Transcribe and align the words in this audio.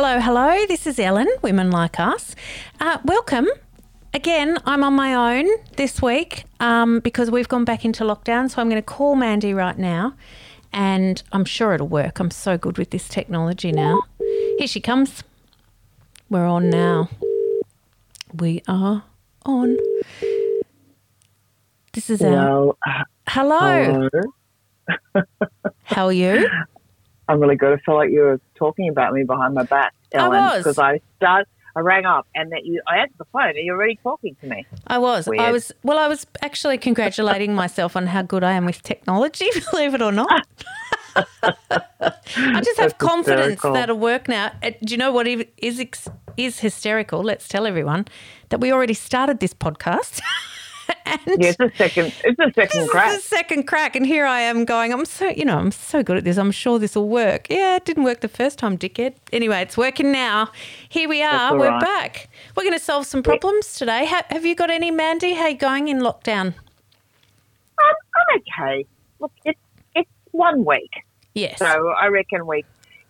Hello, 0.00 0.20
hello. 0.20 0.64
This 0.66 0.86
is 0.86 1.00
Ellen, 1.00 1.26
Women 1.42 1.72
Like 1.72 1.98
Us. 1.98 2.36
Uh, 2.78 2.98
welcome. 3.04 3.48
Again, 4.14 4.56
I'm 4.64 4.84
on 4.84 4.92
my 4.94 5.12
own 5.40 5.48
this 5.74 6.00
week 6.00 6.44
um, 6.60 7.00
because 7.00 7.32
we've 7.32 7.48
gone 7.48 7.64
back 7.64 7.84
into 7.84 8.04
lockdown. 8.04 8.48
So 8.48 8.62
I'm 8.62 8.68
going 8.68 8.80
to 8.80 8.86
call 8.86 9.16
Mandy 9.16 9.52
right 9.52 9.76
now 9.76 10.14
and 10.72 11.20
I'm 11.32 11.44
sure 11.44 11.74
it'll 11.74 11.88
work. 11.88 12.20
I'm 12.20 12.30
so 12.30 12.56
good 12.56 12.78
with 12.78 12.90
this 12.90 13.08
technology 13.08 13.72
now. 13.72 14.02
Here 14.58 14.68
she 14.68 14.80
comes. 14.80 15.24
We're 16.30 16.46
on 16.46 16.70
now. 16.70 17.08
We 18.32 18.62
are 18.68 19.02
on. 19.46 19.78
This 21.92 22.08
is 22.08 22.22
our. 22.22 22.76
Hello. 23.26 24.08
hello. 24.86 25.24
How 25.82 26.06
are 26.06 26.12
you? 26.12 26.48
I'm 27.28 27.40
really 27.40 27.56
good. 27.56 27.78
I 27.78 27.82
feel 27.84 27.94
like 27.94 28.10
you 28.10 28.20
were 28.20 28.40
talking 28.54 28.88
about 28.88 29.12
me 29.12 29.22
behind 29.22 29.54
my 29.54 29.64
back, 29.64 29.94
Ellen, 30.12 30.30
was. 30.42 30.58
because 30.58 30.78
I 30.78 31.00
start. 31.16 31.46
I 31.76 31.80
rang 31.80 32.06
up 32.06 32.26
and 32.34 32.50
that 32.50 32.64
you. 32.64 32.80
I 32.88 32.96
answered 32.98 33.18
the 33.18 33.24
phone 33.26 33.50
and 33.50 33.58
you're 33.58 33.76
already 33.76 34.00
talking 34.02 34.34
to 34.40 34.46
me. 34.48 34.66
I 34.88 34.98
was. 34.98 35.28
I 35.28 35.52
was. 35.52 35.70
Well, 35.84 35.98
I 35.98 36.08
was 36.08 36.26
actually 36.42 36.76
congratulating 36.78 37.54
myself 37.54 37.94
on 37.96 38.06
how 38.08 38.22
good 38.22 38.42
I 38.42 38.52
am 38.52 38.64
with 38.64 38.82
technology. 38.82 39.46
Believe 39.70 39.94
it 39.94 40.02
or 40.02 40.10
not, 40.10 40.46
I 41.42 42.60
just 42.62 42.78
have 42.80 42.90
That's 42.90 42.94
confidence 42.94 43.44
hysterical. 43.54 43.72
that'll 43.74 43.98
work 43.98 44.28
now. 44.28 44.52
Uh, 44.62 44.70
Do 44.82 44.92
you 44.92 44.96
know 44.96 45.12
what 45.12 45.26
is 45.28 45.84
is 46.36 46.60
hysterical? 46.60 47.22
Let's 47.22 47.46
tell 47.46 47.66
everyone 47.66 48.06
that 48.48 48.60
we 48.60 48.72
already 48.72 48.94
started 48.94 49.38
this 49.40 49.54
podcast. 49.54 50.20
Yeah, 51.26 51.48
it's 51.48 51.56
the 51.58 51.72
second. 51.76 52.12
It's 52.24 52.36
the 52.36 52.52
second 52.54 52.80
this 52.82 52.90
crack. 52.90 53.10
is 53.16 53.22
the 53.22 53.28
second 53.36 53.62
crack, 53.66 53.96
and 53.96 54.06
here 54.06 54.24
I 54.26 54.40
am 54.40 54.64
going. 54.64 54.92
I'm 54.92 55.04
so 55.04 55.28
you 55.28 55.44
know 55.44 55.58
I'm 55.58 55.70
so 55.72 56.02
good 56.02 56.16
at 56.16 56.24
this. 56.24 56.36
I'm 56.36 56.50
sure 56.52 56.78
this 56.78 56.94
will 56.94 57.08
work. 57.08 57.46
Yeah, 57.50 57.76
it 57.76 57.84
didn't 57.84 58.04
work 58.04 58.20
the 58.20 58.28
first 58.28 58.58
time, 58.58 58.76
dickhead. 58.78 59.14
Anyway, 59.32 59.60
it's 59.60 59.76
working 59.76 60.12
now. 60.12 60.50
Here 60.88 61.08
we 61.08 61.22
are. 61.22 61.56
We're 61.56 61.68
right. 61.68 61.80
back. 61.80 62.28
We're 62.56 62.64
going 62.64 62.78
to 62.78 62.84
solve 62.84 63.06
some 63.06 63.22
problems 63.22 63.74
today. 63.74 64.06
Ha- 64.06 64.24
have 64.30 64.44
you 64.44 64.54
got 64.54 64.70
any, 64.70 64.90
Mandy? 64.90 65.34
How 65.34 65.46
you 65.48 65.56
going 65.56 65.88
in 65.88 65.98
lockdown? 66.00 66.54
I'm, 67.78 67.94
I'm 68.16 68.40
okay. 68.40 68.86
Look, 69.20 69.32
it's 69.44 69.58
it's 69.94 70.10
one 70.32 70.64
week, 70.64 70.90
Yes. 71.34 71.58
so 71.58 71.88
I 71.90 72.06
reckon 72.08 72.46
we. 72.46 72.64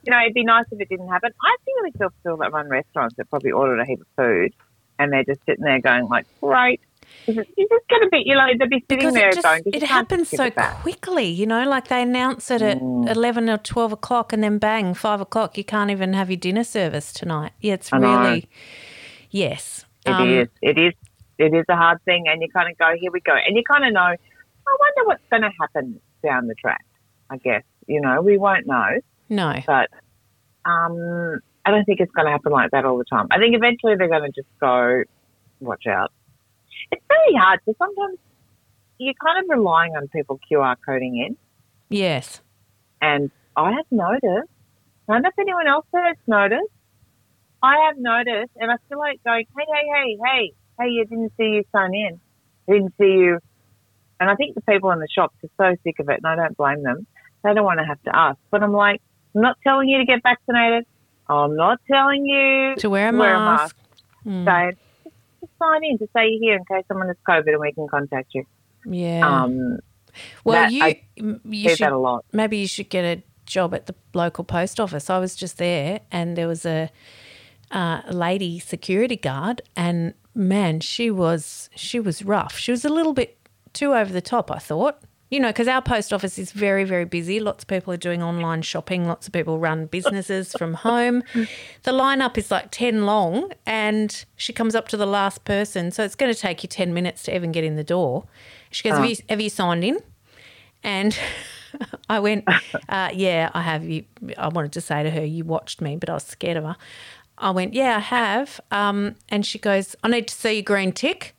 You 0.05 0.13
know, 0.13 0.21
it'd 0.23 0.33
be 0.33 0.45
nice 0.45 0.65
if 0.71 0.81
it 0.81 0.89
didn't 0.89 1.09
happen. 1.09 1.33
I 1.43 1.57
really 1.67 1.91
feel 1.99 2.09
still 2.21 2.37
that 2.39 2.53
run 2.53 2.69
restaurants 2.69 3.17
that 3.17 3.29
probably 3.29 3.51
ordered 3.51 3.81
a 3.81 3.85
heap 3.85 4.01
of 4.01 4.07
food, 4.17 4.55
and 4.99 5.13
they're 5.13 5.25
just 5.25 5.41
sitting 5.45 5.65
there 5.65 5.81
going 5.81 6.07
like, 6.09 6.25
"Great." 6.41 6.81
You 7.27 7.35
just 7.35 7.89
get 7.91 8.03
a 8.03 8.09
bit, 8.11 8.23
you 8.25 8.35
know, 8.35 8.47
they'd 8.59 8.71
be 8.71 8.83
sitting 8.89 8.99
because 8.99 9.15
there 9.15 9.29
it, 9.29 9.35
just, 9.35 9.45
going, 9.45 9.63
it 9.67 9.83
happens 9.83 10.29
so 10.31 10.51
quickly, 10.51 11.27
you 11.27 11.47
know, 11.47 11.69
like 11.69 11.89
they 11.89 12.03
announce 12.03 12.51
it 12.51 12.63
at 12.63 12.79
Mm. 12.81 13.09
11 13.11 13.51
or 13.51 13.59
12 13.59 13.93
o'clock 13.93 14.33
and 14.33 14.43
then 14.43 14.57
bang, 14.59 14.95
5 14.95 15.21
o'clock, 15.21 15.59
you 15.59 15.65
can't 15.65 15.91
even 15.91 16.15
have 16.15 16.31
your 16.31 16.39
dinner 16.39 16.65
service 16.65 17.13
tonight. 17.13 17.53
Yeah, 17.61 17.75
it's 17.75 17.93
I 17.93 17.99
know. 17.99 18.19
really, 18.23 18.49
yes. 19.31 19.85
It 20.07 20.11
Um, 20.13 20.29
is. 20.29 20.49
It 20.63 20.79
is. 20.79 20.95
It 21.39 21.55
is 21.55 21.65
a 21.69 21.77
hard 21.77 22.03
thing, 22.05 22.25
and 22.29 22.41
you 22.43 22.49
kind 22.49 22.69
of 22.71 22.77
go, 22.79 22.87
"Here 22.99 23.13
we 23.13 23.21
go," 23.21 23.33
and 23.35 23.57
you 23.57 23.63
kind 23.63 23.85
of 23.85 23.93
know. 23.93 24.01
I 24.01 24.77
wonder 24.81 25.07
what's 25.07 25.23
going 25.31 25.43
to 25.43 25.51
happen 25.61 26.01
down 26.23 26.47
the 26.47 26.55
track. 26.55 26.85
I 27.31 27.37
guess 27.37 27.63
you 27.87 28.01
know 28.01 28.23
we 28.23 28.39
won't 28.39 28.67
know, 28.67 28.99
No. 29.29 29.55
but 29.67 29.89
um, 30.65 31.41
I 31.65 31.71
don't 31.71 31.85
think 31.85 32.01
it's 32.01 32.11
going 32.13 32.27
to 32.27 32.33
happen 32.33 32.53
like 32.53 32.71
that 32.73 32.85
all 32.85 32.99
the 32.99 33.05
time. 33.05 33.27
I 33.31 33.39
think 33.39 33.55
eventually 33.55 33.95
they're 33.97 34.09
going 34.09 34.25
to 34.25 34.33
just 34.35 34.49
go, 34.61 35.03
"Watch 35.61 35.87
out." 35.87 36.11
It's 36.93 37.05
very 37.09 37.35
hard 37.41 37.61
because 37.65 37.79
sometimes 37.79 38.19
you're 38.99 39.15
kind 39.25 39.43
of 39.45 39.57
relying 39.57 39.93
on 39.97 40.09
people 40.09 40.41
QR 40.51 40.77
coding 40.85 41.17
in, 41.25 41.37
Yes. 41.89 42.41
and 43.01 43.31
I 43.57 43.73
have 43.73 43.87
noticed. 43.91 44.51
I 45.09 45.15
don't 45.15 45.23
know 45.23 45.29
if 45.31 45.39
anyone 45.39 45.67
else 45.67 45.87
has 45.95 46.17
noticed. 46.27 46.71
I 47.63 47.75
have 47.87 47.97
noticed, 47.99 48.53
and 48.57 48.71
I 48.71 48.77
feel 48.89 48.99
like 48.99 49.21
going, 49.25 49.47
hey, 49.57 49.65
hey, 49.67 49.89
hey, 49.95 50.17
hey, 50.25 50.53
hey, 50.81 50.89
you 50.91 51.05
didn't 51.07 51.33
see 51.37 51.45
you 51.45 51.65
sign 51.73 51.95
in. 51.95 52.21
I 52.69 52.73
didn't 52.73 52.95
see 53.01 53.07
you. 53.07 53.39
And 54.21 54.29
I 54.31 54.35
think 54.35 54.55
the 54.55 54.61
people 54.63 54.91
in 54.91 54.99
the 55.01 55.09
shops 55.13 55.35
are 55.45 55.73
so 55.73 55.77
sick 55.85 55.97
of 55.99 56.09
it, 56.09 56.21
and 56.23 56.27
I 56.27 56.37
don't 56.37 56.57
blame 56.57 56.83
them. 56.83 57.07
They 57.45 57.55
don't 57.55 57.65
want 57.65 57.79
to 57.81 57.85
have 57.87 58.01
to 58.03 58.15
ask. 58.15 58.39
But 58.51 58.63
I'm 58.63 58.73
like, 58.73 59.01
I'm 59.35 59.43
not 59.43 59.57
telling 59.65 59.89
you 59.89 59.99
to 59.99 60.05
get 60.05 60.23
vaccinated. 60.23 60.85
I'm 61.29 61.57
not 61.57 61.79
telling 61.91 62.27
you 62.27 62.75
To 62.77 62.91
wear 62.91 63.09
a 63.09 63.13
wear 63.17 63.39
mask. 63.39 63.77
a 64.25 64.29
Mm. 64.29 64.45
So 64.73 64.79
sign 65.59 65.85
in 65.85 65.99
to 65.99 66.07
say 66.15 66.29
you're 66.29 66.41
here 66.41 66.57
in 66.57 66.65
case 66.65 66.85
someone 66.89 67.09
has 67.09 67.17
COVID 67.29 67.49
and 67.49 67.61
we 67.61 67.73
can 67.73 67.89
contact 67.89 68.35
you. 68.35 68.45
yeah. 68.87 69.43
Um, 69.45 69.79
well, 70.45 70.71
you, 70.71 70.83
I 70.83 71.03
you 71.17 71.41
hear 71.45 71.77
should 71.77 71.85
that 71.85 71.93
a 71.93 71.99
lot. 71.99 72.25
maybe 72.33 72.57
you 72.57 72.67
should 72.67 72.89
get 72.89 73.05
a 73.05 73.23
job 73.47 73.75
at 73.75 73.87
the 73.87 73.95
local 74.15 74.45
post 74.45 74.81
office. 74.81 75.11
I 75.11 75.19
was 75.19 75.37
just 75.37 75.59
there, 75.59 76.01
and 76.11 76.37
there 76.37 76.49
was 76.49 76.67
a, 76.67 76.91
uh, 77.71 78.01
lady 78.11 78.59
security 78.59 79.17
guard, 79.17 79.63
and 79.77 80.15
man, 80.35 80.81
she 80.81 81.11
was 81.11 81.69
she 81.77 82.01
was 82.01 82.25
rough. 82.25 82.57
She 82.57 82.71
was 82.71 82.85
a 82.85 82.89
little 82.89 83.13
bit 83.13 83.37
too 83.73 83.95
over 83.95 84.13
the 84.13 84.23
top. 84.23 84.51
I 84.51 84.59
thought, 84.59 85.03
you 85.31 85.41
know, 85.41 85.49
because 85.49 85.69
our 85.69 85.83
post 85.83 86.13
office 86.13 86.39
is 86.39 86.53
very 86.53 86.85
very 86.85 87.05
busy. 87.05 87.41
Lots 87.41 87.65
of 87.65 87.69
people 87.69 87.93
are 87.93 87.99
doing 87.99 88.23
online 88.23 88.63
shopping. 88.63 89.07
Lots 89.07 89.27
of 89.27 89.33
people 89.33 89.59
run 89.59 89.87
businesses 89.87 90.53
from 90.53 90.75
home. 90.75 91.23
The 91.83 91.93
lineup 91.93 92.39
is 92.39 92.51
like 92.51 92.71
ten 92.71 93.07
long, 93.07 93.53
and 93.67 94.25
she 94.37 94.53
comes 94.53 94.75
up 94.75 94.89
to 94.89 94.97
the 94.97 95.07
last 95.07 95.45
person, 95.45 95.91
so 95.91 96.05
it's 96.05 96.15
going 96.15 96.33
to 96.33 96.39
take 96.39 96.63
you 96.63 96.69
ten 96.69 96.95
minutes 96.95 97.23
to 97.25 97.35
even 97.35 97.53
get 97.53 97.65
in 97.65 97.77
the 97.77 97.85
door. 97.85 98.25
She 98.71 98.89
goes, 98.89 98.99
"Have 98.99 99.09
you 99.09 99.17
have 99.29 99.41
you 99.41 99.51
signed 99.51 99.85
in?" 99.85 99.99
And 100.83 101.19
I 102.09 102.21
went, 102.21 102.45
uh, 102.89 103.11
yeah, 103.13 103.51
I 103.55 103.63
have. 103.63 103.85
You, 103.85 104.05
I 104.37 104.49
wanted 104.49 104.73
to 104.73 104.81
say 104.81 105.03
to 105.03 105.11
her, 105.11 105.25
you 105.25 105.45
watched 105.45 105.81
me, 105.81 105.97
but 105.97 106.09
I 106.09 106.15
was 106.15 106.25
scared 106.25 106.57
of 106.57 106.65
her. 106.65 106.77
I 107.37 107.51
went, 107.51 107.75
yeah, 107.75 107.97
I 107.97 108.01
have. 108.01 108.61
Um, 108.71 109.15
and 109.29 109.47
she 109.47 109.59
goes, 109.59 109.95
I 110.03 110.09
need 110.09 110.27
to 110.29 110.35
see 110.35 110.55
your 110.55 110.63
green 110.63 110.93
tick. 110.93 111.35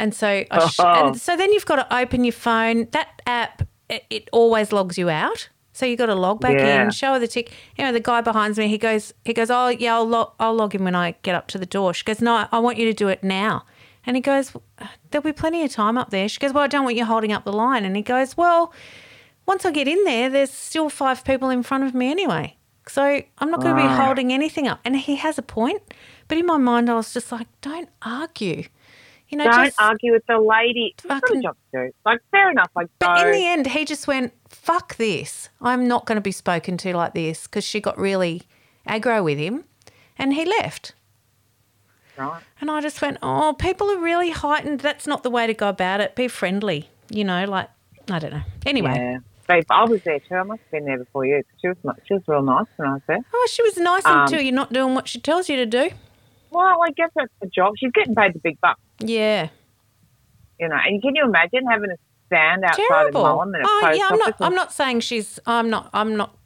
And 0.00 0.14
so, 0.14 0.44
I 0.50 0.68
sh- 0.68 0.80
and 0.80 1.20
so 1.20 1.36
then 1.36 1.52
you've 1.52 1.66
got 1.66 1.76
to 1.76 1.94
open 1.96 2.24
your 2.24 2.32
phone. 2.32 2.88
That 2.92 3.20
app, 3.26 3.62
it, 3.88 4.04
it 4.10 4.28
always 4.32 4.72
logs 4.72 4.96
you 4.98 5.10
out. 5.10 5.48
So 5.72 5.86
you've 5.86 5.98
got 5.98 6.06
to 6.06 6.14
log 6.14 6.40
back 6.40 6.54
Yeah. 6.58 6.82
in, 6.84 6.90
show 6.90 7.12
her 7.12 7.18
the 7.18 7.28
tick. 7.28 7.52
You 7.76 7.84
know, 7.84 7.92
the 7.92 8.00
guy 8.00 8.20
behind 8.22 8.56
me, 8.56 8.66
he 8.68 8.78
goes, 8.78 9.12
he 9.24 9.32
goes, 9.32 9.50
oh 9.50 9.68
yeah, 9.68 9.94
I'll 9.94 10.06
log, 10.08 10.32
I'll 10.40 10.54
log 10.54 10.74
in 10.74 10.84
when 10.84 10.94
I 10.94 11.14
get 11.22 11.34
up 11.34 11.46
to 11.48 11.58
the 11.58 11.66
door. 11.66 11.92
She 11.94 12.04
goes, 12.04 12.20
no, 12.20 12.46
I 12.50 12.58
want 12.58 12.78
you 12.78 12.86
to 12.86 12.92
do 12.94 13.08
it 13.08 13.22
now. 13.22 13.64
And 14.06 14.16
he 14.16 14.22
goes, 14.22 14.52
there'll 15.10 15.22
be 15.22 15.32
plenty 15.32 15.62
of 15.64 15.70
time 15.70 15.96
up 15.98 16.10
there. 16.10 16.28
She 16.28 16.38
goes, 16.40 16.52
well, 16.54 16.64
I 16.64 16.66
don't 16.66 16.84
want 16.84 16.96
you 16.96 17.04
holding 17.04 17.32
up 17.32 17.44
the 17.44 17.52
line. 17.52 17.84
And 17.84 17.94
he 17.94 18.02
goes, 18.02 18.36
well, 18.36 18.72
once 19.46 19.64
I 19.66 19.70
get 19.70 19.86
in 19.86 20.02
there, 20.04 20.30
there's 20.30 20.50
still 20.50 20.88
five 20.88 21.24
people 21.24 21.50
in 21.50 21.62
front 21.62 21.84
of 21.84 21.94
me 21.94 22.10
anyway. 22.10 22.56
So 22.88 23.02
I'm 23.38 23.50
not 23.50 23.60
going 23.60 23.76
to 23.76 23.82
be 23.82 23.86
Ah. 23.86 24.04
holding 24.06 24.32
anything 24.32 24.66
up. 24.66 24.80
And 24.84 24.96
he 24.96 25.16
has 25.16 25.36
a 25.38 25.42
point. 25.42 25.82
But 26.28 26.38
in 26.38 26.46
my 26.46 26.56
mind, 26.56 26.88
I 26.90 26.94
was 26.94 27.12
just 27.12 27.30
like, 27.30 27.46
don't 27.60 27.88
argue. 28.02 28.64
You 29.30 29.38
know, 29.38 29.44
Don't 29.44 29.64
just. 29.66 29.80
argue 29.80 30.12
with 30.12 30.26
the 30.26 30.38
lady. 30.38 30.94
Fucking- 30.98 31.42
job 31.42 31.56
to 31.72 31.86
do. 31.86 31.92
Like, 32.04 32.20
fair 32.30 32.50
enough. 32.50 32.70
Like, 32.76 32.88
But 32.98 33.16
go. 33.16 33.26
in 33.26 33.32
the 33.32 33.46
end, 33.46 33.66
he 33.68 33.84
just 33.84 34.06
went, 34.08 34.32
fuck 34.48 34.96
this. 34.96 35.48
I'm 35.60 35.86
not 35.88 36.04
going 36.04 36.16
to 36.16 36.20
be 36.22 36.32
spoken 36.32 36.76
to 36.78 36.94
like 36.96 37.14
this 37.14 37.46
because 37.46 37.64
she 37.64 37.80
got 37.80 37.96
really 37.96 38.42
aggro 38.88 39.22
with 39.24 39.38
him 39.38 39.64
and 40.18 40.34
he 40.34 40.44
left. 40.44 40.94
right. 42.18 42.42
And 42.60 42.70
I 42.70 42.80
just 42.80 43.00
went, 43.00 43.18
oh, 43.22 43.54
people 43.58 43.88
are 43.90 43.98
really 43.98 44.30
heightened. 44.30 44.80
That's 44.80 45.06
not 45.06 45.22
the 45.22 45.30
way 45.30 45.46
to 45.46 45.54
go 45.54 45.68
about 45.68 46.00
it. 46.00 46.14
Be 46.16 46.28
friendly, 46.28 46.88
you 47.08 47.24
know, 47.24 47.44
like, 47.44 47.68
I 48.10 48.18
don't 48.18 48.32
know. 48.32 48.42
Anyway. 48.66 48.94
Yeah. 48.94 49.18
Babe, 49.48 49.64
I 49.70 49.84
was 49.84 50.00
there 50.04 50.18
too. 50.20 50.34
I 50.34 50.42
must 50.44 50.60
have 50.62 50.70
been 50.70 50.84
there 50.84 50.98
before 50.98 51.24
you. 51.24 51.42
She 51.60 51.68
was, 51.68 51.76
she 52.06 52.14
was 52.14 52.22
real 52.28 52.42
nice 52.42 52.66
when 52.76 52.88
I 52.88 52.92
was 52.94 53.02
there. 53.08 53.18
Oh, 53.34 53.48
she 53.50 53.62
was 53.62 53.76
nice 53.78 54.04
Um, 54.06 54.20
until 54.20 54.40
you're 54.40 54.54
not 54.54 54.72
doing 54.72 54.94
what 54.94 55.08
she 55.08 55.18
tells 55.20 55.48
you 55.48 55.56
to 55.56 55.66
do. 55.66 55.90
Well, 56.52 56.82
I 56.82 56.90
guess 56.96 57.10
that's 57.16 57.32
the 57.40 57.48
job. 57.48 57.74
She's 57.78 57.90
getting 57.92 58.14
paid 58.14 58.32
the 58.34 58.38
big 58.40 58.60
bucks, 58.60 58.80
Yeah. 59.00 59.48
you 60.58 60.68
know. 60.68 60.76
And 60.76 61.00
can 61.02 61.14
you 61.14 61.24
imagine 61.24 61.66
having 61.68 61.90
a 61.90 61.96
stand 62.26 62.64
outside 62.64 62.84
Terrible. 62.88 63.26
of 63.26 63.48
a 63.48 63.58
Oh, 63.64 63.80
post 63.82 63.98
yeah, 63.98 64.08
I'm 64.10 64.18
not? 64.18 64.34
I'm 64.40 64.54
not 64.54 64.72
saying 64.72 65.00
she's 65.00 65.38
I'm 65.46 65.70
not 65.70 65.90
I'm 65.92 66.16
not 66.16 66.36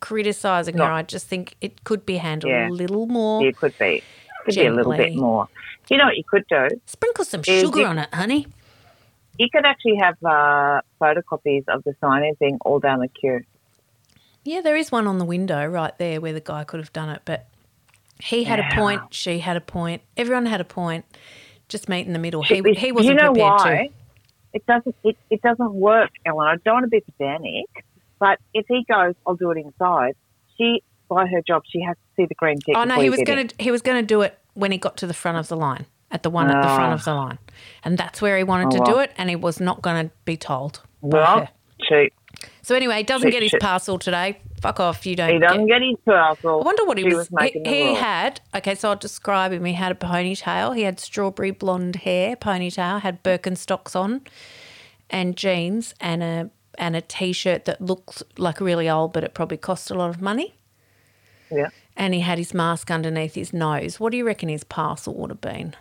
criticizing 0.00 0.76
No. 0.76 0.86
her. 0.86 0.92
I 0.92 1.02
just 1.02 1.26
think 1.26 1.54
it 1.60 1.84
could 1.84 2.04
be 2.06 2.16
handled 2.16 2.50
Yeah. 2.52 2.68
a 2.68 2.70
little 2.70 3.06
more. 3.06 3.44
It 3.46 3.56
could 3.56 3.76
be. 3.78 4.02
Could 4.44 4.54
be 4.56 4.66
a 4.66 4.72
little 4.72 4.92
bit 4.92 5.14
more. 5.14 5.48
You 5.88 5.98
know 5.98 6.06
what 6.06 6.16
you 6.16 6.24
could 6.24 6.44
do? 6.48 6.68
Sprinkle 6.86 7.24
some 7.24 7.42
sugar 7.42 7.80
it- 7.80 7.86
on 7.86 7.98
it, 7.98 8.08
honey. 8.12 8.46
You 9.38 9.48
could 9.50 9.64
actually 9.64 9.96
have 9.96 10.16
uh, 10.24 10.80
photocopies 11.00 11.66
of 11.68 11.82
the 11.84 11.94
sign-in 12.00 12.34
thing 12.36 12.58
all 12.66 12.78
down 12.78 13.00
the 13.00 13.08
queue. 13.08 13.40
Yeah, 14.44 14.60
there 14.60 14.76
is 14.76 14.92
one 14.92 15.06
on 15.06 15.18
the 15.18 15.24
window 15.24 15.64
right 15.66 15.96
there 15.98 16.20
where 16.20 16.32
the 16.34 16.40
guy 16.40 16.64
could 16.64 16.80
have 16.80 16.92
done 16.92 17.08
it, 17.08 17.22
but 17.24 17.46
he 18.20 18.44
had 18.44 18.58
a 18.60 18.68
point, 18.74 19.14
she 19.14 19.38
had 19.38 19.56
a 19.56 19.60
point, 19.60 20.02
everyone 20.16 20.46
had 20.46 20.60
a 20.60 20.64
point. 20.64 21.04
Just 21.72 21.88
meet 21.88 22.06
in 22.06 22.12
the 22.12 22.18
middle. 22.18 22.42
He, 22.42 22.58
It- 22.58 22.78
he 22.78 22.92
wasn't 22.92 23.14
you 23.16 23.20
know 23.20 23.32
prepared 23.32 23.52
why? 23.60 23.86
to. 23.88 23.92
It 24.54 24.66
doesn't. 24.66 24.94
It, 25.02 25.16
it 25.30 25.40
doesn't 25.42 25.72
work, 25.72 26.10
Ellen. 26.26 26.46
I 26.46 26.56
don't 26.64 26.74
want 26.74 26.84
to 26.84 26.88
be 26.88 27.00
pedantic, 27.00 27.64
but 28.18 28.38
if 28.52 28.66
he 28.68 28.84
goes, 28.86 29.14
I'll 29.26 29.34
do 29.34 29.50
it 29.50 29.56
inside. 29.56 30.14
She, 30.58 30.82
by 31.08 31.26
her 31.26 31.40
job, 31.40 31.62
she 31.66 31.80
has 31.80 31.96
to 31.96 32.02
see 32.22 32.26
the 32.26 32.34
green 32.34 32.58
tick. 32.60 32.76
Oh 32.76 32.84
no, 32.84 33.00
he 33.00 33.08
was 33.08 33.20
going 33.24 33.48
to 33.48 33.54
he 33.58 33.70
was 33.70 33.80
going 33.80 33.96
to 34.02 34.06
do 34.06 34.20
it 34.20 34.38
when 34.52 34.70
he 34.70 34.76
got 34.76 34.98
to 34.98 35.06
the 35.06 35.14
front 35.14 35.38
of 35.38 35.48
the 35.48 35.56
line, 35.56 35.86
at 36.10 36.22
the 36.22 36.28
one 36.28 36.50
at 36.50 36.60
the 36.60 36.68
front 36.68 36.92
Ah. 36.92 36.94
of 36.94 37.04
the 37.04 37.14
line, 37.14 37.38
and 37.82 37.96
that's 37.96 38.20
where 38.20 38.36
he 38.36 38.44
wanted 38.44 38.66
Oh, 38.66 38.70
to 38.72 38.78
well. 38.82 38.94
do 38.96 38.98
it, 39.00 39.12
and 39.16 39.30
he 39.30 39.36
was 39.36 39.58
not 39.58 39.80
going 39.80 40.08
to 40.10 40.14
be 40.26 40.36
told. 40.36 40.82
Well, 41.00 41.48
cheap. 41.80 42.12
So 42.60 42.74
anyway, 42.74 42.98
he 42.98 43.02
doesn't 43.04 43.26
Shit, 43.28 43.32
get 43.32 43.42
his 43.42 43.50
shit. 43.52 43.60
parcel 43.62 43.98
today. 43.98 44.38
Fuck 44.62 44.80
off. 44.80 45.04
You 45.04 45.16
don't. 45.16 45.32
He 45.32 45.38
doesn't 45.38 45.66
get 45.66 45.82
his 45.82 45.96
parcel. 46.06 46.60
I 46.60 46.64
wonder 46.64 46.84
what 46.84 46.96
he 46.98 47.04
She 47.04 47.14
was. 47.14 47.30
making 47.30 47.64
he 47.64 47.88
he 47.88 47.94
had. 47.94 48.40
Okay, 48.54 48.74
so 48.74 48.90
I'll 48.90 48.96
describe 48.96 49.52
him. 49.52 49.64
He 49.64 49.74
had 49.74 49.92
a 49.92 49.94
ponytail. 49.94 50.74
He 50.74 50.82
had 50.82 50.98
strawberry 51.00 51.50
blonde 51.50 51.96
hair, 51.96 52.36
ponytail. 52.36 53.00
Had 53.02 53.22
Birkenstocks 53.22 53.94
on, 53.94 54.22
and 55.10 55.36
jeans, 55.36 55.94
and 56.00 56.22
a 56.22 56.50
and 56.78 56.96
a 56.96 57.02
t-shirt 57.02 57.66
that 57.66 57.80
looked 57.82 58.22
like 58.38 58.58
really 58.60 58.88
old, 58.88 59.12
but 59.12 59.24
it 59.24 59.34
probably 59.34 59.58
cost 59.58 59.90
a 59.90 59.94
lot 59.94 60.08
of 60.08 60.22
money. 60.22 60.54
Yeah. 61.50 61.68
And 61.96 62.14
he 62.14 62.20
had 62.20 62.38
his 62.38 62.54
mask 62.54 62.90
underneath 62.90 63.34
his 63.34 63.52
nose. 63.52 64.00
What 64.00 64.12
do 64.12 64.16
you 64.16 64.24
reckon 64.26 64.48
his 64.48 64.64
parcel 64.64 65.14
would 65.16 65.28
have 65.28 65.42
been? 65.42 65.74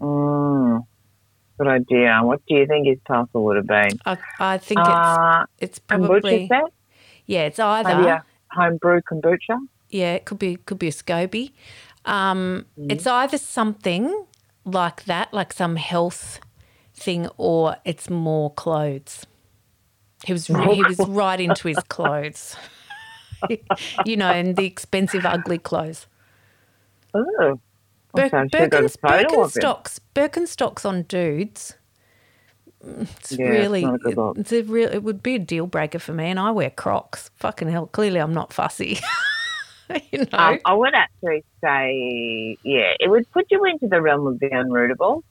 Mm, 0.00 0.80
good 1.58 1.68
idea. 1.68 2.18
What 2.22 2.40
do 2.48 2.54
you 2.56 2.66
think 2.66 2.88
his 2.88 2.98
parcel 3.06 3.44
would 3.44 3.56
have 3.56 3.66
been? 3.66 3.98
I, 4.04 4.16
I 4.40 4.58
think 4.58 4.80
it's 4.80 4.88
Uh, 4.88 5.44
it's 5.58 5.78
kombucha 5.88 6.08
probably 6.08 6.48
set? 6.48 6.62
Yeah. 7.28 7.42
It's 7.42 7.60
either 7.60 7.94
Maybe 7.94 8.08
a 8.08 8.24
homebrew 8.50 9.00
kombucha? 9.02 9.58
Yeah, 9.90 10.14
it 10.14 10.24
could 10.24 10.38
be 10.40 10.56
could 10.56 10.78
be 10.80 10.88
a 10.88 10.92
SCOBY. 10.92 11.52
Um, 12.04 12.66
It's 12.76 13.06
either 13.06 13.38
something 13.38 14.26
like 14.64 15.04
that, 15.04 15.32
like 15.32 15.52
some 15.52 15.76
health 15.76 16.40
thing, 16.94 17.28
or 17.36 17.76
it's 17.84 18.10
more 18.10 18.50
clothes. 18.52 19.24
He 20.24 20.32
was 20.32 20.46
he 20.48 20.82
was 20.82 20.98
right 21.06 21.40
into 21.40 21.68
his 21.68 21.78
clothes, 21.88 22.56
you 24.04 24.16
know, 24.16 24.30
and 24.30 24.56
the 24.56 24.64
expensive, 24.66 25.24
ugly 25.24 25.58
clothes. 25.58 26.06
Oh. 27.14 27.60
Bir- 28.14 28.24
Okay, 28.26 28.36
I 28.36 28.48
should've 28.48 28.70
got 28.70 28.84
a 28.84 28.88
Birkens, 28.88 28.96
photo 29.00 29.42
of 29.42 29.54
him. 29.56 29.62
Birkenstocks, 29.62 30.00
Birkenstocks 30.14 30.84
on 30.84 31.02
dudes. 31.02 31.76
It's 32.84 33.32
Yeah, 33.32 33.46
really, 33.48 33.82
not 33.84 34.04
look. 34.04 34.38
it's 34.38 34.52
a 34.52 34.62
real. 34.62 34.88
It 34.90 35.02
would 35.02 35.22
be 35.22 35.34
a 35.34 35.38
deal 35.38 35.66
breaker 35.66 35.98
for 35.98 36.12
me, 36.12 36.26
and 36.26 36.38
I 36.38 36.50
wear 36.50 36.70
Crocs. 36.70 37.30
Fucking 37.36 37.68
hell! 37.68 37.86
Clearly, 37.86 38.20
I'm 38.20 38.32
not 38.34 38.52
fussy. 38.52 38.98
you 40.12 40.18
know. 40.20 40.28
Um, 40.38 40.58
I 40.64 40.74
would 40.74 40.94
actually 40.94 41.44
say, 41.62 42.56
yeah, 42.62 42.92
it 43.00 43.10
would 43.10 43.30
put 43.32 43.46
you 43.50 43.64
into 43.64 43.88
the 43.88 44.00
realm 44.00 44.26
of 44.26 44.38
the 44.38 44.48
unrootable, 44.50 45.22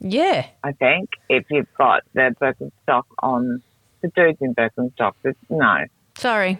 yeah. 0.00 0.46
I 0.64 0.72
think, 0.72 1.10
if 1.28 1.44
you've 1.50 1.72
got 1.78 2.02
the 2.14 2.34
Birkenstock 2.40 3.04
on 3.20 3.62
the 4.02 4.08
dudes 4.08 4.38
in 4.40 4.54
Birkenstocks. 4.54 5.14
It's, 5.24 5.38
no. 5.48 5.84
Sorry. 6.16 6.58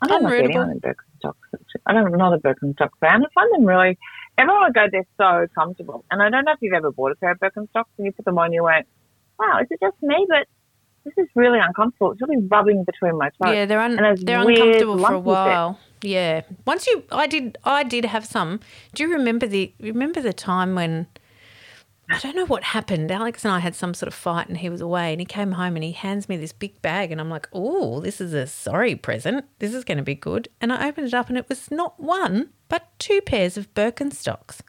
I 0.00 0.06
don't 0.06 0.22
like 0.22 0.32
Unrootable. 0.32 0.44
anyone 0.44 0.70
in 0.70 0.80
Birkenstocks. 0.80 1.34
I 1.86 1.92
don't, 1.92 2.06
I'm 2.06 2.18
not 2.18 2.32
a 2.32 2.38
Birkenstock 2.38 2.90
fan. 3.00 3.24
I 3.24 3.26
find 3.34 3.52
them 3.54 3.64
really, 3.64 3.98
everyone 4.36 4.62
would 4.64 4.74
go, 4.74 4.86
they're 4.90 5.04
so 5.16 5.46
comfortable. 5.54 6.04
And 6.10 6.22
I 6.22 6.30
don't 6.30 6.44
know 6.44 6.52
if 6.52 6.58
you've 6.60 6.74
ever 6.74 6.92
bought 6.92 7.12
a 7.12 7.16
pair 7.16 7.32
of 7.32 7.40
Birkenstocks 7.40 7.86
and 7.96 8.06
you 8.06 8.12
put 8.12 8.24
them 8.24 8.38
on, 8.38 8.52
you 8.52 8.62
went, 8.62 8.86
wow, 9.38 9.60
is 9.60 9.68
it 9.70 9.80
just 9.80 9.96
me? 10.02 10.26
But 10.28 10.46
this 11.04 11.14
is 11.16 11.28
really 11.34 11.58
uncomfortable. 11.58 12.12
It's 12.12 12.20
really 12.20 12.46
rubbing 12.48 12.84
between 12.84 13.16
my 13.18 13.30
toes. 13.30 13.54
Yeah, 13.54 13.66
they're 13.66 13.80
un- 13.80 13.98
and 13.98 14.18
they're 14.18 14.40
uncomfortable 14.40 14.98
for 14.98 15.14
a 15.14 15.18
while. 15.18 15.78
Yeah. 16.02 16.42
Once 16.66 16.86
you, 16.86 17.04
I 17.10 17.26
did, 17.26 17.58
I 17.64 17.82
did 17.82 18.04
have 18.04 18.24
some. 18.24 18.60
Do 18.94 19.02
you 19.02 19.12
remember 19.12 19.46
the? 19.46 19.72
Remember 19.80 20.20
the 20.20 20.32
time 20.32 20.74
when? 20.74 21.06
I 22.10 22.18
don't 22.20 22.34
know 22.34 22.46
what 22.46 22.64
happened. 22.64 23.10
Alex 23.10 23.44
and 23.44 23.52
I 23.52 23.58
had 23.58 23.74
some 23.74 23.92
sort 23.92 24.08
of 24.08 24.14
fight, 24.14 24.48
and 24.48 24.56
he 24.56 24.70
was 24.70 24.80
away, 24.80 25.12
and 25.12 25.20
he 25.20 25.26
came 25.26 25.52
home, 25.52 25.76
and 25.76 25.84
he 25.84 25.92
hands 25.92 26.26
me 26.26 26.38
this 26.38 26.52
big 26.52 26.80
bag, 26.80 27.12
and 27.12 27.20
I'm 27.20 27.28
like, 27.28 27.48
"Oh, 27.52 28.00
this 28.00 28.18
is 28.18 28.32
a 28.32 28.46
sorry 28.46 28.96
present. 28.96 29.44
This 29.58 29.74
is 29.74 29.84
going 29.84 29.98
to 29.98 30.04
be 30.04 30.14
good." 30.14 30.48
And 30.60 30.72
I 30.72 30.88
opened 30.88 31.08
it 31.08 31.14
up, 31.14 31.28
and 31.28 31.36
it 31.36 31.48
was 31.50 31.70
not 31.70 32.00
one, 32.00 32.48
but 32.68 32.88
two 32.98 33.20
pairs 33.20 33.58
of 33.58 33.72
Birkenstocks. 33.74 34.60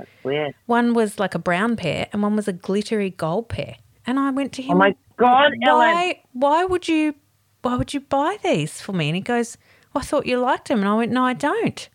That's 0.00 0.24
weird. 0.24 0.54
One 0.66 0.94
was 0.94 1.18
like 1.18 1.34
a 1.34 1.38
brown 1.38 1.76
pair, 1.76 2.08
and 2.12 2.22
one 2.22 2.36
was 2.36 2.48
a 2.48 2.52
glittery 2.52 3.10
gold 3.10 3.48
pair. 3.50 3.76
And 4.06 4.18
I 4.18 4.30
went 4.30 4.52
to 4.54 4.62
him. 4.62 4.76
Oh 4.76 4.78
my 4.78 4.96
God, 5.18 5.52
Ellen. 5.62 5.78
why 5.78 6.22
why 6.32 6.64
would 6.64 6.88
you 6.88 7.14
why 7.62 7.76
would 7.76 7.92
you 7.92 8.00
buy 8.00 8.38
these 8.42 8.80
for 8.80 8.92
me? 8.94 9.08
And 9.10 9.16
he 9.16 9.20
goes, 9.20 9.58
well, 9.92 10.00
I 10.02 10.04
thought 10.06 10.24
you 10.26 10.38
liked 10.38 10.68
them. 10.68 10.80
And 10.80 10.88
I 10.88 10.94
went, 10.94 11.12
no, 11.12 11.24
I 11.24 11.34
don't. 11.34 11.88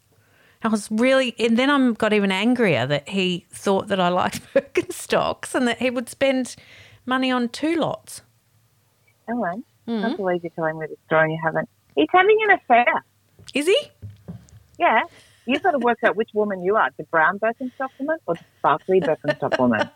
I 0.63 0.67
was 0.67 0.87
really, 0.91 1.33
and 1.39 1.57
then 1.57 1.69
I 1.71 1.91
got 1.93 2.13
even 2.13 2.31
angrier 2.31 2.85
that 2.85 3.09
he 3.09 3.45
thought 3.51 3.87
that 3.87 3.99
I 3.99 4.09
liked 4.09 4.41
Birkenstocks 4.53 5.55
and 5.55 5.67
that 5.67 5.79
he 5.79 5.89
would 5.89 6.09
spend 6.09 6.55
money 7.05 7.31
on 7.31 7.49
two 7.49 7.75
lots. 7.75 8.21
Ellen, 9.27 9.63
I 9.87 9.91
Mm-hmm. 9.91 10.01
can't 10.01 10.17
believe 10.17 10.43
you're 10.43 10.51
telling 10.55 10.79
me 10.79 10.87
the 10.87 10.95
story 11.07 11.23
and 11.25 11.31
you 11.33 11.39
haven't. 11.43 11.69
He's 11.95 12.07
having 12.11 12.37
an 12.49 12.57
affair. 12.59 12.85
Is 13.53 13.67
he? 13.67 13.77
Yeah. 14.79 15.03
You've 15.45 15.61
got 15.63 15.71
to 15.71 15.79
work 15.79 15.99
out 16.03 16.15
which 16.15 16.29
woman 16.33 16.63
you 16.63 16.75
are, 16.75 16.89
the 16.97 17.03
brown 17.05 17.39
Birkenstock 17.39 17.89
woman 17.99 18.17
or 18.25 18.35
the 18.35 18.43
sparkly 18.59 18.99
Birkenstock 19.01 19.59
woman. 19.59 19.89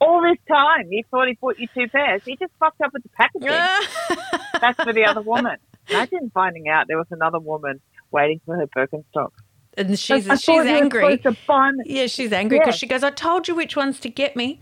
All 0.00 0.20
this 0.22 0.38
time, 0.48 0.88
you 0.90 1.04
thought 1.10 1.28
he 1.28 1.34
bought 1.40 1.58
you 1.60 1.68
two 1.74 1.88
pairs. 1.88 2.22
He 2.24 2.36
just 2.36 2.52
fucked 2.58 2.80
up 2.80 2.92
with 2.92 3.04
the 3.04 3.08
packaging. 3.10 3.48
That's 4.60 4.82
for 4.82 4.92
the 4.92 5.04
other 5.04 5.20
woman. 5.22 5.56
Imagine 5.88 6.30
finding 6.34 6.68
out 6.68 6.88
there 6.88 6.96
was 6.98 7.06
another 7.12 7.38
woman 7.38 7.80
waiting 8.10 8.40
for 8.44 8.56
her 8.56 8.66
Birkenstock. 8.66 9.30
and 9.76 9.96
she's 9.98 10.28
I 10.28 10.34
she's 10.34 10.48
you 10.48 10.54
were 10.56 10.62
angry. 10.68 11.02
supposed 11.18 11.22
to 11.22 11.36
buy 11.46 11.70
Yeah, 11.84 12.06
she's 12.06 12.32
angry 12.32 12.58
because 12.58 12.74
Yeah. 12.74 12.78
she 12.78 12.86
goes, 12.88 13.02
I 13.04 13.10
told 13.10 13.46
you 13.48 13.54
which 13.54 13.76
ones 13.76 14.00
to 14.00 14.08
get 14.08 14.34
me. 14.36 14.60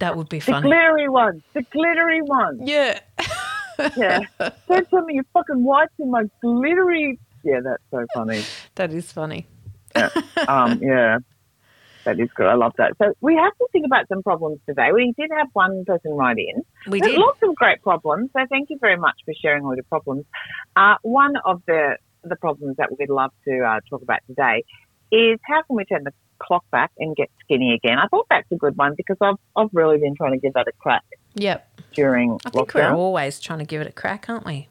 That 0.00 0.16
would 0.16 0.28
be 0.28 0.40
the 0.40 0.60
glittery 0.60 1.08
ones, 1.08 1.42
the 1.54 1.62
glittery 1.62 2.20
ones. 2.22 2.60
Yeah. 2.64 3.00
Yeah. 3.96 4.20
Don't 4.68 4.88
tell 4.90 5.02
me 5.04 5.14
your 5.14 5.24
fucking 5.32 5.62
whites 5.64 5.92
in 5.98 6.10
my 6.10 6.24
glittery. 6.42 7.18
Yeah, 7.44 7.60
that's 7.62 7.82
so 7.90 8.04
funny. 8.14 8.42
That 8.76 8.92
is 8.92 9.12
funny. 9.12 9.46
um, 10.48 10.78
yeah, 10.82 11.18
that 12.04 12.18
is 12.18 12.28
good. 12.34 12.46
I 12.46 12.54
love 12.54 12.72
that. 12.78 12.94
So 13.00 13.12
we 13.20 13.34
have 13.36 13.52
to 13.58 13.66
think 13.72 13.86
about 13.86 14.08
some 14.08 14.22
problems 14.22 14.58
today. 14.68 14.90
We 14.92 15.14
did 15.16 15.30
have 15.36 15.48
one 15.52 15.84
person 15.84 16.12
write 16.14 16.38
in. 16.38 16.62
We 16.90 17.00
did. 17.00 17.16
lots 17.18 17.38
of 17.42 17.54
great 17.54 17.82
problems. 17.82 18.30
So 18.36 18.44
thank 18.50 18.70
you 18.70 18.78
very 18.80 18.96
much 18.96 19.16
for 19.24 19.32
sharing 19.40 19.64
all 19.64 19.74
your 19.74 19.84
problems. 19.84 20.24
Uh, 20.74 20.96
one 21.02 21.36
of 21.44 21.62
the 21.66 21.96
the 22.24 22.36
problems 22.36 22.76
that 22.78 22.88
we'd 22.98 23.10
love 23.10 23.30
to 23.46 23.60
uh, 23.62 23.80
talk 23.90 24.00
about 24.02 24.20
today 24.26 24.64
is 25.12 25.38
how 25.42 25.62
can 25.62 25.76
we 25.76 25.84
turn 25.84 26.04
the 26.04 26.12
clock 26.38 26.64
back 26.70 26.90
and 26.98 27.14
get 27.14 27.30
skinny 27.42 27.74
again? 27.74 27.98
I 27.98 28.06
thought 28.08 28.26
that's 28.30 28.50
a 28.50 28.56
good 28.56 28.76
one 28.76 28.94
because 28.96 29.16
I've 29.20 29.36
I've 29.56 29.68
really 29.72 29.98
been 29.98 30.14
trying 30.16 30.32
to 30.32 30.38
give 30.38 30.54
that 30.54 30.66
a 30.66 30.72
crack 30.78 31.04
Yep. 31.34 31.80
during 31.94 32.38
I 32.46 32.50
think 32.50 32.74
we're 32.74 32.92
always 32.94 33.38
trying 33.40 33.58
to 33.60 33.64
give 33.64 33.80
it 33.80 33.86
a 33.86 33.92
crack, 33.92 34.28
aren't 34.28 34.46
we? 34.46 34.68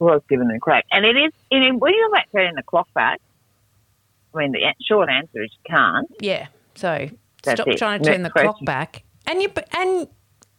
Was 0.00 0.22
given 0.28 0.50
a 0.50 0.58
crack. 0.58 0.86
And 0.90 1.04
it 1.04 1.16
is, 1.16 1.32
you 1.50 1.60
know, 1.60 1.76
when 1.78 1.94
you're 1.94 2.08
about 2.08 2.24
turning 2.32 2.54
the 2.56 2.62
clock 2.62 2.88
back, 2.94 3.20
I 4.34 4.38
mean, 4.38 4.52
the 4.52 4.74
short 4.86 5.08
answer 5.08 5.42
is 5.42 5.50
you 5.52 5.74
can't. 5.74 6.10
Yeah. 6.20 6.46
So 6.74 7.08
That's 7.42 7.60
stop 7.60 7.68
it. 7.68 7.78
trying 7.78 8.02
to 8.02 8.10
turn 8.10 8.22
the 8.22 8.30
Next 8.34 8.40
clock 8.42 8.64
back, 8.64 9.02
and 9.26 9.42
you 9.42 9.50
and 9.76 10.08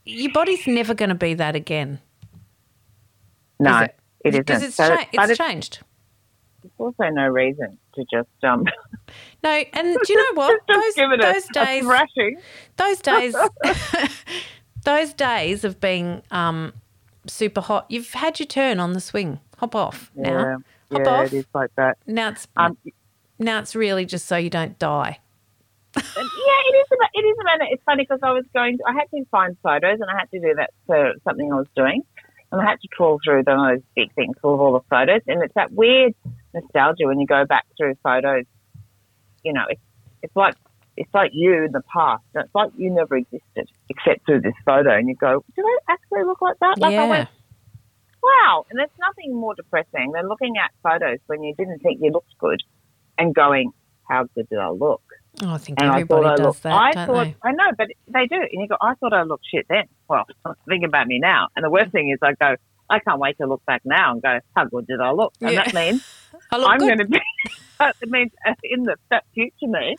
your 0.05 0.31
body's 0.31 0.65
never 0.67 0.93
going 0.93 1.09
to 1.09 1.15
be 1.15 1.33
that 1.35 1.55
again. 1.55 1.99
No, 3.59 3.77
is 3.77 3.81
it? 3.81 3.95
it 4.23 4.29
isn't. 4.29 4.45
because 4.47 4.63
it's, 4.63 4.75
So- 4.75 4.87
cha- 4.95 5.07
it's 5.13 5.29
it's 5.31 5.37
changed. 5.37 5.79
also 6.77 7.03
no 7.09 7.27
reason 7.27 7.77
to 7.95 8.05
just 8.11 8.29
um 8.43 8.65
No, 9.43 9.49
and 9.73 9.97
do 10.05 10.13
you 10.13 10.17
know 10.17 10.33
what? 10.41 10.59
Those 10.67 10.97
it 10.97 11.13
a, 11.13 11.17
those 11.33 11.45
a 11.49 11.53
days, 11.53 11.83
thrashing. 11.83 12.37
those 12.77 12.99
days, 13.01 13.35
those 14.85 15.13
days 15.13 15.63
of 15.63 15.79
being 15.79 16.21
um, 16.31 16.73
super 17.27 17.61
hot. 17.61 17.85
You've 17.89 18.13
had 18.13 18.39
your 18.39 18.47
turn 18.47 18.79
on 18.79 18.93
the 18.93 18.99
swing. 19.01 19.39
Hop 19.57 19.75
off 19.75 20.11
Yeah, 20.15 20.23
now. 20.31 20.57
Hop 20.91 21.01
yeah, 21.05 21.09
off. 21.11 21.25
it 21.27 21.33
is 21.33 21.45
like 21.53 21.69
that. 21.75 21.97
Now 22.07 22.29
it's 22.29 22.47
Um, 22.57 22.77
now 23.39 23.59
it's 23.59 23.75
really 23.75 24.05
just 24.05 24.25
so 24.25 24.37
you 24.37 24.49
don't 24.49 24.77
die. 24.79 25.19
yeah, 25.95 26.01
it 26.01 26.75
is 26.75 26.87
about. 26.93 27.09
It 27.13 27.19
is 27.25 27.37
about. 27.41 27.67
It's 27.71 27.83
funny 27.83 28.03
because 28.03 28.19
I 28.23 28.31
was 28.31 28.45
going. 28.53 28.77
To, 28.77 28.83
I 28.87 28.93
had 28.93 29.05
to 29.13 29.25
find 29.29 29.57
photos, 29.61 29.99
and 29.99 30.09
I 30.09 30.17
had 30.19 30.31
to 30.31 30.39
do 30.39 30.53
that 30.55 30.69
for 30.87 31.13
something 31.25 31.51
I 31.51 31.55
was 31.57 31.67
doing, 31.75 32.01
and 32.51 32.61
I 32.61 32.63
had 32.65 32.79
to 32.79 32.87
crawl 32.89 33.19
through 33.23 33.43
the, 33.43 33.51
those 33.55 33.83
big 33.95 34.13
things 34.15 34.35
full 34.41 34.53
of 34.53 34.61
all 34.61 34.73
the 34.73 34.79
photos, 34.89 35.21
and 35.27 35.43
it's 35.43 35.53
that 35.55 35.71
weird 35.73 36.13
nostalgia 36.53 37.07
when 37.07 37.19
you 37.19 37.27
go 37.27 37.45
back 37.45 37.65
through 37.77 37.95
photos. 38.03 38.45
You 39.43 39.51
know, 39.53 39.65
it's 39.69 39.81
it's 40.23 40.35
like 40.35 40.55
it's 40.97 41.13
like 41.13 41.31
you 41.33 41.63
in 41.65 41.71
the 41.71 41.81
past. 41.93 42.23
and 42.35 42.45
It's 42.45 42.55
like 42.55 42.71
you 42.77 42.89
never 42.91 43.15
existed 43.15 43.67
except 43.89 44.25
through 44.25 44.41
this 44.41 44.53
photo, 44.65 44.91
and 44.95 45.07
you 45.07 45.15
go, 45.15 45.43
"Do 45.55 45.61
they 45.63 45.93
actually 45.93 46.23
look 46.25 46.41
like 46.41 46.57
that?" 46.61 46.79
Like 46.79 46.93
I 46.97 47.05
went, 47.05 47.29
"Wow!" 48.21 48.65
And 48.69 48.79
there's 48.79 48.89
nothing 48.99 49.33
more 49.33 49.55
depressing 49.55 50.11
than 50.13 50.27
looking 50.27 50.57
at 50.57 50.71
photos 50.83 51.19
when 51.27 51.43
you 51.43 51.53
didn't 51.57 51.79
think 51.79 51.99
you 52.01 52.11
looked 52.11 52.33
good, 52.39 52.61
and 53.17 53.33
going, 53.33 53.71
"How 54.09 54.25
good 54.35 54.47
did 54.49 54.59
I 54.59 54.69
look?" 54.69 55.01
Oh, 55.43 55.53
I 55.53 55.57
think 55.57 55.79
And 55.79 55.89
I 55.89 56.01
everybody 56.01 56.21
thought 56.21 56.33
I 56.33 56.35
does 56.35 56.45
looked. 56.45 56.63
that, 56.63 56.73
I 56.73 57.05
thought 57.05 57.23
they? 57.25 57.35
I 57.43 57.51
know, 57.53 57.71
but 57.77 57.87
they 58.07 58.27
do. 58.27 58.35
And 58.35 58.61
you 58.61 58.67
go, 58.67 58.75
I 58.81 58.93
thought 58.95 59.13
I 59.13 59.23
looked 59.23 59.45
shit 59.51 59.65
then. 59.69 59.85
Well, 60.09 60.25
think 60.69 60.85
about 60.85 61.07
me 61.07 61.19
now. 61.19 61.47
And 61.55 61.63
the 61.65 61.69
worst 61.69 61.91
thing 61.91 62.09
is, 62.09 62.19
I 62.21 62.33
go, 62.39 62.55
I 62.89 62.99
can't 62.99 63.19
wait 63.19 63.37
to 63.39 63.47
look 63.47 63.63
back 63.65 63.81
now 63.85 64.11
and 64.11 64.21
go, 64.21 64.39
how 64.55 64.65
good 64.65 64.85
did 64.87 64.99
I 64.99 65.11
look? 65.11 65.33
And 65.41 65.53
Yeah. 65.53 65.63
that 65.63 65.73
means 65.73 66.01
I 66.51 66.57
look 66.57 66.69
I'm 66.69 66.79
going 66.79 66.97
to 66.97 67.05
be. 67.05 67.19
it 67.79 68.09
means 68.09 68.31
uh, 68.45 68.53
in 68.63 68.83
the 68.83 68.97
future 69.33 69.67
me, 69.67 69.97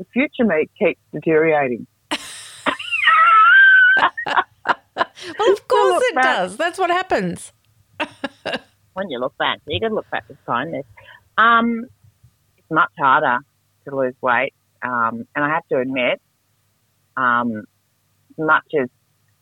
the 0.00 0.06
future 0.12 0.44
me 0.44 0.66
keeps 0.78 1.00
deteriorating. 1.12 1.86
Well, 5.38 5.52
of 5.52 5.68
course 5.68 6.02
it 6.06 6.14
back. 6.16 6.24
does. 6.24 6.56
That's 6.56 6.78
what 6.78 6.90
happens. 6.90 7.52
when 8.94 9.10
you 9.10 9.18
look 9.18 9.36
back. 9.38 9.58
So 9.64 9.70
you 9.70 9.80
can 9.80 9.94
look 9.94 10.10
back 10.10 10.24
with 10.28 10.38
kindness. 10.44 10.84
Um, 11.38 11.86
it's 12.56 12.70
much 12.70 12.90
harder 12.98 13.38
to 13.86 13.96
lose 13.96 14.14
weight, 14.20 14.52
um, 14.82 15.26
and 15.34 15.44
I 15.44 15.48
have 15.50 15.66
to 15.68 15.78
admit, 15.78 16.20
um, 17.16 17.64
much 18.38 18.66
as 18.80 18.88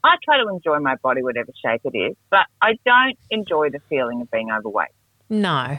I 0.05 0.09
I 0.09 0.17
try 0.25 0.43
to 0.43 0.49
enjoy 0.49 0.79
my 0.79 0.95
body, 1.03 1.23
whatever 1.23 1.51
shape 1.65 1.81
it 1.85 1.97
is, 1.97 2.17
but 2.31 2.47
I 2.63 2.75
don't 2.85 3.19
enjoy 3.31 3.71
the 3.71 3.81
feeling 3.89 4.21
of 4.21 4.31
being 4.31 4.51
overweight. 4.51 4.91
No, 5.29 5.79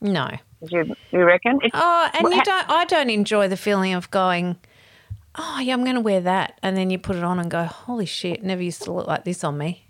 no. 0.00 0.28
Do 0.64 0.76
you, 0.76 0.96
you 1.10 1.24
reckon? 1.24 1.58
It's, 1.62 1.72
Oh, 1.74 2.08
and 2.14 2.28
you 2.28 2.36
ha- 2.38 2.44
don't. 2.44 2.70
I 2.70 2.84
don't 2.84 3.10
enjoy 3.10 3.48
the 3.48 3.56
feeling 3.56 3.94
of 3.94 4.10
going. 4.10 4.56
Oh 5.34 5.60
yeah, 5.60 5.72
I'm 5.72 5.82
going 5.82 5.94
to 5.96 6.00
wear 6.00 6.20
that, 6.20 6.58
and 6.62 6.76
then 6.76 6.90
you 6.90 6.98
put 6.98 7.16
it 7.16 7.24
on 7.24 7.38
and 7.40 7.50
go, 7.50 7.64
"Holy 7.64 8.06
shit! 8.06 8.42
Never 8.44 8.62
used 8.62 8.82
to 8.82 8.92
look 8.92 9.06
like 9.06 9.24
this 9.24 9.42
on 9.44 9.58
me." 9.58 9.86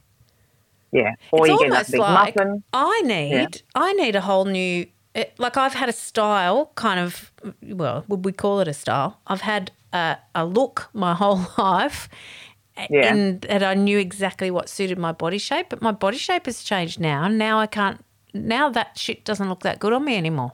yeah. 0.92 1.14
Or 1.30 1.46
it's 1.46 1.50
you 1.52 1.58
get 1.58 1.70
that 1.70 1.94
almost 1.94 1.96
like 1.96 2.36
muffin. 2.36 2.62
I 2.72 3.02
need. 3.02 3.30
Yeah. 3.32 3.46
I 3.74 3.92
need 3.94 4.14
a 4.16 4.20
whole 4.20 4.44
new. 4.44 4.86
It, 5.14 5.34
like 5.38 5.56
I've 5.58 5.74
had 5.74 5.88
a 5.88 5.92
style, 5.92 6.70
kind 6.74 7.00
of. 7.00 7.32
Well, 7.62 8.04
would 8.08 8.24
we 8.24 8.32
call 8.32 8.60
it 8.60 8.68
a 8.68 8.72
style? 8.74 9.20
I've 9.26 9.40
had 9.42 9.72
a, 9.92 10.16
a 10.34 10.46
look 10.46 10.88
my 10.94 11.12
whole 11.22 11.40
life, 11.58 12.08
eh, 12.76 12.86
Yeah. 12.88 13.12
and 13.14 13.40
that 13.42 13.62
I 13.62 13.74
knew 13.74 13.98
exactly 13.98 14.50
what 14.50 14.68
suited 14.70 14.96
my 14.98 15.12
body 15.12 15.38
shape. 15.38 15.66
But 15.70 15.82
my 15.82 15.92
body 15.92 16.16
shape 16.18 16.46
has 16.46 16.62
changed 16.62 16.98
now. 17.00 17.28
Now 17.28 17.58
I 17.58 17.66
can't. 17.66 18.02
Now 18.32 18.70
that 18.70 18.96
shit 18.96 19.24
doesn't 19.26 19.48
look 19.48 19.60
that 19.64 19.78
good 19.80 19.92
on 19.92 20.04
me 20.04 20.16
anymore. 20.16 20.52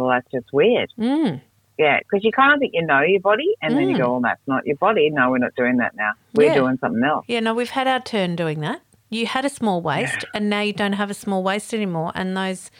Well, 0.00 0.10
that's 0.10 0.30
just 0.32 0.52
weird. 0.52 0.90
Mm. 0.98 1.40
Yeah, 1.78 1.98
because 1.98 2.24
you 2.24 2.32
kind 2.32 2.52
of 2.52 2.58
think 2.58 2.72
you 2.74 2.84
know 2.84 3.00
your 3.02 3.20
body, 3.20 3.54
and 3.62 3.74
then 3.76 3.88
you 3.88 3.96
go, 3.96 4.16
"Oh, 4.16 4.20
that's 4.22 4.40
not 4.46 4.66
your 4.66 4.76
body." 4.76 5.08
No, 5.10 5.30
we're 5.30 5.38
not 5.38 5.54
doing 5.56 5.76
that 5.78 5.94
now. 5.94 6.10
We're 6.34 6.48
Yeah. 6.48 6.54
doing 6.54 6.78
something 6.78 7.02
else. 7.02 7.24
Yeah, 7.28 7.40
no, 7.40 7.54
we've 7.54 7.70
had 7.70 7.86
our 7.86 8.00
turn 8.00 8.36
doing 8.36 8.60
that. 8.60 8.80
You 9.08 9.26
had 9.26 9.44
a 9.44 9.48
small 9.48 9.80
waist, 9.82 10.24
and 10.34 10.48
now 10.50 10.60
you 10.60 10.72
don't 10.72 10.92
have 10.94 11.10
a 11.10 11.14
small 11.14 11.42
waist 11.42 11.72
anymore, 11.74 12.12
and 12.14 12.36
those 12.36 12.70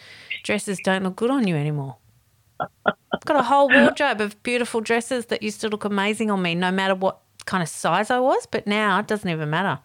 dresses 0.45 0.79
don't 0.85 1.03
look 1.03 1.17
good 1.17 1.31
on 1.31 1.47
you 1.49 1.57
anymore. 1.57 1.97
I've 2.61 3.25
got 3.25 3.37
a 3.37 3.43
whole 3.43 3.69
wardrobe 3.75 4.21
of 4.21 4.41
beautiful 4.43 4.81
dresses 4.81 5.27
that 5.27 5.43
used 5.43 5.61
to 5.62 5.69
look 5.69 5.85
amazing 5.85 6.31
on 6.31 6.41
me, 6.43 6.55
no 6.55 6.71
matter 6.71 6.95
what 6.95 7.19
kind 7.47 7.62
of 7.62 7.69
size 7.69 8.11
I 8.11 8.21
was. 8.21 8.47
But 8.47 8.67
now 8.67 8.99
it 8.99 9.07
doesn't 9.07 9.29
even 9.29 9.49
matter. 9.50 9.79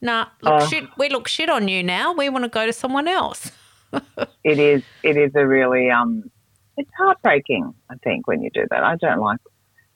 Nah, 0.00 0.26
look 0.40 0.62
Oh. 0.62 0.66
shit. 0.66 0.84
We 0.98 1.08
look 1.08 1.28
shit 1.28 1.48
on 1.50 1.68
you 1.68 1.82
now. 1.82 2.12
We 2.14 2.28
want 2.30 2.44
to 2.44 2.48
go 2.48 2.66
to 2.66 2.72
someone 2.72 3.06
else. 3.08 3.52
It 4.44 4.58
is. 4.58 4.82
It 5.02 5.16
is 5.18 5.32
a 5.34 5.46
really 5.46 5.90
um. 5.90 6.30
It's 6.76 6.90
heartbreaking. 6.98 7.74
I 7.90 7.94
think 8.02 8.26
when 8.26 8.42
you 8.42 8.50
do 8.52 8.64
that, 8.70 8.82
I 8.82 8.96
don't 8.96 9.20
like. 9.20 9.38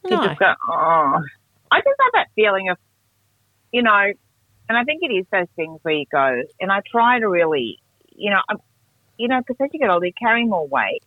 You 0.04 0.16
No. 0.16 0.23
just 0.23 0.38
go, 0.38 0.52
oh. 0.68 1.21
I 1.71 1.78
just 1.78 1.97
have 2.00 2.12
that 2.14 2.28
feeling 2.35 2.68
of, 2.68 2.76
you 3.73 3.83
know, 3.83 4.12
and 4.68 4.78
I 4.78 4.85
think 4.85 5.02
it 5.02 5.12
is 5.12 5.26
those 5.33 5.47
things 5.56 5.78
where 5.83 5.95
you 5.95 6.04
go, 6.11 6.42
and 6.61 6.71
I 6.71 6.80
try 6.90 7.18
to 7.18 7.28
really, 7.28 7.78
you 8.14 8.30
know, 8.30 8.40
I'm, 8.49 8.59
you 9.18 9.28
know, 9.28 9.40
because 9.40 9.56
as 9.64 9.71
you 9.73 9.80
get 9.80 9.90
older, 9.90 10.06
you 10.06 10.12
carry 10.21 10.45
more 10.45 10.66
weight, 10.66 11.02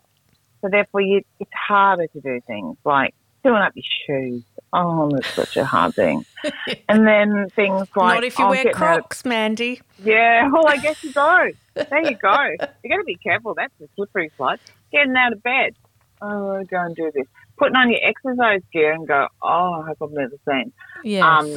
so 0.61 0.69
therefore 0.69 1.01
you, 1.01 1.21
it's 1.39 1.51
harder 1.53 2.07
to 2.07 2.21
do 2.21 2.39
things 2.47 2.77
like 2.83 3.13
doing 3.43 3.61
up 3.61 3.73
your 3.75 3.83
shoes. 4.07 4.43
Oh, 4.73 5.09
that's 5.13 5.33
such 5.35 5.55
a 5.57 5.65
hard 5.65 5.95
thing. 5.95 6.25
and 6.89 7.05
then 7.07 7.47
things 7.55 7.87
like 7.95 8.15
Not 8.15 8.23
if 8.23 8.37
you 8.39 8.45
oh, 8.45 8.49
wear 8.49 8.63
getting 8.63 8.81
out 8.83 9.03
Crocs, 9.03 9.25
Mandy. 9.25 9.81
yeah, 10.03 10.49
well, 10.51 10.67
I 10.67 10.77
guess 10.77 10.95
you 11.01 11.13
go. 11.13 11.47
There 11.89 12.01
you 12.09 12.17
go. 12.17 12.35
You 12.83 12.89
got 12.89 12.97
to 12.97 13.03
be 13.05 13.15
careful. 13.15 13.53
That's 13.55 13.73
a 13.81 13.85
slippery 13.95 14.31
slide. 14.37 14.59
Getting 14.91 15.15
out 15.15 15.33
of 15.33 15.43
bed. 15.43 15.75
Oh, 16.21 16.55
I'll 16.55 16.65
go 16.65 16.77
and 16.81 16.95
do 16.95 17.11
this. 17.13 17.25
Putting 17.57 17.75
on 17.75 17.89
your 17.89 17.99
exercise 18.03 18.61
gear 18.73 18.91
and 18.93 19.07
go. 19.07 19.27
Oh, 19.41 19.81
I 19.83 19.87
hope 19.87 19.97
I'm 20.01 20.13
never 20.13 20.35
seen. 20.49 20.71
Yes. 21.03 21.23
Um, 21.23 21.47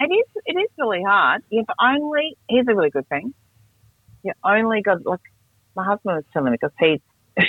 it 0.00 0.12
is. 0.12 0.26
It 0.46 0.58
is 0.58 0.68
really 0.78 1.02
hard. 1.02 1.42
You've 1.50 1.66
only. 1.82 2.36
Here's 2.48 2.66
a 2.68 2.74
really 2.74 2.90
good 2.90 3.08
thing. 3.08 3.34
You 4.22 4.32
only 4.44 4.82
got 4.82 5.04
like 5.06 5.20
my 5.76 5.84
husband 5.84 6.16
was 6.16 6.24
telling 6.32 6.52
me 6.52 6.58
because 6.60 6.74
he's 6.78 7.00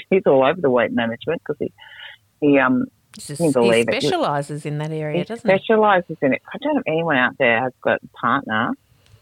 he's 0.10 0.24
all 0.26 0.44
over 0.46 0.60
the 0.62 0.70
weight 0.70 0.92
management 0.92 1.42
because 1.46 1.58
he 1.60 1.72
he 2.42 2.60
um 2.60 2.86
is- 3.18 3.28
he 3.28 3.52
specialises 3.82 4.66
in 4.66 4.78
that 4.78 4.92
area, 4.92 5.20
he 5.20 5.24
doesn't 5.24 5.50
he? 5.50 5.58
specialises 5.58 6.18
in 6.22 6.34
it. 6.34 6.42
I 6.54 6.58
don't 6.60 6.76
know 6.76 6.80
if 6.86 6.88
anyone 6.94 7.18
out 7.18 7.38
there 7.40 7.60
has 7.62 7.74
got 7.82 8.00
a 8.04 8.08
partner 8.18 8.72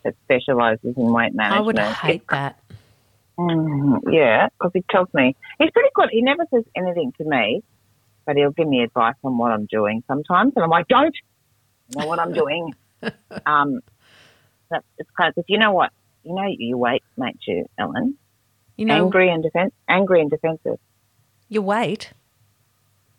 that 0.04 0.16
specialises 0.26 0.96
in 0.98 1.12
weight 1.14 1.34
management. 1.34 1.62
I 1.62 1.66
would 1.66 1.80
It's 1.80 1.98
hate 2.00 2.28
that. 2.30 2.60
Mm, 3.40 4.00
yeah, 4.12 4.48
because 4.58 4.72
he 4.74 4.84
tells 4.90 5.08
me 5.14 5.36
he's 5.60 5.70
pretty 5.72 5.90
good. 5.94 6.10
He 6.12 6.22
never 6.22 6.44
says 6.54 6.64
anything 6.76 7.12
to 7.22 7.28
me, 7.28 7.62
but 8.26 8.36
he'll 8.36 8.52
give 8.52 8.68
me 8.68 8.82
advice 8.82 9.16
on 9.24 9.38
what 9.38 9.52
I'm 9.52 9.68
doing 9.72 10.02
sometimes, 10.08 10.54
and 10.56 10.64
I'm 10.64 10.70
like, 10.72 10.88
"Don't 10.88 11.14
I 11.96 12.02
know 12.02 12.08
what 12.08 12.20
I'm 12.20 12.34
doing." 12.34 12.74
um, 13.46 13.80
that's 14.72 14.86
it's 14.98 15.10
kind 15.20 15.34
of 15.38 15.46
you 15.48 15.60
know 15.60 15.72
what 15.72 15.92
you 16.24 16.34
know 16.34 16.46
your 16.48 16.78
weight 16.78 17.04
makes 17.16 17.40
you, 17.48 17.66
Ellen, 17.80 18.18
You 18.76 18.86
know, 18.86 18.96
angry 18.96 19.30
and 19.32 19.44
defense, 19.44 19.74
angry 19.88 20.22
and 20.22 20.32
defensive. 20.32 20.80
your 21.48 21.62
weight. 21.64 22.14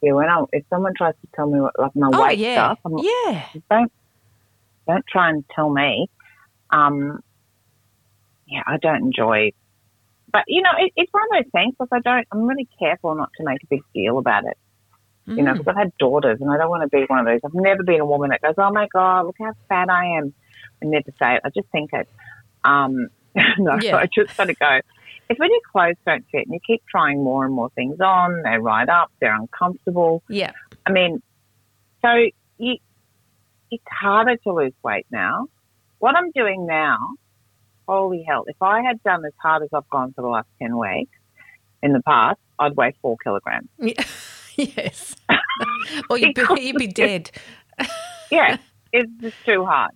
Yeah, 0.02 0.12
when 0.12 0.28
I 0.28 0.42
if 0.52 0.64
someone 0.70 0.92
tries 0.96 1.14
to 1.14 1.28
tell 1.34 1.48
me 1.48 1.60
what 1.60 1.78
like 1.78 1.92
my 1.94 2.08
Oh, 2.12 2.26
weight 2.26 2.38
yeah. 2.38 2.74
stuff, 2.74 2.78
I'm, 2.84 2.98
Yeah. 2.98 3.60
don't 3.70 3.92
don't 4.88 5.04
try 5.10 5.30
and 5.30 5.44
tell 5.54 5.70
me. 5.70 6.08
Um, 6.70 7.20
yeah, 8.46 8.62
I 8.66 8.78
don't 8.80 9.04
enjoy. 9.04 9.52
But 10.32 10.44
you 10.46 10.62
know, 10.62 10.70
it, 10.78 10.92
it's 10.96 11.12
one 11.12 11.22
of 11.24 11.44
those 11.44 11.50
things 11.52 11.74
because 11.78 11.88
I 11.92 12.00
don't. 12.00 12.26
I'm 12.32 12.46
really 12.46 12.68
careful 12.78 13.14
not 13.14 13.30
to 13.38 13.44
make 13.44 13.62
a 13.62 13.66
big 13.66 13.82
deal 13.94 14.18
about 14.18 14.44
it. 14.44 14.56
You 15.26 15.42
know, 15.42 15.52
Mm. 15.52 15.58
because 15.58 15.68
I've 15.68 15.76
had 15.76 15.92
daughters, 15.98 16.38
and 16.40 16.50
I 16.50 16.56
don't 16.56 16.70
want 16.70 16.82
to 16.90 16.96
be 16.96 17.04
one 17.06 17.18
of 17.20 17.26
those. 17.26 17.40
I've 17.44 17.52
never 17.54 17.82
been 17.82 18.00
a 18.00 18.06
woman 18.06 18.30
that 18.30 18.40
goes, 18.40 18.54
"Oh 18.56 18.70
my 18.72 18.86
god, 18.92 19.26
look 19.26 19.36
how 19.38 19.52
fat 19.68 19.90
I 19.90 20.16
am." 20.18 20.32
I 20.82 20.86
never 20.86 21.10
say 21.18 21.34
it. 21.34 21.42
I 21.44 21.50
just 21.50 21.68
think 21.70 21.90
it. 21.92 22.08
Um, 22.64 23.08
no, 23.58 23.78
Yeah. 23.80 23.96
I 23.96 24.06
just 24.06 24.36
got 24.36 24.46
to 24.46 24.54
go. 24.54 24.80
It's 25.28 25.38
when 25.38 25.50
your 25.50 25.60
clothes 25.70 25.96
don't 26.06 26.24
fit 26.32 26.46
and 26.46 26.54
you 26.54 26.60
keep 26.66 26.82
trying 26.90 27.22
more 27.22 27.44
and 27.44 27.52
more 27.52 27.68
things 27.70 28.00
on. 28.00 28.42
They 28.42 28.56
ride 28.58 28.88
up. 28.88 29.10
They're 29.20 29.34
uncomfortable. 29.34 30.22
Yeah. 30.28 30.52
I 30.86 30.92
mean, 30.92 31.20
so 32.00 32.10
you, 32.56 32.76
it's 33.70 33.84
harder 33.90 34.36
to 34.36 34.52
lose 34.52 34.72
weight 34.82 35.06
now. 35.10 35.48
What 35.98 36.16
I'm 36.16 36.30
doing 36.30 36.64
now, 36.66 36.96
holy 37.88 38.22
hell, 38.28 38.44
if 38.46 38.56
I 38.60 38.82
had 38.82 39.02
done 39.02 39.24
as 39.24 39.32
hard 39.42 39.62
as 39.64 39.70
I've 39.72 39.88
gone 39.90 40.12
for 40.14 40.22
the 40.22 40.28
last 40.28 40.46
10 40.62 40.76
weeks 40.78 41.10
in 41.82 41.92
the 41.92 42.02
past, 42.02 42.38
I'd 42.58 42.76
weigh 42.76 42.94
four 43.02 43.16
kilograms. 43.24 43.68
Yeah. 43.78 44.04
yes. 44.56 45.16
or 46.10 46.18
you'd 46.18 46.34
be, 46.34 46.42
you'd 46.60 46.76
be 46.76 46.86
dead. 46.86 47.30
Yeah, 48.30 48.58
it's 48.92 49.10
just 49.22 49.36
too 49.46 49.64
hard, 49.64 49.92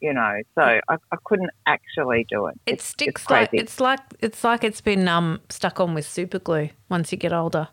you 0.00 0.12
know, 0.12 0.32
so 0.56 0.62
I, 0.62 0.80
I 1.12 1.16
couldn't 1.24 1.50
actually 1.64 2.26
do 2.28 2.46
it. 2.48 2.56
It 2.66 2.72
It's, 2.72 2.84
sticks 2.86 3.22
it's 3.22 3.30
like 3.30 3.50
it's 3.52 3.78
like 3.80 4.00
it's 4.18 4.42
like 4.42 4.64
it's 4.64 4.80
been 4.80 5.06
um 5.06 5.40
stuck 5.48 5.78
on 5.78 5.94
with 5.94 6.08
super 6.08 6.40
glue 6.40 6.70
once 6.88 7.12
you 7.12 7.18
get 7.18 7.32
older. 7.32 7.68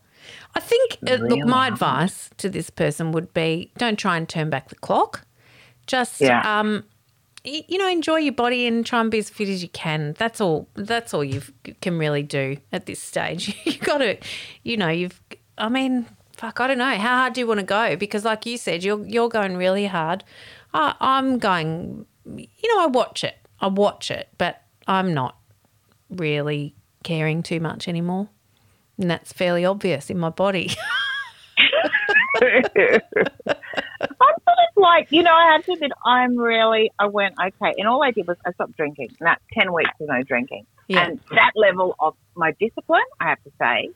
I 0.56 0.60
think 0.60 0.98
uh, 1.08 1.16
look, 1.16 1.40
Really? 1.40 1.44
my 1.50 1.70
advice 1.70 2.30
to 2.38 2.50
this 2.50 2.70
person 2.70 3.12
would 3.14 3.34
be 3.34 3.72
don't 3.80 3.98
try 3.98 4.16
and 4.16 4.30
turn 4.30 4.52
back 4.52 4.70
the 4.70 4.76
clock. 4.76 5.26
Just 5.88 6.22
Yeah. 6.22 6.44
um 6.60 6.84
y- 6.84 6.93
you 7.44 7.78
know 7.78 7.90
enjoy 7.90 8.18
your 8.18 8.34
body 8.34 8.66
and 8.66 8.86
try 8.86 9.02
and 9.02 9.12
be 9.12 9.20
as 9.20 9.30
fit 9.30 9.50
as 9.50 9.62
you 9.62 9.70
can. 9.70 10.16
That's 10.18 10.40
all 10.40 10.68
that's 10.76 11.14
all 11.14 11.24
you 11.24 11.42
can 11.82 11.98
really 11.98 12.24
do 12.24 12.58
at 12.72 12.86
this 12.86 13.02
stage. 13.02 13.60
you 13.66 13.78
got 13.78 13.98
to 14.00 14.18
you 14.64 14.78
know 14.78 14.90
you've 14.90 15.20
I 15.58 15.70
mean 15.70 16.06
fuck 16.34 16.60
I 16.60 16.68
don't 16.68 16.78
know 16.78 16.96
how 16.96 17.18
hard 17.18 17.34
do 17.34 17.42
you 17.42 17.48
want 17.48 17.60
to 17.60 17.66
go 17.66 17.96
because 17.96 18.26
like 18.26 18.46
you 18.46 18.58
said 18.58 18.84
you're 18.84 19.06
you're 19.06 19.30
going 19.30 19.58
really 19.58 19.86
hard. 19.86 20.24
I, 20.74 20.96
I'm 21.00 21.38
going 21.38 22.06
you 22.26 22.76
know 22.76 22.84
I 22.84 22.88
watch 22.88 23.24
it. 23.24 23.36
I 23.60 23.68
watch 23.68 24.10
it, 24.10 24.30
but 24.38 24.62
I'm 24.88 25.14
not 25.14 25.38
really 26.10 26.76
caring 27.04 27.44
too 27.44 27.60
much 27.60 27.88
anymore. 27.88 28.30
And 28.98 29.10
that's 29.10 29.34
fairly 29.34 29.66
obvious 29.66 30.10
in 30.10 30.18
my 30.18 30.30
body. 30.30 30.72
I'm 32.42 33.02
sort 34.18 34.58
of 34.68 34.78
like, 34.78 35.12
you 35.12 35.24
know, 35.24 35.34
I 35.34 35.52
had 35.54 35.64
to 35.66 35.74
admit, 35.74 35.92
I'm 36.06 36.38
really, 36.38 36.92
I 37.00 37.08
went, 37.08 37.36
okay. 37.40 37.74
And 37.78 37.88
all 37.88 38.04
I 38.04 38.12
did 38.12 38.28
was 38.28 38.38
I 38.46 38.52
stopped 38.54 38.76
drinking. 38.78 39.10
And 39.20 39.28
that's 39.28 39.42
10 39.54 39.74
weeks 39.74 39.92
of 40.00 40.08
no 40.10 40.24
drinking. 40.24 40.66
Yeah. 40.88 41.06
And 41.06 41.20
that 41.32 41.52
level 41.56 41.96
of 42.00 42.16
my 42.36 42.52
discipline, 42.60 43.04
I 43.20 43.30
have 43.30 43.44
to 43.44 43.52
say, 43.60 43.90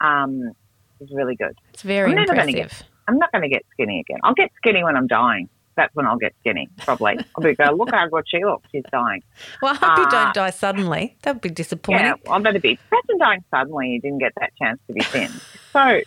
um, 0.00 0.52
is 1.00 1.10
really 1.12 1.36
good. 1.36 1.56
It's 1.72 1.82
very 1.82 2.12
I'm 2.12 2.18
impressive. 2.18 2.82
I'm 3.06 3.18
not 3.18 3.32
going 3.32 3.42
to 3.42 3.48
get 3.48 3.64
skinny 3.72 4.00
again. 4.00 4.18
I'll 4.22 4.34
get 4.34 4.50
skinny 4.56 4.84
when 4.84 4.96
I'm 4.96 5.06
dying. 5.06 5.48
That's 5.78 5.94
when 5.94 6.06
I'll 6.06 6.18
get 6.18 6.34
skinny, 6.40 6.68
probably. 6.78 7.16
I'll 7.36 7.42
be 7.44 7.54
go, 7.54 7.70
look 7.70 7.90
how 7.92 8.08
good 8.08 8.24
she 8.28 8.44
looks. 8.44 8.68
She's 8.72 8.82
dying. 8.90 9.22
Well, 9.62 9.72
I 9.72 9.76
hope 9.86 9.98
you 9.98 10.04
Uh, 10.04 10.10
don't 10.10 10.34
die 10.34 10.50
suddenly. 10.50 11.16
That 11.22 11.36
would 11.36 11.40
be 11.40 11.50
disappointing. 11.50 12.04
Yeah, 12.04 12.14
I'm 12.32 12.42
going 12.42 12.54
to 12.54 12.60
be. 12.60 12.78
Imagine 12.92 13.18
dying 13.20 13.44
suddenly. 13.54 13.88
You 13.90 14.00
didn't 14.00 14.18
get 14.18 14.32
that 14.40 14.50
chance 14.60 14.80
to 14.88 14.92
be 14.92 15.00
thin. 15.02 15.30
So, 15.72 16.00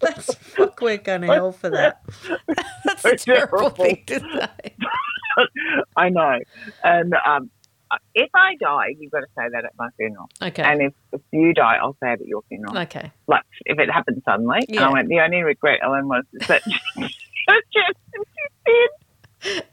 That's 0.00 0.34
fuck. 0.34 0.80
We're 0.80 0.96
going 0.96 1.20
to 1.22 1.26
hell 1.26 1.52
for 1.52 1.70
that. 1.70 2.00
That's 2.84 3.04
a 3.04 3.16
terrible 3.16 3.70
terrible. 3.70 3.70
thing 3.84 4.02
to 4.06 4.20
say. 4.20 4.74
I 5.96 6.08
know. 6.08 6.38
And 6.82 7.14
um, 7.26 7.50
if 8.14 8.30
I 8.34 8.54
die, 8.60 8.94
you've 8.98 9.10
got 9.12 9.20
to 9.20 9.26
say 9.36 9.44
that 9.52 9.64
at 9.64 9.72
my 9.78 9.88
funeral. 9.96 10.28
Okay. 10.42 10.62
And 10.62 10.82
if, 10.82 10.92
if 11.12 11.20
you 11.32 11.54
die, 11.54 11.76
I'll 11.80 11.96
say 12.02 12.12
it 12.12 12.20
at 12.20 12.26
your 12.26 12.42
funeral. 12.48 12.76
okay. 12.78 13.10
Like 13.26 13.42
if 13.66 13.78
it 13.78 13.90
happens 13.90 14.22
suddenly. 14.24 14.58
And 14.68 14.74
Yeah. 14.76 14.88
I 14.88 14.92
went, 14.92 15.08
the 15.08 15.20
only 15.20 15.42
regret, 15.42 15.80
Ellen, 15.82 16.08
was 16.08 16.24
that 16.48 16.62
she 16.64 17.80
did. 18.66 19.64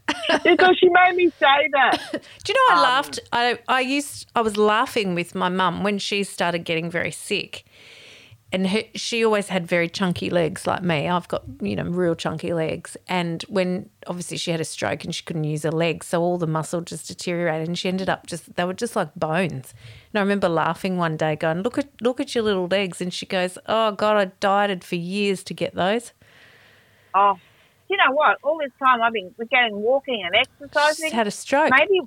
because 0.43 0.77
she 0.79 0.87
made 0.89 1.15
me 1.15 1.27
say 1.39 1.69
that. 1.73 1.97
Do 2.43 2.53
you 2.53 2.53
know 2.53 2.75
I 2.75 2.77
Um, 2.77 2.83
laughed? 2.83 3.19
I 3.31 3.59
I 3.67 3.81
used 3.81 4.29
I 4.35 4.41
was 4.41 4.57
laughing 4.57 5.15
with 5.15 5.33
my 5.35 5.49
mum 5.49 5.83
when 5.83 5.97
she 5.97 6.23
started 6.23 6.59
getting 6.65 6.89
very 6.91 7.11
sick, 7.11 7.65
and 8.51 8.67
her, 8.67 8.83
she 8.93 9.25
always 9.25 9.47
had 9.49 9.67
very 9.67 9.89
chunky 9.89 10.29
legs 10.29 10.67
like 10.67 10.83
me. 10.83 11.09
I've 11.09 11.27
got, 11.27 11.43
you 11.61 11.75
know, 11.75 11.83
real 11.83 12.15
chunky 12.15 12.53
legs. 12.53 12.95
And 13.07 13.43
when 13.49 13.89
obviously 14.07 14.37
she 14.37 14.51
had 14.51 14.61
a 14.61 14.65
stroke 14.65 15.03
and 15.03 15.13
she 15.13 15.23
couldn't 15.23 15.43
use 15.45 15.63
her 15.63 15.71
legs, 15.71 16.07
so 16.07 16.21
all 16.21 16.37
the 16.37 16.47
muscle 16.47 16.81
just 16.81 17.07
deteriorated 17.07 17.67
and 17.67 17.77
she 17.77 17.87
ended 17.89 18.09
up 18.09 18.27
just 18.27 18.55
they 18.55 18.63
were 18.63 18.73
just 18.73 18.95
like 18.95 19.13
bones. 19.15 19.73
And 20.13 20.19
I 20.19 20.21
remember 20.21 20.47
laughing 20.47 20.97
one 20.97 21.17
day 21.17 21.35
going, 21.35 21.63
Look 21.63 21.77
at 21.77 21.89
look 22.01 22.19
at 22.19 22.35
your 22.35 22.43
little 22.43 22.67
legs 22.67 23.01
and 23.01 23.13
she 23.13 23.25
goes, 23.25 23.57
Oh 23.65 23.91
God, 23.91 24.15
I 24.15 24.31
dieted 24.39 24.83
for 24.83 24.95
years 24.95 25.43
to 25.45 25.53
get 25.53 25.73
those. 25.75 26.13
Oh, 27.13 27.37
you 27.89 27.97
know 27.97 28.13
what? 28.13 28.37
All 28.43 28.57
this 28.59 28.71
time 28.79 29.01
I've 29.01 29.13
been 29.13 29.33
getting 29.51 29.75
walking 29.75 30.23
and 30.23 30.35
She's 30.35 30.69
exercising. 30.71 31.11
had 31.11 31.27
a 31.27 31.31
stroke. 31.31 31.71
Maybe 31.71 32.01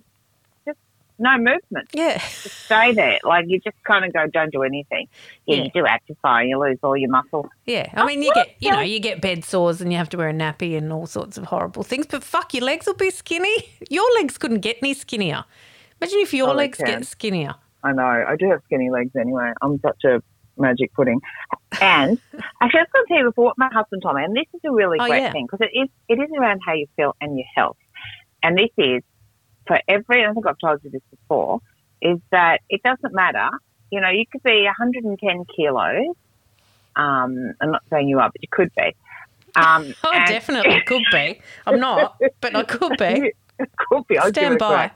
no 1.19 1.37
movement. 1.37 1.89
Yeah. 1.93 2.19
Just 2.19 2.65
stay 2.67 2.93
there. 2.93 3.19
Like 3.25 3.47
you 3.49 3.59
just 3.61 3.77
kind 3.85 4.05
of 4.05 4.13
go, 4.13 4.27
don't 4.27 4.53
do 4.53 4.63
anything. 4.63 5.09
Yeah, 5.47 5.57
Yeah. 5.57 5.63
you 5.65 5.71
do 5.75 5.87
exercise, 5.87 6.47
you 6.49 6.59
lose 6.59 6.79
all 6.83 6.97
your 6.97 7.11
muscle. 7.11 7.49
Yeah, 7.67 7.91
I 7.95 8.07
mean, 8.07 8.23
you 8.23 8.33
get 8.35 8.55
you 8.61 8.71
know 8.71 8.81
you 8.81 9.01
get 9.01 9.21
bed 9.21 9.45
sores 9.45 9.81
and 9.81 9.91
you 9.93 9.99
have 9.99 10.09
to 10.11 10.17
wear 10.17 10.29
a 10.29 10.33
nappy 10.33 10.77
and 10.77 10.93
all 10.93 11.07
sorts 11.07 11.37
of 11.39 11.45
horrible 11.45 11.83
things. 11.83 12.07
But 12.07 12.23
fuck, 12.25 12.55
your 12.55 12.65
legs 12.65 12.87
will 12.87 12.95
be 12.95 13.11
skinny. 13.11 13.57
Your 13.91 14.07
legs 14.15 14.39
couldn't 14.39 14.61
get 14.61 14.77
any 14.83 14.95
skinnier. 14.95 15.45
Imagine 16.01 16.21
if 16.21 16.33
your 16.35 16.51
Oh, 16.51 16.55
legs 16.55 16.79
get 16.79 17.05
skinnier. 17.07 17.55
I 17.83 17.93
know. 17.93 18.03
I 18.03 18.37
do 18.39 18.51
have 18.51 18.61
skinny 18.67 18.91
legs 18.91 19.11
anyway. 19.17 19.53
I'm 19.63 19.81
such 19.81 20.05
a 20.05 20.23
magic 20.57 20.93
pudding. 20.95 21.21
And 21.81 22.21
actually, 22.61 22.81
I 22.81 22.83
was 22.83 22.89
going 22.93 23.05
to 23.05 23.09
tell 23.09 23.19
you 23.19 23.25
before 23.25 23.45
what 23.47 23.59
my 23.59 23.69
husband 23.73 24.03
told 24.03 24.17
me, 24.17 24.25
and 24.25 24.37
this 24.37 24.47
is 24.55 24.61
a 24.65 24.71
really 24.73 24.99
Oh, 25.01 25.07
great 25.07 25.23
yeah. 25.23 25.33
thing 25.33 25.47
because 25.51 25.67
it 25.67 25.77
is 25.77 25.89
it 26.09 26.21
is 26.23 26.31
around 26.39 26.61
how 26.67 26.75
you 26.75 26.87
feel 26.97 27.17
and 27.21 27.37
your 27.37 27.47
health. 27.55 27.77
And 28.43 28.57
this 28.57 28.71
is 28.79 29.03
for 29.69 29.81
every. 29.87 30.25
I 30.27 30.33
think 30.33 30.47
I've 30.47 30.59
told 30.59 30.83
you 30.83 30.91
this 30.91 31.03
before. 31.11 31.61
Is 32.03 32.19
that 32.33 32.61
it 32.69 32.83
doesn't 32.83 33.15
matter. 33.15 33.49
You 33.93 34.01
know, 34.01 34.09
you 34.11 34.25
could 34.31 34.43
be 34.43 34.65
110 34.65 35.45
kilos. 35.55 36.15
Um, 36.97 37.55
I'm 37.61 37.71
not 37.71 37.83
saying 37.91 38.09
you 38.09 38.19
are, 38.19 38.29
but 38.31 38.43
you 38.43 38.49
could 38.51 38.73
be. 38.77 38.95
Um, 39.55 39.95
Oh, 40.05 40.13
and- 40.13 40.29
definitely 40.29 40.81
could 40.87 41.03
be. 41.13 41.41
I'm 41.67 41.79
not, 41.79 42.21
but 42.41 42.57
I 42.57 42.65
could 42.65 42.97
be. 42.99 43.33
could 43.91 44.07
be. 44.09 44.19
I'll 44.19 44.29
Stand 44.31 44.59
by. 44.59 44.91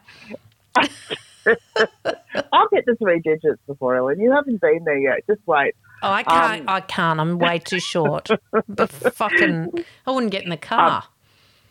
I'll 2.53 2.69
get 2.71 2.87
the 2.87 2.97
three 3.01 3.21
digits 3.21 3.61
before 3.67 3.97
Ellen. 3.97 4.21
You 4.21 4.33
haven't 4.33 4.61
been 4.61 4.85
there 4.85 4.99
yet. 4.99 5.21
Just 5.27 5.41
wait. 5.47 5.75
Oh, 6.03 6.11
I 6.11 6.23
can't. 6.23 6.61
Um, 6.63 6.69
I 6.69 6.81
can't. 6.81 7.21
I'm 7.21 7.39
way 7.39 7.59
too 7.59 7.81
short. 7.81 8.29
But 8.69 8.91
fucking, 8.91 9.85
I 10.07 10.11
wouldn't 10.11 10.33
get 10.33 10.43
in 10.45 10.51
the 10.51 10.57
car. 10.57 11.05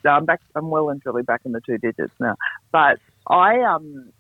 No, 0.03 0.12
I'm 0.12 0.25
back. 0.25 0.39
I'm 0.55 0.70
well 0.70 0.89
and 0.89 1.01
truly 1.01 1.24
back 1.24 1.41
in 1.46 1.51
the 1.51 1.62
two 1.65 1.77
digits 1.77 2.13
now. 2.20 2.36
But 2.72 2.98
I, 3.29 3.62
um, 3.62 4.12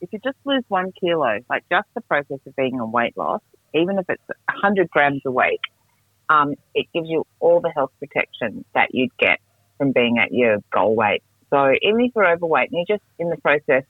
if 0.00 0.10
you 0.12 0.18
just 0.24 0.36
lose 0.44 0.62
one 0.68 0.92
kilo, 1.00 1.38
like 1.50 1.62
just 1.72 1.86
the 1.94 2.02
process 2.02 2.38
of 2.46 2.54
being 2.56 2.80
on 2.80 2.92
weight 2.92 3.14
loss, 3.16 3.40
even 3.74 3.98
if 3.98 4.04
it's 4.08 4.22
100 4.48 4.88
grams 4.90 5.22
a 5.26 5.30
week, 5.30 5.60
um, 6.28 6.54
it 6.74 6.86
gives 6.94 7.08
you 7.08 7.24
all 7.40 7.60
the 7.60 7.72
health 7.74 7.90
protection 8.00 8.64
that 8.74 8.88
you'd 8.92 9.10
get 9.18 9.38
from 9.78 9.92
being 9.92 10.18
at 10.18 10.32
your 10.32 10.58
goal 10.74 10.94
weight. 10.96 11.22
So 11.52 11.70
even 11.82 12.00
if 12.00 12.12
you're 12.16 12.30
overweight 12.32 12.70
and 12.72 12.84
you're 12.86 12.96
just 12.96 13.04
in 13.18 13.30
the 13.30 13.36
process, 13.42 13.84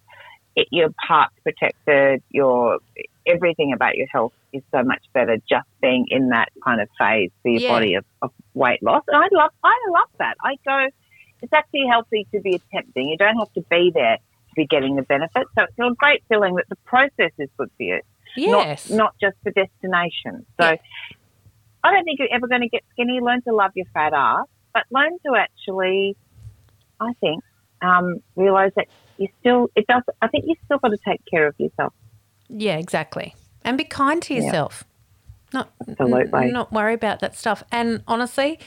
it, 0.57 0.69
your 0.71 0.89
parts 1.07 1.35
protected, 1.45 2.23
your 2.31 2.79
everything 3.27 3.73
about 3.75 3.97
your 3.97 4.07
health 4.13 4.33
is 4.53 4.63
so 4.75 4.83
much 4.83 5.03
better 5.15 5.37
just 5.49 5.67
being 5.83 6.07
in 6.09 6.31
that 6.31 6.49
kind 6.65 6.81
of 6.81 6.89
phase 6.99 7.31
for 7.43 7.51
your 7.51 7.61
Yeah. 7.63 7.69
body 7.69 7.95
of, 7.95 8.05
of 8.23 8.31
weight 8.55 8.83
loss. 8.83 9.03
And 9.09 9.17
I 9.23 9.29
love, 9.33 9.51
I 9.65 9.75
love 9.91 10.09
that. 10.19 10.35
I 10.43 10.57
go, 10.67 10.87
it's 11.43 11.53
actually 11.53 11.87
healthy 11.89 12.27
to 12.33 12.41
be 12.41 12.55
attempting. 12.57 13.09
You 13.09 13.17
don't 13.17 13.37
have 13.39 13.53
to 13.55 13.63
be 13.71 13.91
there 13.95 14.17
to 14.17 14.55
be 14.57 14.67
getting 14.67 14.97
the 14.97 15.03
benefits. 15.03 15.51
So 15.55 15.65
it's 15.65 15.79
a 15.79 15.91
great 15.97 16.23
feeling 16.29 16.55
that 16.57 16.69
the 16.69 16.77
process 16.85 17.33
is 17.39 17.49
good 17.59 17.71
for 17.77 17.83
you, 17.83 18.01
yes. 18.37 18.89
not, 18.91 18.97
not 18.97 19.15
just 19.21 19.37
the 19.45 19.51
destination. 19.53 20.47
So 20.61 20.71
Yeah. 20.71 20.77
I 21.85 21.93
don't 21.93 22.05
think 22.05 22.19
you're 22.19 22.33
ever 22.33 22.49
going 22.49 22.63
to 22.63 22.69
get 22.69 22.83
skinny. 22.93 23.21
Learn 23.21 23.43
to 23.43 23.55
love 23.55 23.71
your 23.75 23.87
fat 23.95 24.13
ass, 24.13 24.47
but 24.75 24.85
learn 24.91 25.13
to 25.25 25.37
actually, 25.37 26.17
I 26.99 27.13
think, 27.21 27.45
um, 27.81 28.17
realize 28.35 28.73
that 28.77 28.89
you 29.19 29.29
still, 29.41 29.69
it 29.77 29.87
does, 29.87 30.03
I 30.21 30.27
think 30.29 30.47
you 30.49 30.57
still 30.65 30.79
got 30.79 30.89
to 30.89 30.99
take 31.07 31.21
care 31.31 31.47
of 31.47 31.55
yourself. 31.59 31.93
yeah, 32.49 32.77
exactly. 32.77 33.35
And 33.63 33.77
be 33.79 33.85
kind 33.85 34.21
to 34.23 34.35
Yeah. 34.35 34.43
yourself. 34.43 34.85
Not 35.53 35.71
Absolutely. 35.89 36.47
n- 36.47 36.53
not 36.53 36.73
worry 36.73 36.95
about 36.95 37.21
that 37.21 37.37
stuff. 37.37 37.63
And 37.71 38.03
honestly, 38.09 38.59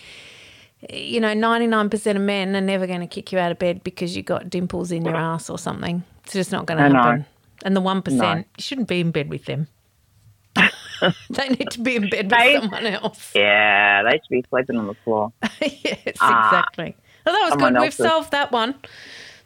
you 0.89 1.19
know, 1.19 1.33
99% 1.33 2.15
of 2.15 2.21
men 2.21 2.55
are 2.55 2.61
never 2.61 2.87
going 2.87 3.01
to 3.01 3.07
kick 3.07 3.31
you 3.31 3.39
out 3.39 3.51
of 3.51 3.59
bed 3.59 3.83
because 3.83 4.15
you 4.15 4.23
got 4.23 4.49
dimples 4.49 4.91
in 4.91 5.03
your 5.05 5.15
ass 5.15 5.49
or 5.49 5.57
something. 5.59 6.03
It's 6.23 6.33
just 6.33 6.51
not 6.51 6.65
going 6.65 6.77
to 6.77 6.95
happen. 6.97 7.25
And 7.65 7.75
the 7.75 7.81
1%, 7.81 8.11
No. 8.13 8.35
you 8.35 8.43
shouldn't 8.59 8.87
be 8.87 9.01
in 9.01 9.11
bed 9.11 9.29
with 9.29 9.45
them. 9.45 9.67
they 10.55 11.49
need 11.49 11.69
to 11.71 11.79
be 11.81 11.95
in 11.95 12.09
bed 12.09 12.29
They- 12.29 12.53
with 12.53 12.63
someone 12.63 12.85
else. 12.85 13.31
Yeah, 13.35 14.03
they 14.03 14.11
should 14.17 14.29
be 14.29 14.45
sleeping 14.49 14.77
on 14.77 14.87
the 14.87 14.93
floor. 15.03 15.31
yes, 15.61 16.17
Ah. 16.21 16.47
exactly. 16.49 16.95
Well, 17.25 17.35
that 17.35 17.55
was 17.57 17.71
good. 17.71 17.79
We've 17.81 17.93
solved 17.93 18.31
that 18.31 18.51
one. 18.51 18.75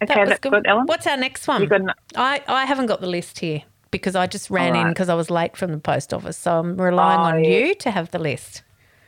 Okay, 0.02 0.14
That 0.14 0.20
was 0.22 0.30
that's 0.30 0.40
good, 0.42 0.66
Ellen. 0.68 0.86
What's 0.86 1.08
our 1.08 1.18
next 1.18 1.48
one? 1.48 1.72
An- 1.72 1.92
I, 2.16 2.42
I 2.48 2.66
haven't 2.66 2.88
got 2.88 3.02
the 3.02 3.08
list 3.08 3.40
here 3.40 3.64
because 3.92 4.16
I 4.16 4.28
just 4.28 4.50
ran 4.50 4.76
All 4.76 4.82
in 4.84 4.90
because 4.90 5.10
I 5.10 5.14
was 5.16 5.30
late 5.30 5.56
from 5.58 5.72
the 5.72 5.78
post 5.78 6.14
office. 6.14 6.38
So 6.38 6.60
I'm 6.60 6.80
relying 6.80 7.20
Oh, 7.20 7.24
on 7.38 7.44
yeah. 7.44 7.50
you 7.68 7.76
to 7.76 7.92
have 7.92 8.12
the 8.12 8.20
list. 8.20 8.64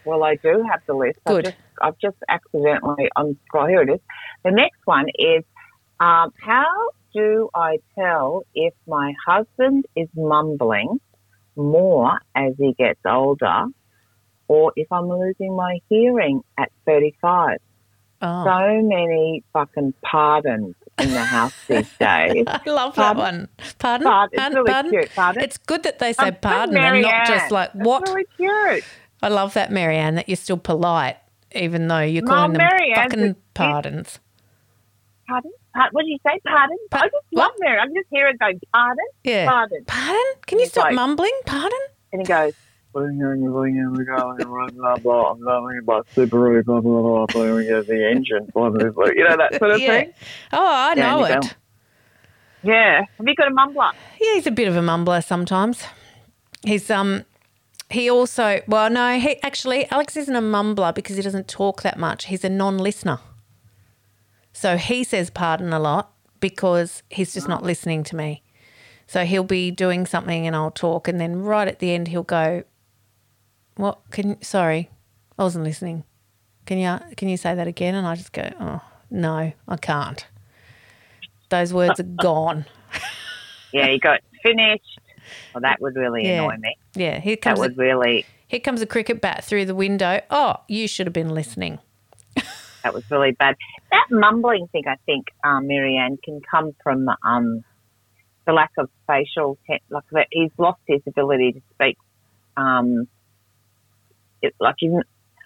Well, 0.06 0.24
I 0.24 0.36
do 0.36 0.64
have 0.70 0.82
the 0.88 0.94
list. 0.94 1.20
Good. 1.26 1.48
I've 1.48 1.54
just, 1.54 1.58
I've 1.82 1.98
just 2.00 2.18
accidentally 2.30 3.10
unscrolled. 3.16 3.70
Here 3.70 3.82
it 3.82 3.90
is. 3.90 4.00
The 4.44 4.52
next 4.52 4.80
one 4.86 5.08
is 5.18 5.44
um, 6.00 6.32
how 6.42 6.90
do 7.14 7.50
I 7.56 7.78
tell 7.98 8.44
if 8.54 8.74
my 8.88 9.14
husband 9.26 9.86
is 9.96 10.08
mumbling 10.16 11.00
more 11.56 12.20
as 12.36 12.54
he 12.60 12.74
gets 12.78 13.00
older 13.06 13.66
or 14.48 14.74
if 14.76 14.88
I'm 14.92 15.08
losing 15.10 15.56
my 15.56 15.80
hearing 15.90 16.42
at 16.60 16.72
35? 16.86 17.58
Oh, 18.22 18.44
So 18.46 18.82
many 18.88 19.44
fucking 19.54 19.94
pardons 20.04 20.76
in 21.00 21.12
the 21.12 21.24
house 21.24 21.54
these 21.68 21.90
days. 22.00 22.44
I 22.48 22.62
love 22.66 22.96
that 22.96 23.16
Pardon? 23.16 23.18
one. 23.18 23.48
Pardon? 23.80 24.08
Pardon. 24.08 24.30
It's 24.34 24.42
Pardon? 24.42 24.56
really 24.58 24.72
Pardon? 24.72 24.92
cute. 24.92 25.16
Pardon. 25.16 25.44
It's 25.44 25.58
good 25.58 25.84
that 25.84 26.00
they 26.00 26.14
say 26.14 26.28
I'm 26.28 26.36
pardon 26.38 26.78
and 26.78 27.02
not 27.02 27.26
just 27.28 27.52
like, 27.52 27.72
It's 27.76 27.86
what? 27.86 28.08
really 28.08 28.26
cute. 28.38 28.84
I 29.26 29.30
love 29.30 29.56
that, 29.56 29.72
Marianne, 29.72 30.14
that 30.16 30.30
you're 30.30 30.36
still 30.36 30.58
polite, 30.58 31.18
even 31.56 31.88
though 31.88 32.00
you're 32.02 32.22
calling 32.22 32.54
them 32.54 32.60
Marianne's 32.60 33.12
fucking 33.12 33.36
pardons. 33.56 34.20
Pardon? 35.28 35.52
Pardon? 35.74 35.90
What 35.94 36.04
did 36.04 36.10
you 36.10 36.18
say? 36.24 36.40
Pardon? 36.46 36.78
Pa- 36.92 37.00
I 37.00 37.06
just 37.06 37.16
what? 37.32 37.42
love 37.46 37.52
Mary. 37.58 37.80
I 37.80 37.86
can 37.86 37.96
just 37.96 38.08
hear 38.12 38.28
it 38.28 38.38
going, 38.38 38.62
pardon? 38.72 39.06
Yeah. 39.24 39.50
Pardon. 39.50 39.84
Pardon? 39.88 40.34
Can 40.46 40.60
you 40.60 40.68
stop 40.68 40.86
like- 40.86 40.94
mumbling? 40.94 41.32
Pardon? 41.48 41.80
And 42.14 42.22
he 42.22 42.28
goes, 42.28 42.54
blah, 42.94 43.08
blah, 43.08 44.96
blah, 44.98 45.32
I'm 45.32 45.42
going 45.42 45.80
about 45.82 46.08
Subaru, 46.16 46.64
blah, 46.64 46.82
blah, 46.82 47.02
blah, 47.02 47.26
blah, 47.26 47.62
get 47.64 47.88
the 47.88 48.08
engine, 48.08 48.48
blah, 48.54 48.70
blah, 48.70 48.90
blah, 48.92 49.08
you 49.08 49.24
know, 49.28 49.38
that 49.38 49.56
sort 49.58 49.72
of 49.72 49.80
yeah. 49.80 49.88
thing. 49.88 50.14
Oh, 50.54 50.66
I 50.66 50.94
Yeah, 50.96 51.16
know 51.16 51.24
it. 51.26 51.42
go, 51.42 51.48
Yeah. 52.62 53.00
Have 53.18 53.28
you 53.28 53.34
got 53.34 53.48
a 53.48 53.56
mumbler? 53.56 53.92
Yeah, 54.22 54.36
he's 54.36 54.46
a 54.46 54.52
bit 54.52 54.68
of 54.68 54.76
a 54.78 54.82
mumbler 54.82 55.24
sometimes. 55.24 55.84
He's 56.64 56.92
um 56.92 57.26
he 57.90 58.10
also 58.10 58.62
well 58.68 58.90
no, 58.90 59.20
he 59.20 59.42
actually 59.44 59.90
Alex 59.92 60.18
isn't 60.18 60.36
a 60.36 60.42
mumbler 60.42 60.94
because 60.94 61.16
he 61.16 61.22
doesn't 61.22 61.48
talk 61.48 61.82
that 61.84 61.98
much. 62.00 62.26
He's 62.26 62.44
a 62.44 62.50
non-listener. 62.50 63.20
So 64.54 64.78
he 64.78 65.04
says 65.04 65.30
pardon 65.30 65.74
a 65.74 65.80
lot 65.80 66.12
because 66.40 67.04
he's 67.10 67.34
just 67.34 67.48
not 67.48 67.64
listening 67.64 68.04
to 68.06 68.16
me. 68.16 68.42
So 69.08 69.24
he'll 69.26 69.44
be 69.44 69.70
doing 69.72 70.06
something 70.06 70.48
and 70.48 70.56
I'll 70.56 70.72
talk 70.72 71.08
and 71.08 71.20
then 71.22 71.42
right 71.42 71.68
at 71.68 71.80
the 71.80 71.92
end 71.94 72.08
he'll 72.08 72.24
go 72.24 72.64
what 73.76 74.00
can 74.12 74.42
sorry, 74.42 74.90
I 75.38 75.44
wasn't 75.44 75.66
listening. 75.66 76.04
Can 76.66 76.78
you 76.80 76.98
can 77.16 77.28
you 77.30 77.38
say 77.38 77.54
that 77.54 77.68
again? 77.68 77.94
And 77.94 78.08
I 78.08 78.16
just 78.16 78.32
go, 78.32 78.50
"Oh, 78.60 78.82
no, 79.12 79.52
I 79.68 79.78
can't." 79.78 80.26
Those 81.50 81.74
words 81.74 82.00
are 82.00 82.04
gone. 82.04 82.66
Yeah, 83.74 83.90
you 83.90 84.00
got 84.00 84.22
finished. 84.42 85.00
Well, 85.54 85.60
that 85.64 85.82
would 85.82 85.98
really 85.98 86.24
Yeah. 86.26 86.44
annoy 86.44 86.56
me. 86.60 86.78
Yeah, 86.96 87.20
here 87.20 87.36
That 87.42 87.56
comes 87.56 87.60
a 87.60 87.70
really, 87.76 88.26
Here 88.48 88.60
comes 88.60 88.82
a 88.82 88.86
cricket 88.86 89.22
bat 89.22 89.44
through 89.44 89.66
the 89.66 89.76
window. 89.76 90.22
Oh, 90.30 90.56
you 90.68 90.88
should 90.88 91.08
have 91.08 91.14
been 91.14 91.30
listening. 91.34 91.80
that 92.84 92.94
was 92.94 93.04
really 93.12 93.32
bad. 93.32 93.56
That 93.92 94.08
mumbling 94.12 94.68
thing, 94.68 94.84
I 94.88 94.96
think, 95.06 95.28
um, 95.44 95.68
Marianne, 95.68 96.18
can 96.24 96.42
come 96.50 96.74
from 96.84 97.08
um, 97.24 97.64
the 98.46 98.54
lack 98.54 98.72
of 98.78 98.90
facial, 99.08 99.58
te- 99.68 99.82
like 99.90 100.04
that 100.12 100.28
he's 100.32 100.52
lost 100.58 100.80
his 100.88 101.02
ability 101.08 101.54
to 101.54 101.62
speak. 101.74 101.98
Um, 102.58 103.08
it, 104.42 104.54
like 104.60 104.76
he's, 104.78 104.92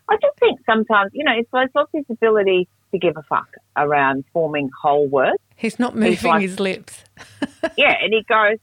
I 0.10 0.16
just 0.22 0.38
think 0.40 0.60
sometimes, 0.66 1.12
you 1.14 1.24
know, 1.24 1.34
he's 1.36 1.46
lost 1.54 1.90
his 1.94 2.06
ability 2.10 2.68
to 2.92 2.98
give 3.00 3.18
a 3.18 3.24
fuck 3.24 3.48
around 3.78 4.26
forming 4.34 4.70
whole 4.82 5.08
words. 5.08 5.38
He's 5.56 5.80
not 5.80 5.96
moving 5.96 6.30
like- 6.30 6.42
his 6.42 6.60
lips. 6.60 7.04
Yeah, 7.78 7.94
and 8.02 8.14
he 8.14 8.24
goes, 8.24 8.58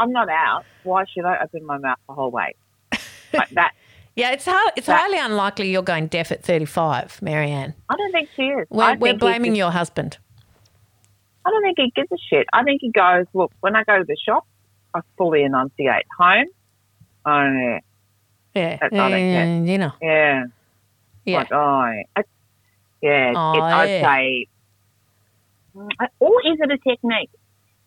"I'm 0.00 0.10
not 0.12 0.28
out. 0.28 0.64
Why 0.82 1.04
should 1.12 1.24
I 1.24 1.38
open 1.44 1.64
my 1.64 1.78
mouth 1.78 1.98
the 2.08 2.14
whole 2.14 2.30
way?" 2.30 2.54
Like 3.32 3.50
that. 3.50 3.72
Yeah, 4.16 4.32
it's 4.32 4.44
hard, 4.44 4.72
it's 4.76 4.88
That- 4.88 5.00
highly 5.00 5.18
unlikely 5.18 5.70
you're 5.70 5.82
going 5.84 6.08
deaf 6.08 6.32
at 6.32 6.42
35, 6.42 7.22
Marianne. 7.22 7.74
I 7.88 7.94
don't 7.96 8.10
think 8.12 8.28
she 8.34 8.42
is. 8.42 8.66
We're, 8.68 8.96
we're 8.96 9.14
blaming 9.16 9.52
just- 9.52 9.58
your 9.58 9.70
husband. 9.70 10.18
I 11.46 11.50
don't 11.50 11.62
think 11.62 11.78
he 11.78 11.92
gives 11.94 12.10
a 12.12 12.16
shit. 12.28 12.46
I 12.52 12.64
think 12.64 12.80
he 12.82 12.90
goes, 12.90 13.26
look, 13.34 13.52
when 13.60 13.76
I 13.76 13.84
go 13.84 13.98
to 13.98 14.04
the 14.04 14.16
shop, 14.26 14.44
I 14.94 15.00
fully 15.16 15.44
enunciate. 15.44 16.04
Home, 16.18 16.46
oh, 17.24 17.78
Yeah. 18.54 18.76
That's 18.80 18.92
they 18.92 18.98
get. 18.98 19.46
Mm, 19.46 19.68
you 19.68 19.78
know. 19.78 19.92
Yeah. 20.02 20.44
Yeah. 21.24 21.36
Like, 21.38 21.52
oh, 21.52 21.56
I, 22.16 22.22
yeah, 23.00 23.32
Oh, 23.36 23.52
it, 23.54 23.60
I'd 23.62 23.84
yeah. 23.90 24.02
say, 24.16 24.46
mm, 25.76 25.88
or 26.18 26.42
is 26.46 26.58
it 26.60 26.70
a 26.72 26.78
technique? 26.78 27.30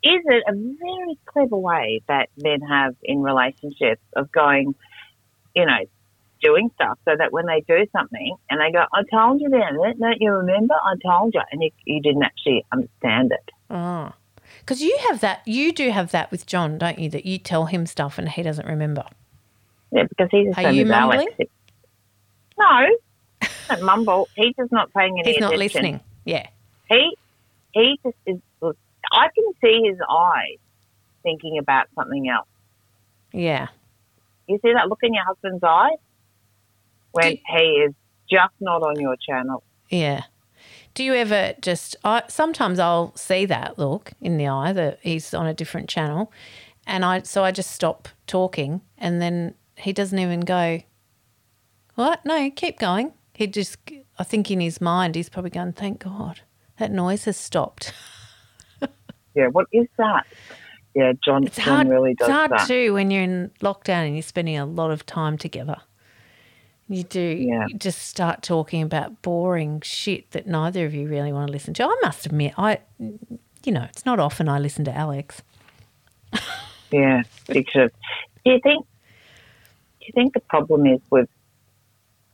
Is 0.04 0.22
it 0.26 0.44
a 0.48 0.54
very 0.54 1.18
clever 1.26 1.58
way 1.58 2.02
that 2.08 2.30
men 2.38 2.62
have 2.62 2.96
in 3.04 3.22
relationships 3.22 4.02
of 4.16 4.32
going, 4.32 4.76
you 5.56 5.66
know, 5.66 5.80
doing 6.42 6.70
stuff 6.76 7.00
so 7.06 7.16
that 7.18 7.32
when 7.32 7.46
they 7.46 7.62
do 7.62 7.88
something 7.96 8.36
and 8.50 8.60
they 8.60 8.72
go, 8.72 8.84
I 8.94 9.04
told 9.10 9.39
you 9.39 9.50
then, 9.50 9.78
don't 9.98 10.20
you 10.20 10.32
remember? 10.32 10.74
I 10.74 10.96
told 11.02 11.34
you. 11.34 11.42
And 11.52 11.63
you, 11.63 11.70
you 11.86 12.02
didn't 12.02 12.24
actually 12.24 12.66
understand 12.72 13.32
it. 13.32 13.52
Oh. 13.70 14.12
Because 14.60 14.82
you 14.82 14.98
have 15.10 15.22
that, 15.22 15.42
you 15.46 15.72
do 15.72 15.89
have 15.92 16.12
that 16.12 16.32
with 16.32 16.46
John, 16.46 16.78
don't 16.78 17.00
you? 17.00 17.10
That 17.10 17.26
you 17.26 17.38
tell 17.38 17.68
him 17.68 17.86
stuff 17.86 18.18
and 18.18 18.28
he 18.28 18.44
doesn't 18.44 18.68
remember. 18.68 19.06
Yeah, 19.92 20.04
because 20.04 20.28
he's 20.32 20.54
Are 20.58 20.72
you 20.72 20.86
as 20.86 20.92
Alex. 20.92 21.32
mumbling? 22.58 22.98
No, 23.80 23.86
mumble. 23.86 24.28
He's 24.36 24.56
just 24.56 24.72
not 24.72 24.94
paying 24.94 25.20
any 25.20 25.32
He's 25.32 25.39
not 25.42 25.56
listening. 25.56 26.02
Yeah. 26.26 26.48
He 26.89 27.16
he 27.72 28.00
just 28.04 28.16
is. 28.26 28.39
I 29.12 29.28
can 29.36 29.46
see 29.62 29.89
his 29.89 29.98
eyes 30.10 30.58
thinking 31.24 31.58
about 31.58 31.88
something 31.96 32.30
else. 32.30 32.48
Yeah. 33.32 33.68
You 34.48 34.60
see 34.62 34.74
that 34.74 34.88
look 34.89 35.00
in 35.04 35.13
your 35.13 35.24
husband's 35.26 35.63
eyes 35.63 35.98
when 37.12 37.38
he 37.48 37.63
is 37.63 37.94
just 38.30 38.54
not 38.60 38.84
on 38.84 39.00
your 39.00 39.16
channel. 39.16 39.63
Yeah. 39.89 40.24
Do 40.94 41.04
you 41.04 41.13
ever 41.13 41.54
just? 41.62 41.96
I 42.04 42.24
sometimes 42.28 42.78
I'll 42.78 43.16
see 43.16 43.46
that 43.46 43.80
look 43.80 44.12
in 44.22 44.38
the 44.38 44.48
eye 44.48 44.74
that 44.74 45.00
he's 45.02 45.34
on 45.34 45.48
a 45.48 45.54
different 45.54 45.89
channel, 45.89 46.32
and 46.86 47.04
I 47.04 47.24
so 47.24 47.44
I 47.44 47.52
just 47.52 47.72
stop 47.72 48.08
talking, 48.28 48.82
and 48.98 49.20
then 49.22 49.56
he 49.78 49.92
doesn't 49.92 50.20
even 50.20 50.42
go. 50.42 50.82
What? 51.96 52.24
No, 52.26 52.52
keep 52.52 52.78
going. 52.78 53.13
He 53.34 53.48
just. 53.48 53.78
I 54.20 54.24
think 54.24 54.52
in 54.52 54.60
his 54.60 54.80
mind 54.80 55.16
he's 55.16 55.30
probably 55.30 55.50
going, 55.50 55.74
"Thank 55.74 56.04
God 56.04 56.42
that 56.78 56.92
noise 56.92 57.26
has 57.26 57.38
stopped." 57.38 57.94
Yeah, 59.36 59.48
what 59.48 59.67
is 59.72 59.88
that? 59.98 60.26
Yeah, 60.96 61.13
John, 61.26 61.46
It's 61.46 61.58
John 61.58 61.65
hard. 61.76 61.88
really 61.89 62.13
does 62.13 62.28
it's 62.28 62.34
hard 62.36 62.52
that. 62.52 62.67
too 62.67 62.93
when 62.93 63.10
you're 63.10 63.24
in 63.24 63.52
lockdown 63.62 64.06
and 64.06 64.15
you're 64.15 64.22
spending 64.22 64.58
a 64.58 64.65
lot 64.65 64.91
of 64.91 65.06
time 65.06 65.38
together. 65.38 65.78
You 66.88 67.04
do 67.04 67.19
Yeah. 67.19 67.65
you 67.67 67.78
just 67.78 68.04
start 68.08 68.43
talking 68.43 68.84
about 68.84 69.22
boring 69.24 69.82
shit 69.82 70.30
that 70.32 70.46
neither 70.46 70.86
of 70.86 70.93
you 70.93 71.08
really 71.08 71.34
want 71.34 71.48
to 71.48 71.52
listen 71.52 71.74
to. 71.76 71.84
I 71.84 71.96
must 72.04 72.26
admit, 72.28 72.54
I, 72.58 72.80
you 73.00 73.72
know, 73.72 73.84
it's 73.89 74.06
not 74.06 74.19
often 74.19 74.48
I 74.48 74.60
listen 74.60 74.86
to 74.86 74.96
Alex. 74.96 75.41
Yeah, 76.91 77.24
because 77.48 77.89
do 78.46 78.52
you 78.52 78.60
think 78.62 78.86
do 80.00 80.06
you 80.08 80.12
think 80.13 80.34
the 80.34 80.41
problem 80.41 80.86
is 80.86 81.00
with 81.10 81.30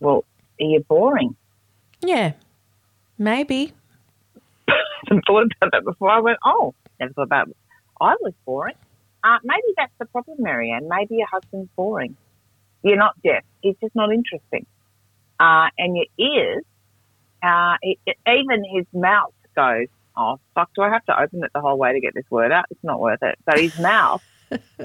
well, 0.02 0.26
are 0.60 0.66
you 0.66 0.82
boring? 0.90 1.36
Yeah, 2.02 2.34
maybe. 3.18 3.72
I 4.68 5.20
thought 5.28 5.52
about 5.62 5.72
that 5.72 5.84
before. 5.86 6.10
I 6.10 6.20
went, 6.20 6.40
oh, 6.46 6.74
never 7.00 7.14
thought 7.14 7.24
about. 7.24 7.50
I 8.02 8.16
was 8.22 8.34
boring. 8.46 8.76
Uh, 9.24 9.38
maybe 9.44 9.62
that's 9.76 9.92
the 10.00 10.06
problem, 10.06 10.38
Marianne. 10.40 10.88
Maybe 10.88 11.16
your 11.16 11.28
husband's 11.32 11.70
boring. 11.76 12.16
You're 12.84 12.98
not 12.98 13.22
deaf. 13.24 13.44
He's 13.62 13.76
just 13.82 13.94
not 13.96 14.12
interesting. 14.14 14.66
Uh, 15.40 15.68
and 15.78 15.98
your 15.98 16.06
ears, 16.18 16.64
uh, 17.44 17.76
it, 17.82 17.98
it- 18.06 18.18
even 18.28 18.64
his 18.74 18.86
mouth 18.94 19.34
goes, 19.56 19.88
oh, 20.16 20.40
fuck, 20.56 20.70
do 20.76 20.82
I 20.82 20.90
have 20.90 21.04
to 21.06 21.22
open 21.22 21.44
it 21.44 21.52
the 21.54 21.62
whole 21.62 21.78
way 21.78 21.94
to 21.94 22.00
get 22.00 22.14
this 22.14 22.26
word 22.30 22.52
out? 22.52 22.66
It's 22.72 22.84
not 22.84 23.00
worth 23.02 23.22
it. 23.24 23.38
So 23.50 23.58
his 23.62 23.78
mouth 23.80 24.22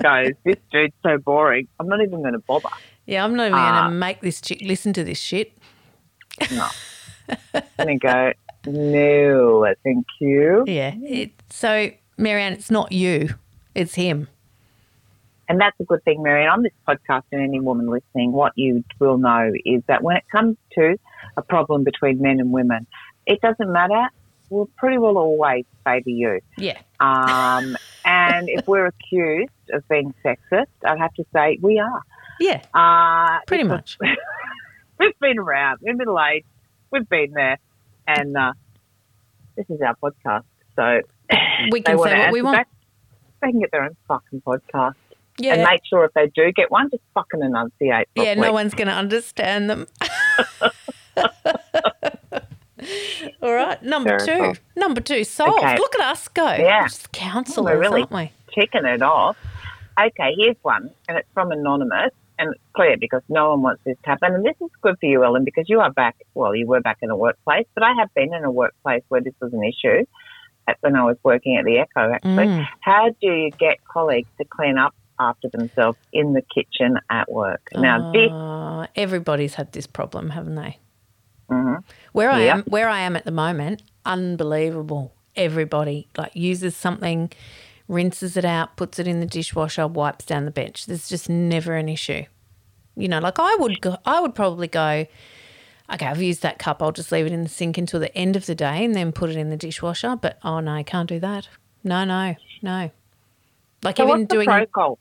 goes, 0.02 0.32
this 0.44 0.56
dude's 0.72 0.94
so 1.04 1.18
boring. 1.18 1.68
I'm 1.78 1.86
not 1.88 2.00
even 2.02 2.20
going 2.22 2.32
to 2.34 2.38
bother. 2.40 2.68
Yeah, 3.06 3.24
I'm 3.24 3.36
not 3.36 3.48
even 3.48 3.58
going 3.58 3.84
to 3.84 3.90
make 3.90 4.20
this 4.20 4.40
chick 4.40 4.60
listen 4.62 4.92
to 4.94 5.04
this 5.04 5.18
shit. 5.20 5.52
No. 6.50 6.68
To 7.78 7.96
go, 7.98 8.32
no, 8.66 9.74
thank 9.82 10.06
you. 10.20 10.64
Yeah. 10.66 10.94
It, 11.02 11.32
so, 11.50 11.90
Marianne, 12.16 12.52
it's 12.52 12.70
not 12.70 12.92
you, 12.92 13.30
it's 13.74 13.94
him. 13.94 14.28
And 15.48 15.60
that's 15.60 15.78
a 15.78 15.84
good 15.84 16.02
thing, 16.04 16.22
Marianne. 16.22 16.50
On 16.50 16.62
this 16.62 16.72
podcast, 16.88 17.24
and 17.30 17.42
any 17.42 17.60
woman 17.60 17.86
listening, 17.86 18.32
what 18.32 18.52
you 18.56 18.82
will 18.98 19.18
know 19.18 19.52
is 19.66 19.82
that 19.88 20.02
when 20.02 20.16
it 20.16 20.24
comes 20.32 20.56
to 20.72 20.96
a 21.36 21.42
problem 21.42 21.84
between 21.84 22.20
men 22.22 22.40
and 22.40 22.50
women, 22.50 22.86
it 23.26 23.40
doesn't 23.42 23.70
matter. 23.70 24.08
We'll 24.48 24.70
pretty 24.78 24.98
well 24.98 25.18
always 25.18 25.64
favour 25.84 26.08
you. 26.10 26.40
Yeah. 26.56 26.80
Um, 27.00 27.76
and 28.06 28.48
if 28.48 28.66
we're 28.66 28.86
accused 28.86 29.50
of 29.72 29.86
being 29.88 30.14
sexist, 30.24 30.66
I'd 30.84 30.98
have 30.98 31.12
to 31.14 31.26
say 31.34 31.58
we 31.60 31.78
are. 31.78 32.02
Yeah, 32.40 32.62
Uh, 32.74 33.40
pretty 33.46 33.64
much. 33.64 33.98
We've 34.98 35.18
been 35.20 35.38
around. 35.38 35.78
We're 35.82 35.94
middle 35.94 36.18
aged. 36.20 36.46
We've 36.90 37.08
been 37.08 37.32
there. 37.32 37.58
And 38.06 38.36
uh, 38.36 38.52
this 39.56 39.66
is 39.68 39.80
our 39.82 39.94
podcast. 39.96 40.44
So 40.76 41.00
We 41.70 41.80
can 41.80 41.98
say 41.98 42.18
what 42.18 42.32
we 42.32 42.42
want. 42.42 42.56
back, 42.58 42.68
They 43.42 43.50
can 43.50 43.60
get 43.60 43.70
their 43.72 43.84
own 43.84 43.96
fucking 44.08 44.42
podcast. 44.42 44.94
Yeah. 45.38 45.54
and 45.54 45.62
make 45.64 45.80
sure 45.84 46.04
if 46.04 46.12
they 46.14 46.28
do 46.28 46.52
get 46.52 46.70
one, 46.70 46.90
just 46.90 47.02
fucking 47.12 47.42
enunciate. 47.42 48.06
Yeah, 48.14 48.34
no 48.34 48.52
one's 48.52 48.72
going 48.74 48.86
to 48.86 48.94
understand 48.94 49.68
them. 49.68 49.86
All 53.42 53.52
right, 53.54 53.82
number 53.82 54.18
Fair 54.18 54.26
two. 54.38 54.44
enough. 54.44 54.60
Number 54.76 55.00
two, 55.00 55.24
solved. 55.24 55.58
Okay. 55.58 55.76
Look 55.76 55.94
at 55.96 56.02
us 56.02 56.28
go. 56.28 56.44
Yeah. 56.52 56.82
Just 56.84 57.12
counselors, 57.12 57.74
We're 57.74 57.80
really- 57.80 58.02
aren't 58.02 58.12
we? 58.12 58.32
Kicking 58.54 58.84
it 58.84 59.02
off. 59.02 59.36
Okay, 59.98 60.34
here's 60.38 60.56
one, 60.62 60.90
and 61.08 61.16
it's 61.18 61.28
from 61.34 61.50
anonymous, 61.50 62.10
and 62.38 62.50
it's 62.52 62.60
clear 62.74 62.96
because 62.96 63.22
no 63.28 63.50
one 63.50 63.62
wants 63.62 63.82
this 63.84 63.96
to 64.04 64.10
happen. 64.10 64.34
And 64.34 64.44
this 64.44 64.56
is 64.60 64.70
good 64.82 64.96
for 65.00 65.06
you, 65.06 65.24
Ellen, 65.24 65.44
because 65.44 65.68
you 65.68 65.80
are 65.80 65.90
back. 65.90 66.16
Well, 66.34 66.54
you 66.54 66.66
were 66.66 66.80
back 66.80 66.98
in 67.02 67.10
a 67.10 67.16
workplace, 67.16 67.66
but 67.74 67.82
I 67.82 67.92
have 67.98 68.12
been 68.14 68.32
in 68.34 68.44
a 68.44 68.50
workplace 68.50 69.02
where 69.08 69.20
this 69.20 69.34
was 69.40 69.52
an 69.52 69.62
issue. 69.64 70.04
At, 70.66 70.76
when 70.80 70.96
I 70.96 71.04
was 71.04 71.16
working 71.24 71.56
at 71.56 71.64
the 71.64 71.78
Echo, 71.78 72.12
actually, 72.12 72.46
Mm. 72.46 72.66
how 72.80 73.08
do 73.20 73.26
you 73.28 73.52
get 73.58 73.78
colleagues 73.92 74.28
to 74.40 74.46
clean 74.48 74.78
up 74.78 74.94
after 75.20 75.48
themselves 75.52 75.98
in 76.12 76.32
the 76.32 76.42
kitchen 76.54 76.96
at 77.10 77.30
work? 77.30 77.60
Now, 77.76 78.08
this, 78.12 78.30
Uh, 78.32 78.86
everybody's 78.96 79.54
had 79.54 79.72
this 79.72 79.86
problem, 79.86 80.30
haven't 80.30 80.54
they? 80.54 80.78
mhm. 81.50 81.84
Where 82.12 82.30
I 82.30 82.40
Yep. 82.42 82.54
am, 82.54 82.62
where 82.62 82.88
I 82.88 83.00
am 83.00 83.14
at 83.16 83.24
the 83.24 83.30
moment, 83.30 83.82
unbelievable. 84.06 85.12
Everybody 85.36 86.08
like 86.16 86.34
uses 86.34 86.74
something, 86.76 87.30
rinses 87.88 88.36
it 88.36 88.44
out, 88.44 88.76
puts 88.76 88.98
it 88.98 89.06
in 89.06 89.20
the 89.20 89.26
dishwasher, 89.26 89.86
wipes 89.86 90.24
down 90.24 90.44
the 90.46 90.50
bench. 90.50 90.86
There's 90.86 91.08
just 91.08 91.28
never 91.28 91.74
an 91.74 91.88
issue. 91.88 92.24
You 92.96 93.08
know, 93.08 93.18
like 93.18 93.38
I 93.38 93.56
would 93.56 93.80
go, 93.80 93.96
I 94.06 94.20
would 94.20 94.34
probably 94.34 94.68
go. 94.68 95.06
Okay, 95.94 96.06
I've 96.06 96.20
used 96.20 96.42
that 96.42 96.58
cup. 96.58 96.82
I'll 96.82 96.90
just 96.92 97.12
leave 97.12 97.24
it 97.26 97.32
in 97.32 97.44
the 97.44 97.48
sink 97.48 97.78
until 97.78 98.00
the 98.00 98.14
end 98.16 98.34
of 98.34 98.46
the 98.46 98.54
day 98.54 98.84
and 98.84 98.94
then 98.94 99.12
put 99.12 99.30
it 99.30 99.36
in 99.36 99.48
the 99.50 99.56
dishwasher. 99.56 100.16
But 100.16 100.38
oh 100.42 100.58
no, 100.60 100.72
I 100.72 100.82
can't 100.82 101.08
do 101.08 101.20
that. 101.20 101.48
No, 101.84 102.04
no, 102.04 102.34
no. 102.62 102.90
Like 103.82 103.98
so 103.98 104.04
even 104.04 104.20
what's 104.20 104.28
the 104.30 104.34
doing 104.34 104.46
protocol? 104.46 104.98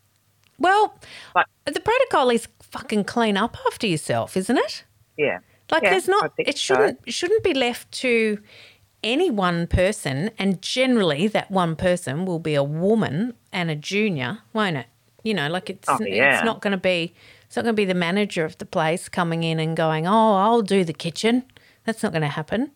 well, 0.59 0.99
Like- 1.35 1.47
the 1.65 1.79
protocol 1.79 2.29
is 2.29 2.47
fucking 2.61 3.05
clean 3.05 3.37
up 3.37 3.57
after 3.67 3.87
yourself, 3.87 4.37
isn't 4.37 4.57
it? 4.57 4.83
Yeah. 5.17 5.39
Like 5.71 5.83
Yeah, 5.83 5.91
there's 5.91 6.07
not 6.07 6.33
it 6.37 6.57
shouldn't 6.57 6.99
it 7.05 7.13
shouldn't 7.13 7.43
be 7.43 7.53
left 7.53 7.91
to 8.01 8.39
any 9.03 9.31
one 9.31 9.65
person 9.67 10.29
and 10.37 10.61
generally 10.61 11.27
that 11.27 11.49
one 11.49 11.75
person 11.75 12.25
will 12.25 12.39
be 12.39 12.53
a 12.55 12.63
woman 12.63 13.33
and 13.51 13.71
a 13.71 13.75
junior, 13.75 14.39
won't 14.53 14.77
it? 14.77 14.85
You 15.23 15.33
know, 15.33 15.47
like 15.49 15.69
it's 15.69 15.87
Oh, 15.89 15.97
yeah. 16.01 16.35
it's 16.35 16.45
not 16.45 16.61
going 16.61 16.71
to 16.71 16.77
be 16.77 17.13
it's 17.53 17.57
not 17.57 17.65
going 17.65 17.75
to 17.75 17.79
be 17.79 17.85
the 17.85 17.93
manager 17.93 18.45
of 18.45 18.57
the 18.57 18.65
place 18.65 19.07
coming 19.07 19.43
in 19.43 19.59
and 19.59 19.77
going, 19.77 20.07
"Oh, 20.07 20.37
I'll 20.37 20.63
do 20.63 20.83
the 20.83 20.91
kitchen." 20.91 21.43
That's 21.83 22.01
not 22.01 22.11
going 22.11 22.23
to 22.23 22.27
happen. 22.27 22.71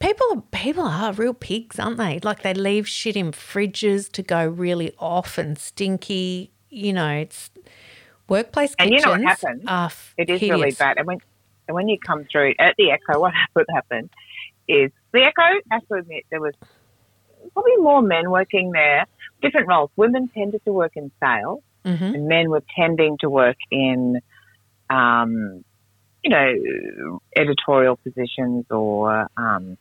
People 0.00 0.48
people 0.50 0.82
are 0.82 1.12
real 1.12 1.32
pigs, 1.32 1.78
aren't 1.78 1.98
they? 1.98 2.18
Like 2.20 2.42
they 2.42 2.52
leave 2.52 2.88
shit 2.88 3.14
in 3.14 3.30
fridges 3.30 4.10
to 4.10 4.24
go 4.24 4.48
really 4.48 4.92
off 4.98 5.38
and 5.38 5.56
stinky. 5.56 6.50
You 6.70 6.92
know, 6.92 7.08
it's 7.08 7.52
workplace 8.26 8.74
And 8.80 8.90
you 8.90 8.96
kitchens 8.96 9.06
know 9.06 9.12
what 9.12 9.22
happens? 9.22 9.62
are 9.68 9.92
It 10.16 10.28
is 10.28 10.42
really 10.42 10.72
bad. 10.72 10.98
And 10.98 11.06
when 11.06 11.18
and 11.68 11.76
when 11.76 11.86
you 11.86 11.96
come 12.04 12.26
through 12.32 12.54
at 12.58 12.74
the 12.78 12.90
Echo, 12.90 13.20
what 13.20 13.32
would 13.54 13.66
happen 13.72 14.10
is 14.66 14.90
the 15.12 15.20
Echo. 15.20 15.40
I 15.40 15.60
have 15.70 15.86
to 15.86 15.94
admit 15.94 16.24
there 16.32 16.40
was 16.40 16.54
probably 17.52 17.76
more 17.76 18.02
men 18.02 18.28
working 18.32 18.72
there, 18.72 19.06
different 19.40 19.68
roles. 19.68 19.90
Women 19.94 20.26
tended 20.26 20.64
to 20.64 20.72
work 20.72 20.96
in 20.96 21.12
sales, 21.22 21.62
Mhm. 21.84 22.14
and 22.14 22.28
men 22.28 22.50
were 22.50 22.62
tending 22.76 23.16
to 23.18 23.30
work 23.30 23.56
in, 23.70 24.20
um, 24.90 25.64
you 26.22 26.30
know, 26.30 27.20
editorial 27.36 27.96
positions 27.96 28.66
or, 28.70 29.26
um, 29.36 29.76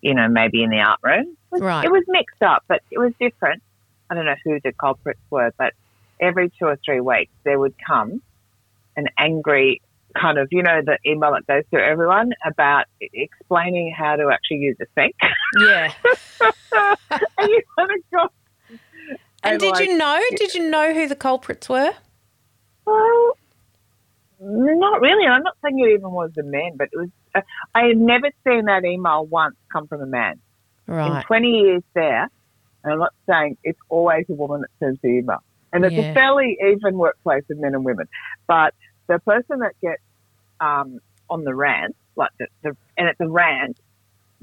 you 0.00 0.14
know, 0.14 0.28
maybe 0.28 0.62
in 0.62 0.70
the 0.70 0.80
art 0.80 1.00
room. 1.02 1.22
It 1.26 1.36
was, 1.50 1.62
Right. 1.62 1.84
it 1.84 1.90
was 1.90 2.04
mixed 2.08 2.42
up, 2.42 2.62
but 2.68 2.82
it 2.90 2.98
was 2.98 3.12
different. 3.20 3.62
I 4.10 4.14
don't 4.14 4.26
know 4.26 4.36
who 4.44 4.60
the 4.62 4.72
culprits 4.72 5.20
were, 5.30 5.50
but 5.58 5.72
every 6.20 6.50
two 6.50 6.66
or 6.66 6.76
three 6.84 7.00
weeks 7.00 7.32
there 7.42 7.58
would 7.58 7.74
come 7.84 8.22
an 8.96 9.08
angry 9.18 9.80
kind 10.14 10.38
of, 10.38 10.46
you 10.52 10.62
know, 10.62 10.80
the 10.80 10.96
email 11.04 11.32
that 11.32 11.44
goes 11.48 11.64
to 11.72 11.84
everyone 11.84 12.32
about 12.46 12.84
explaining 13.00 13.92
how 13.92 14.14
to 14.14 14.30
actually 14.30 14.58
use 14.58 14.76
a 14.80 14.86
sink. 14.94 15.16
Yeah. 15.58 15.92
and 16.72 17.48
you 17.48 17.62
kind 17.76 17.90
of 17.90 18.10
go, 18.12 18.28
And 19.44 19.52
And 19.52 19.60
did 19.60 19.72
like- 19.72 19.88
you 19.88 19.96
know? 19.96 20.20
Did 20.36 20.54
you 20.54 20.68
know 20.70 20.92
who 20.94 21.06
the 21.06 21.16
culprits 21.16 21.68
were? 21.68 21.92
well, 22.86 23.36
Not 24.40 25.00
really. 25.00 25.26
I'm 25.26 25.42
not 25.42 25.56
saying 25.62 25.78
it 25.78 25.88
even 25.94 26.10
was 26.10 26.30
a 26.38 26.42
man, 26.42 26.72
but 26.76 26.88
it 26.92 26.96
was. 26.98 27.08
Uh, 27.34 27.40
I 27.74 27.84
have 27.88 27.96
never 27.96 28.28
seen 28.46 28.66
that 28.66 28.84
email 28.84 29.24
once 29.26 29.56
come 29.72 29.86
from 29.86 30.00
a 30.02 30.06
man 30.06 30.40
in 30.88 31.22
20 31.22 31.48
years 31.48 31.82
there. 31.94 32.28
And 32.82 32.92
I'm 32.92 32.98
not 32.98 33.14
saying 33.26 33.56
it's 33.64 33.78
always 33.88 34.26
a 34.28 34.34
woman 34.34 34.60
that 34.60 34.70
sends 34.78 35.00
the 35.00 35.08
email, 35.08 35.42
and 35.72 35.84
it's 35.86 35.94
Yeah. 35.94 36.10
a 36.10 36.14
fairly 36.14 36.58
even 36.62 36.98
workplace 36.98 37.44
of 37.50 37.58
men 37.58 37.74
and 37.74 37.84
women. 37.84 38.06
But 38.46 38.74
the 39.06 39.18
person 39.20 39.60
that 39.60 39.72
gets 39.80 40.02
um, 40.60 41.00
on 41.30 41.44
the 41.44 41.54
rant, 41.54 41.96
like 42.16 42.30
the, 42.38 42.46
the 42.62 42.76
and 42.98 43.08
it's 43.08 43.20
a 43.20 43.28
rant 43.28 43.78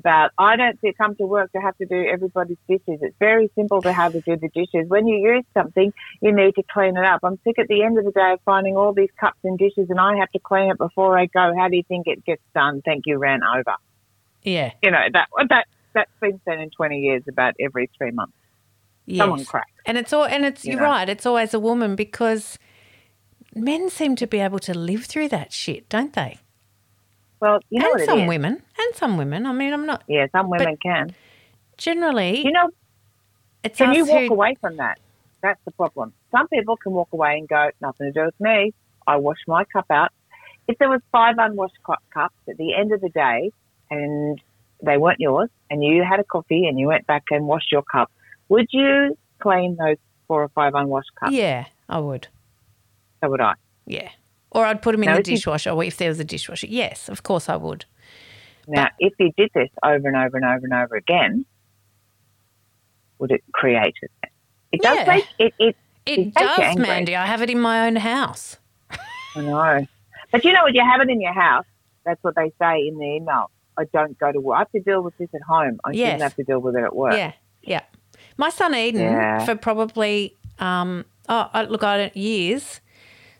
that 0.03 0.31
I 0.37 0.55
don't 0.55 0.79
see 0.81 0.93
come 0.97 1.15
to 1.17 1.25
work 1.25 1.51
to 1.51 1.59
have 1.59 1.77
to 1.77 1.85
do 1.85 2.07
everybody's 2.07 2.57
dishes. 2.67 2.99
It's 3.01 3.15
very 3.19 3.49
simple 3.55 3.81
to 3.83 3.93
have 3.93 4.13
to 4.13 4.21
do 4.21 4.35
the 4.37 4.49
dishes. 4.49 4.89
When 4.89 5.07
you 5.07 5.17
use 5.35 5.45
something, 5.53 5.93
you 6.21 6.35
need 6.35 6.55
to 6.55 6.63
clean 6.71 6.97
it 6.97 7.05
up. 7.05 7.19
I'm 7.23 7.39
sick 7.43 7.59
at 7.59 7.67
the 7.67 7.83
end 7.83 7.97
of 7.99 8.05
the 8.05 8.11
day 8.11 8.31
of 8.33 8.39
finding 8.45 8.75
all 8.75 8.93
these 8.93 9.09
cups 9.19 9.37
and 9.43 9.57
dishes 9.57 9.89
and 9.89 9.99
I 9.99 10.17
have 10.17 10.29
to 10.31 10.39
clean 10.39 10.71
it 10.71 10.77
before 10.77 11.17
I 11.19 11.27
go. 11.27 11.53
How 11.57 11.67
do 11.67 11.75
you 11.75 11.83
think 11.87 12.07
it 12.07 12.25
gets 12.25 12.41
done? 12.55 12.81
Thank 12.83 13.03
you, 13.05 13.17
ran 13.17 13.41
over. 13.43 13.75
Yeah. 14.43 14.71
You 14.81 14.91
know, 14.91 15.05
that 15.13 15.27
that 15.49 15.65
that's 15.93 16.11
been 16.19 16.39
said 16.45 16.59
in 16.59 16.69
20 16.71 16.99
years 16.99 17.23
about 17.29 17.53
every 17.59 17.89
three 17.97 18.11
months. 18.11 18.33
Someone 19.17 19.39
Yes. 19.39 19.47
cracks. 19.47 19.71
And 19.85 19.97
it's 19.97 20.13
all 20.13 20.25
and 20.25 20.45
it's 20.45 20.65
You 20.65 20.73
you're 20.73 20.81
know. 20.81 20.87
right, 20.87 21.09
it's 21.09 21.25
always 21.25 21.53
a 21.53 21.59
woman 21.59 21.95
because 21.95 22.57
men 23.53 23.89
seem 23.89 24.15
to 24.15 24.27
be 24.27 24.39
able 24.39 24.59
to 24.59 24.73
live 24.73 25.05
through 25.05 25.27
that 25.29 25.51
shit, 25.51 25.89
don't 25.89 26.13
they? 26.13 26.39
Well, 27.41 27.59
you 27.69 27.81
know 27.81 27.93
and 27.93 28.03
some 28.03 28.27
women. 28.27 28.61
And 28.79 28.95
some 28.95 29.17
women. 29.17 29.45
I 29.45 29.51
mean 29.51 29.73
I'm 29.73 29.85
not 29.85 30.03
Yeah, 30.07 30.27
some 30.31 30.49
women 30.49 30.77
can. 30.77 31.13
generally 31.77 32.45
You 32.45 32.51
know, 32.51 32.69
it's 33.63 33.77
can 33.77 33.93
you 33.93 34.05
walk 34.05 34.21
who, 34.27 34.33
away 34.33 34.55
from 34.61 34.77
that? 34.77 34.99
That's 35.41 35.59
the 35.65 35.71
problem. 35.71 36.13
Some 36.31 36.47
people 36.47 36.77
can 36.77 36.93
walk 36.93 37.09
away 37.11 37.37
and 37.39 37.47
go, 37.47 37.71
nothing 37.81 38.13
to 38.13 38.19
do 38.19 38.25
with 38.25 38.39
me. 38.39 38.73
I 39.07 39.17
wash 39.17 39.39
my 39.47 39.63
cup 39.65 39.87
out. 39.89 40.11
If 40.67 40.77
there 40.77 40.89
was 40.89 41.01
five 41.11 41.35
unwashed 41.39 41.77
cups 41.83 42.35
at 42.47 42.57
the 42.57 42.75
end 42.75 42.93
of 42.93 43.01
the 43.01 43.09
day 43.09 43.51
and 43.89 44.39
they 44.83 44.97
weren't 44.97 45.19
yours 45.19 45.49
and 45.69 45.83
you 45.83 46.03
had 46.03 46.19
a 46.19 46.23
coffee 46.23 46.67
and 46.67 46.79
you 46.79 46.87
went 46.87 47.07
back 47.07 47.23
and 47.31 47.47
washed 47.47 47.71
your 47.71 47.81
cup, 47.81 48.11
would 48.49 48.67
you 48.71 49.17
clean 49.39 49.75
those 49.77 49.97
four 50.27 50.43
or 50.43 50.49
five 50.49 50.75
unwashed 50.75 51.11
cups? 51.19 51.33
Yeah, 51.33 51.65
I 51.89 51.97
would. 51.97 52.27
So 53.23 53.29
would 53.31 53.41
I. 53.41 53.53
Yeah. 53.85 54.09
Or 54.51 54.65
I'd 54.65 54.81
put 54.81 54.91
them 54.93 55.03
in 55.03 55.09
No, 55.09 55.17
the 55.17 55.23
dishwasher 55.23 55.69
or 55.69 55.83
if 55.83 55.97
there 55.97 56.09
was 56.09 56.19
a 56.19 56.25
dishwasher. 56.25 56.67
Yes, 56.67 57.07
of 57.09 57.23
course 57.23 57.47
I 57.49 57.55
would. 57.55 57.85
Now, 58.67 58.89
if 58.99 59.13
you 59.19 59.31
did 59.37 59.49
this 59.55 59.69
over 59.83 60.07
and 60.07 60.15
over 60.17 60.37
and 60.37 60.45
over 60.45 60.61
and 60.63 60.73
over 60.73 60.95
again, 60.95 61.45
would 63.19 63.31
it 63.31 63.41
create 63.53 63.95
it? 64.01 64.11
It 64.71 64.81
does 64.81 64.97
Yeah. 64.97 65.05
make 65.07 65.25
it, 65.39 65.53
it 65.59 65.75
It 66.05 66.19
It 66.19 66.33
does. 66.33 66.77
Mandy. 66.77 67.15
I 67.15 67.25
have 67.25 67.41
it 67.41 67.49
in 67.49 67.59
my 67.59 67.85
own 67.87 67.95
house. 67.95 68.57
I 69.35 69.41
know. 69.41 69.85
But 70.31 70.43
you 70.43 70.51
know 70.53 70.63
what? 70.63 70.73
You 70.73 70.83
have 70.83 71.01
it 71.01 71.09
in 71.09 71.21
your 71.21 71.33
house. 71.33 71.65
That's 72.05 72.21
what 72.23 72.35
they 72.35 72.51
say 72.61 72.87
in 72.87 72.97
the 72.97 73.05
email. 73.05 73.51
I 73.77 73.85
don't 73.93 74.17
go 74.17 74.31
to 74.31 74.39
work. 74.39 74.55
I 74.55 74.59
have 74.59 74.71
to 74.71 74.79
deal 74.81 75.01
with 75.03 75.15
this 75.17 75.29
at 75.33 75.41
home. 75.41 75.79
I 75.85 75.91
Yes. 75.91 76.07
shouldn't 76.07 76.23
have 76.23 76.35
to 76.35 76.43
deal 76.43 76.59
with 76.59 76.75
it 76.75 76.83
at 76.83 76.95
work. 76.95 77.13
Yeah, 77.15 77.33
yeah. 77.61 77.81
My 78.37 78.49
son 78.49 78.73
Eden 78.75 79.01
Yeah. 79.01 79.45
for 79.45 79.55
probably 79.55 80.35
um 80.59 81.05
oh 81.29 81.49
look 81.69 81.83
I 81.83 81.97
don't 81.97 82.17
years. 82.17 82.81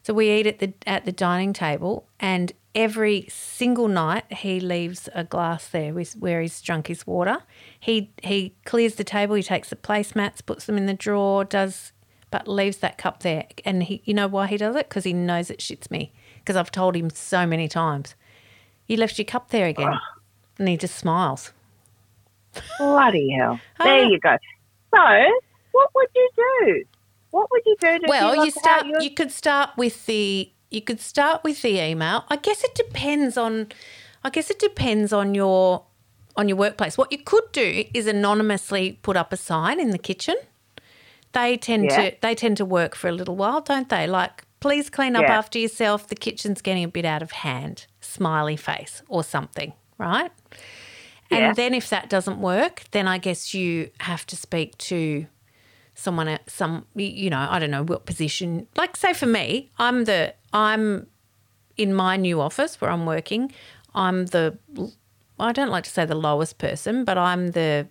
So 0.04 0.14
we 0.14 0.32
eat 0.32 0.48
at 0.48 0.60
the 0.60 0.74
at 0.88 1.06
the 1.06 1.12
dining 1.12 1.54
table, 1.54 2.08
and 2.20 2.52
every 2.74 3.26
single 3.30 3.88
night 3.88 4.32
he 4.32 4.60
leaves 4.60 5.08
a 5.14 5.24
glass 5.24 5.68
there 5.68 5.94
with, 5.94 6.14
where 6.14 6.42
he's 6.42 6.62
drunk 6.62 6.88
his 6.88 7.06
water. 7.06 7.40
He 7.80 8.12
he 8.24 8.56
clears 8.66 8.96
the 8.96 9.04
table. 9.04 9.36
He 9.36 9.44
takes 9.44 9.70
the 9.70 9.76
placemats, 9.76 10.46
puts 10.46 10.66
them 10.66 10.78
in 10.78 10.86
the 10.88 10.94
drawer, 10.94 11.44
does 11.44 11.92
but 12.32 12.48
leaves 12.48 12.78
that 12.78 12.98
cup 12.98 13.22
there. 13.22 13.46
And 13.66 13.84
he, 13.84 14.02
you 14.06 14.14
know 14.14 14.28
why 14.28 14.48
he 14.48 14.58
does 14.58 14.76
it? 14.76 14.90
Because 14.90 15.04
he 15.04 15.14
knows 15.14 15.52
it 15.52 15.60
shits 15.60 15.92
me. 15.92 16.14
Because 16.40 16.56
I've 16.56 16.72
told 16.72 16.96
him 16.96 17.10
so 17.10 17.46
many 17.46 17.68
times. 17.68 18.16
You 18.88 18.98
left 18.98 19.20
your 19.20 19.26
cup 19.26 19.50
there 19.50 19.68
again, 19.68 19.94
and 20.58 20.68
he 20.68 20.78
just 20.78 20.96
smiles. 20.96 21.52
Bloody 22.80 23.32
hell. 23.38 23.60
There 23.80 24.06
you 24.06 24.20
go. 24.20 24.38
So, 24.94 25.32
what 25.72 25.90
would 25.94 26.08
you 26.16 26.30
do? 26.36 26.84
What 27.32 27.50
would 27.52 27.62
you 27.66 27.76
do 27.80 28.00
to 28.00 28.06
Well, 28.08 28.46
you 28.46 28.52
start. 28.52 28.86
You 29.00 29.10
could 29.12 29.32
start 29.32 29.72
with 29.78 30.06
the. 30.06 30.52
You 30.70 30.82
could 30.82 31.02
start 31.02 31.44
with 31.44 31.62
the 31.64 31.80
email. 31.82 32.24
I 32.30 32.38
guess 32.38 32.64
it 32.64 32.76
depends 32.76 33.38
on. 33.38 33.68
I 34.24 34.30
guess 34.30 34.50
it 34.50 34.60
depends 34.60 35.12
on 35.12 35.34
your 35.36 35.84
on 36.38 36.48
your 36.48 36.58
workplace. 36.58 36.98
What 36.98 37.12
you 37.12 37.18
could 37.18 37.52
do 37.52 37.84
is 37.94 38.08
anonymously 38.08 39.00
put 39.02 39.18
up 39.18 39.34
a 39.34 39.38
sign 39.38 39.80
in 39.80 39.90
the 39.92 39.98
kitchen. 39.98 40.36
They 41.34 41.58
tend 41.58 41.86
Yeah. 41.86 42.10
to 42.12 42.18
they 42.22 42.36
tend 42.36 42.58
to 42.58 42.66
work 42.66 42.96
for 42.96 43.08
a 43.08 43.12
little 43.12 43.36
while, 43.36 43.62
don't 43.62 43.90
they? 43.90 44.08
Like, 44.08 44.44
please 44.60 44.90
clean 44.90 45.16
up 45.16 45.24
Yeah. 45.24 45.38
after 45.38 45.58
yourself. 45.60 46.08
The 46.08 46.16
kitchen's 46.16 46.62
getting 46.62 46.84
a 46.84 46.88
bit 46.90 47.06
out 47.06 47.22
of 47.22 47.32
hand. 47.32 47.86
Smiley 48.02 48.58
face 48.58 49.02
or 49.08 49.24
something, 49.24 49.74
right? 49.98 50.32
Yeah. 51.30 51.38
And 51.38 51.56
then 51.56 51.74
if 51.74 51.90
that 51.90 52.10
doesn't 52.10 52.40
work, 52.42 52.84
then 52.92 53.08
I 53.08 53.18
guess 53.18 53.54
you 53.54 53.90
have 54.02 54.26
to 54.28 54.36
speak 54.36 54.78
to 54.80 55.28
someone 56.02 56.28
at 56.28 56.50
some 56.50 56.86
you 56.96 57.30
know 57.30 57.48
i 57.50 57.60
don't 57.60 57.72
know 57.72 57.84
what 57.84 58.06
position 58.06 58.68
like 58.76 58.96
say 58.98 59.14
for 59.14 59.28
me 59.28 59.70
i'm 59.78 60.06
the 60.06 60.34
i'm 60.54 61.06
in 61.78 61.94
my 61.94 62.18
new 62.18 62.42
office 62.42 62.82
where 62.82 62.90
i'm 62.92 63.06
working 63.06 63.52
i'm 63.96 64.26
the 64.28 64.58
i 65.40 65.52
don't 65.52 65.70
like 65.70 65.84
to 65.84 65.90
say 65.90 66.04
the 66.06 66.16
lowest 66.16 66.58
person 66.58 67.06
but 67.06 67.18
i'm 67.18 67.52
the 67.52 67.88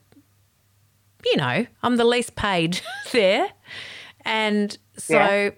you 1.25 1.37
know 1.37 1.66
i'm 1.83 1.96
the 1.96 2.05
least 2.05 2.35
paid 2.37 2.81
there 3.12 3.49
and 4.25 4.77
so 4.96 5.14
Yeah. 5.14 5.51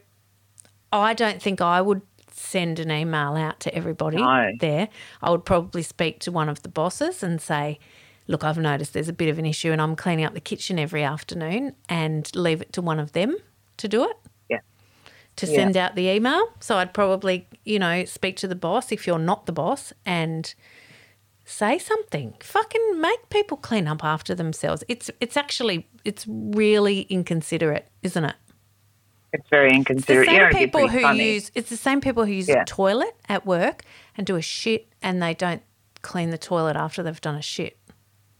i 0.92 1.14
don't 1.14 1.40
think 1.42 1.60
i 1.60 1.80
would 1.80 2.02
send 2.30 2.78
an 2.78 2.90
email 2.90 3.34
out 3.36 3.60
to 3.60 3.74
everybody 3.74 4.18
No. 4.18 4.50
there 4.60 4.88
i 5.22 5.30
would 5.30 5.44
probably 5.44 5.82
speak 5.82 6.20
to 6.20 6.32
one 6.32 6.48
of 6.48 6.62
the 6.62 6.68
bosses 6.68 7.22
and 7.22 7.40
say 7.40 7.78
look, 8.28 8.44
I've 8.44 8.58
noticed 8.58 8.92
there's 8.92 9.08
a 9.08 9.12
bit 9.12 9.28
of 9.28 9.38
an 9.38 9.46
issue 9.46 9.72
and 9.72 9.80
I'm 9.80 9.96
cleaning 9.96 10.24
up 10.24 10.34
the 10.34 10.40
kitchen 10.40 10.78
every 10.78 11.02
afternoon 11.04 11.74
and 11.88 12.30
leave 12.36 12.60
it 12.62 12.72
to 12.74 12.82
one 12.82 12.98
of 13.00 13.12
them 13.12 13.36
to 13.78 13.88
do 13.88 14.04
it, 14.04 14.16
Yeah. 14.48 14.60
to 15.36 15.46
Yeah. 15.46 15.56
send 15.56 15.76
out 15.76 15.94
the 15.94 16.08
email. 16.08 16.52
So 16.60 16.76
I'd 16.76 16.94
probably, 16.94 17.48
you 17.64 17.78
know, 17.78 18.04
speak 18.04 18.36
to 18.38 18.48
the 18.48 18.54
boss 18.54 18.92
if 18.92 19.06
you're 19.06 19.18
not 19.18 19.46
the 19.46 19.52
boss 19.52 19.92
and 20.06 20.54
say 21.44 21.78
something. 21.78 22.34
Fucking 22.40 23.00
make 23.00 23.28
people 23.28 23.56
clean 23.56 23.88
up 23.88 24.04
after 24.04 24.34
themselves. 24.34 24.84
It's 24.88 25.10
it's 25.20 25.36
actually 25.36 25.88
it's 26.04 26.24
really 26.28 27.00
inconsiderate, 27.10 27.88
isn't 28.02 28.24
it? 28.24 28.36
It's 29.32 29.48
very 29.48 29.66
It's 29.68 29.72
the 29.72 29.78
inconsiderate. 29.78 30.26
same 30.26 30.34
You 30.34 30.40
know, 30.40 30.46
it'd 30.48 30.58
be 30.58 30.64
people 30.66 30.88
who 30.88 31.00
funny. 31.00 31.32
use 31.34 31.50
it's 31.54 31.68
the 31.70 31.76
same 31.76 32.00
people 32.00 32.24
who 32.24 32.32
use 32.32 32.48
Yeah. 32.48 32.62
a 32.62 32.64
toilet 32.64 33.14
at 33.28 33.44
work 33.44 33.82
and 34.16 34.24
do 34.26 34.36
a 34.36 34.42
shit 34.42 34.86
and 35.02 35.20
they 35.22 35.34
don't 35.34 35.62
clean 36.02 36.30
the 36.30 36.38
toilet 36.38 36.76
after 36.76 37.02
they've 37.02 37.20
done 37.20 37.36
a 37.36 37.42
shit. 37.42 37.76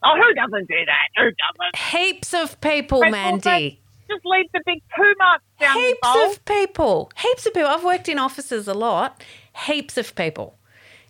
Oh, 0.04 0.14
who 0.16 0.34
doesn't 0.34 0.68
do 0.68 0.74
that? 0.86 1.08
Who 1.16 1.24
doesn't? 1.24 1.76
Heaps 1.76 2.34
of 2.34 2.60
people, 2.60 3.00
But 3.00 3.10
Mandy. 3.12 3.80
Just 4.10 4.24
leave 4.26 4.46
the 4.52 4.60
big 4.66 4.82
poo 4.94 5.14
marks 5.18 5.44
down 5.60 5.74
the 5.76 5.80
Heaps 5.80 6.08
of 6.38 6.44
people. 6.44 7.10
Heaps 7.16 7.46
of 7.46 7.54
people. 7.54 7.68
I've 7.68 7.84
worked 7.84 8.08
in 8.08 8.18
offices 8.18 8.68
a 8.68 8.74
lot. 8.74 9.22
Heaps 9.66 9.96
of 9.96 10.14
people. 10.14 10.58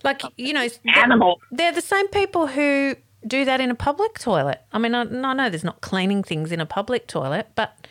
Like, 0.05 0.23
you 0.37 0.53
know, 0.53 0.69
they're, 0.85 1.07
they're 1.51 1.73
the 1.73 1.81
same 1.81 2.09
people 2.09 2.49
who 2.49 2.97
do 3.27 3.45
that 3.45 3.61
in 3.61 3.71
a 3.71 3.75
public 3.75 4.19
toilet. 4.19 4.61
I 4.73 4.79
mean, 4.79 4.95
I, 4.95 5.03
I 5.03 5.33
know 5.33 5.49
there's 5.49 5.65
not 5.65 5.81
cleaning 5.81 6.23
things 6.23 6.53
in 6.53 6.61
a 6.61 6.67
public 6.67 7.07
toilet, 7.07 7.49
but 7.55 7.87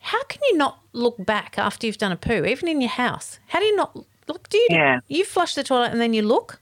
how 0.00 0.22
can 0.24 0.40
you 0.50 0.56
not 0.56 0.80
look 0.92 1.16
back 1.24 1.58
after 1.58 1.86
you've 1.86 1.98
done 1.98 2.12
a 2.12 2.16
poo, 2.16 2.44
even 2.44 2.68
in 2.68 2.80
your 2.80 2.90
house? 2.90 3.38
How 3.48 3.58
do 3.58 3.64
you 3.66 3.76
not 3.76 3.96
look? 4.28 4.48
Do 4.48 4.56
you, 4.58 4.66
Yeah. 4.70 5.00
you 5.08 5.24
flush 5.24 5.54
the 5.54 5.64
toilet 5.64 5.90
and 5.92 6.00
then 6.00 6.14
you 6.14 6.22
look 6.22 6.60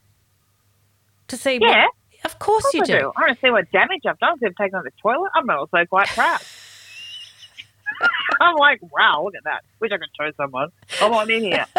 to 1.27 1.37
see? 1.37 1.59
Yeah. 1.61 1.85
What, 1.85 1.93
of 2.27 2.39
course 2.39 2.65
Of 2.65 2.73
you 2.75 2.79
course 2.81 2.89
I 2.91 2.99
do. 2.99 3.11
I 3.17 3.21
want 3.21 3.33
to 3.39 3.45
see 3.45 3.49
what 3.51 3.71
damage 3.71 4.01
I've 4.05 4.19
done. 4.19 4.37
I've 4.45 4.55
taken 4.55 4.75
out 4.75 4.83
the 4.83 4.91
toilet, 5.01 5.31
I'm 5.35 5.49
also 5.49 5.83
quite 5.85 6.07
proud. 6.09 6.39
I'm 8.39 8.55
like, 8.57 8.79
wow, 8.91 9.23
look 9.23 9.33
at 9.35 9.43
that. 9.45 9.63
Wish 9.79 9.91
I 9.91 9.97
could 9.97 10.09
show 10.19 10.29
someone. 10.37 10.69
I'm 11.01 11.11
on 11.13 11.31
in 11.31 11.41
here. 11.41 11.65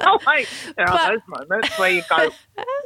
I'm 0.00 0.18
like, 0.26 0.48
there 0.76 0.88
are 0.88 1.12
those 1.12 1.20
moments 1.28 1.78
where 1.78 1.90
you 1.90 2.02
go, 2.08 2.30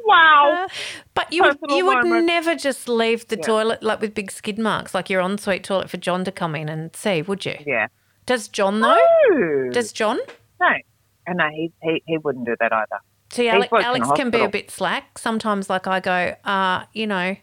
wow. 0.05 0.67
But 1.15 1.33
you 1.33 1.43
would, 1.45 1.59
you 1.69 1.87
would 1.87 2.03
moment. 2.05 2.27
never 2.27 2.55
just 2.55 2.89
leave 2.89 3.27
the 3.29 3.37
Yeah. 3.37 3.43
toilet 3.47 3.83
like 3.83 4.01
with 4.01 4.15
big 4.15 4.31
skid 4.31 4.59
marks, 4.59 4.95
like 4.95 5.09
your 5.09 5.23
ensuite 5.23 5.65
toilet 5.65 5.89
for 5.89 5.97
John 5.97 6.25
to 6.25 6.33
come 6.33 6.55
in 6.55 6.69
and 6.69 6.95
see, 6.95 7.23
would 7.23 7.47
you? 7.47 7.57
Yeah. 7.65 7.87
Does 8.27 8.49
John 8.49 8.81
though? 8.81 8.99
No. 9.31 9.71
Does 9.71 9.93
John? 9.93 10.19
no. 10.61 10.69
And 11.27 11.39
no, 11.39 11.49
he, 11.49 11.73
he, 11.83 12.03
he 12.05 12.19
wouldn't 12.19 12.45
do 12.45 12.55
that 12.61 12.71
either. 12.71 13.01
See, 13.31 13.49
Alex, 13.49 13.73
Alex 13.73 14.09
can 14.15 14.31
be 14.31 14.41
a 14.41 14.49
bit 14.49 14.71
slack. 14.71 15.19
Sometimes, 15.19 15.69
like 15.69 15.87
I 15.87 16.01
go, 16.01 16.35
uh, 16.45 16.85
you 16.93 17.07
know, 17.07 17.37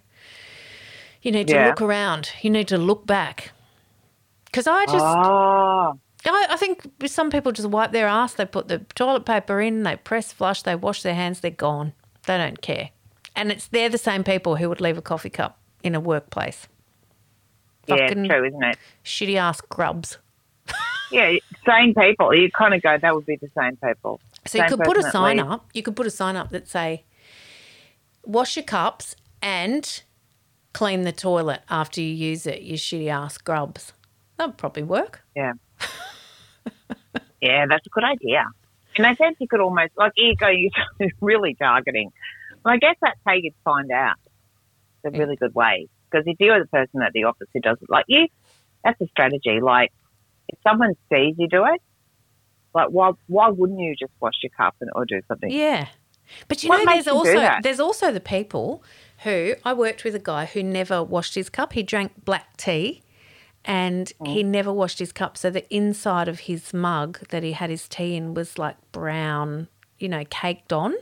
you 1.22 1.32
need 1.32 1.48
to 1.48 1.54
Yeah. 1.54 1.68
look 1.68 1.82
around. 1.82 2.32
You 2.42 2.50
need 2.50 2.68
to 2.70 2.78
look 2.78 3.06
back. 3.06 3.52
Because 4.46 4.68
I 4.68 4.86
just, 4.86 5.04
oh, 5.06 6.00
I, 6.26 6.48
I 6.50 6.58
think 6.58 6.86
some 7.08 7.30
people 7.30 7.52
just 7.52 7.70
wipe 7.70 7.92
their 7.92 8.08
ass. 8.08 8.34
They 8.34 8.46
put 8.46 8.68
the 8.68 8.80
toilet 8.96 9.26
paper 9.26 9.60
in, 9.62 9.84
they 9.84 9.96
press 9.98 10.32
flush, 10.34 10.62
they 10.62 10.76
wash 10.76 11.04
their 11.04 11.16
hands, 11.16 11.40
they're 11.42 11.52
gone. 11.52 11.94
They 12.26 12.38
don't 12.38 12.62
care. 12.62 12.90
And 13.36 13.52
it's 13.52 13.68
they're 13.68 13.90
the 13.90 13.98
same 13.98 14.24
people 14.24 14.58
who 14.58 14.68
would 14.70 14.82
leave 14.82 14.98
a 14.98 15.02
coffee 15.02 15.30
cup 15.30 15.58
in 15.84 15.96
a 15.96 16.00
workplace. 16.00 16.68
yeah, 17.88 17.96
Fucking- 18.08 18.28
true, 18.28 18.46
isn't 18.46 18.64
it? 18.64 18.78
Shitty 19.04 19.36
ass 19.38 19.60
grubs. 19.62 20.18
Yeah, 21.14 21.34
same 21.68 21.94
people. 21.94 22.34
You 22.34 22.50
kind 22.52 22.74
of 22.74 22.82
go, 22.82 22.98
that 22.98 23.14
would 23.14 23.26
be 23.26 23.36
the 23.36 23.50
same 23.58 23.76
people. 23.86 24.22
So 24.46 24.58
you 24.58 24.70
could 24.70 24.80
put 24.80 24.98
a 24.98 25.04
sign 25.04 25.40
up. 25.40 25.70
You 25.74 25.84
could 25.84 25.96
put 25.96 26.08
a 26.08 26.12
sign 26.12 26.36
up 26.36 26.50
that 26.50 26.68
say, 26.68 27.06
"Wash 28.26 28.56
your 28.56 28.66
cups 28.66 29.16
and 29.42 30.02
clean 30.74 31.04
the 31.04 31.12
toilet 31.12 31.62
after 31.70 32.02
you 32.02 32.08
use 32.08 32.48
it." 32.48 32.62
You 32.62 32.76
shitty 32.76 33.08
ass 33.08 33.38
grubs. 33.38 33.94
That 34.38 34.48
would 34.48 34.58
probably 34.58 34.84
work. 34.84 35.22
Yeah. 35.36 35.54
yeah, 37.42 37.66
that's 37.70 37.86
a 37.86 37.90
good 37.90 38.04
idea. 38.04 38.46
And 38.98 39.06
I 39.06 39.16
said 39.16 39.34
you 39.40 39.48
could 39.48 39.62
almost, 39.62 39.92
like, 39.98 40.14
you 40.18 40.36
go, 40.36 40.48
you're 41.00 41.10
really 41.22 41.56
targeting. 41.56 42.12
Well, 42.64 42.74
I 42.74 42.78
guess 42.78 42.96
that's 43.02 43.20
how 43.26 43.34
you'd 43.34 43.54
find 43.64 43.92
out. 43.92 44.18
It's 45.04 45.16
a 45.16 45.18
really 45.18 45.36
good 45.36 45.56
way. 45.56 45.88
Because 46.10 46.26
if 46.28 46.38
you're 46.40 46.60
the 46.60 46.68
person 46.68 47.02
at 47.02 47.14
the 47.14 47.24
office 47.26 47.48
who 47.54 47.62
does 47.62 47.78
it, 47.82 47.90
like 47.90 48.06
you, 48.08 48.28
that's 48.84 49.00
a 49.00 49.08
strategy. 49.08 49.60
Like, 49.62 49.92
if 50.50 50.60
someone 50.64 50.94
sees 51.12 51.36
you 51.38 51.48
do 51.48 51.66
it, 51.66 51.82
like, 52.74 52.90
why, 52.90 53.12
why 53.28 53.50
wouldn't 53.50 53.80
you 53.80 53.96
just 53.98 54.12
wash 54.20 54.34
your 54.44 54.52
cup 54.56 54.76
and, 54.82 54.90
or 54.96 55.06
do 55.06 55.22
something? 55.28 55.52
Yeah. 55.52 55.88
But 56.48 56.64
you 56.64 56.70
What 56.70 56.86
know, 56.86 56.94
there's 56.94 57.08
you 57.08 57.14
also 57.14 57.50
there's 57.62 57.80
also 57.80 58.12
the 58.12 58.22
people 58.22 58.84
who 59.24 59.56
I 59.66 59.74
worked 59.74 60.04
with 60.04 60.16
a 60.16 60.20
guy 60.20 60.46
who 60.46 60.64
never 60.64 61.04
washed 61.04 61.36
his 61.36 61.50
cup. 61.50 61.74
He 61.74 61.84
drank 61.84 62.24
black 62.26 62.56
tea 62.58 63.02
and 63.66 64.12
Mm. 64.20 64.28
he 64.34 64.44
never 64.44 64.72
washed 64.72 65.00
his 65.00 65.12
cup. 65.12 65.38
So 65.38 65.50
the 65.50 65.72
inside 65.74 66.28
of 66.28 66.42
his 66.42 66.74
mug 66.74 67.20
that 67.30 67.44
he 67.44 67.52
had 67.52 67.70
his 67.70 67.88
tea 67.88 68.16
in 68.16 68.34
was 68.34 68.58
like 68.58 68.78
brown, 68.92 69.68
you 70.00 70.08
know, 70.10 70.24
caked 70.30 70.72
on. 70.74 70.96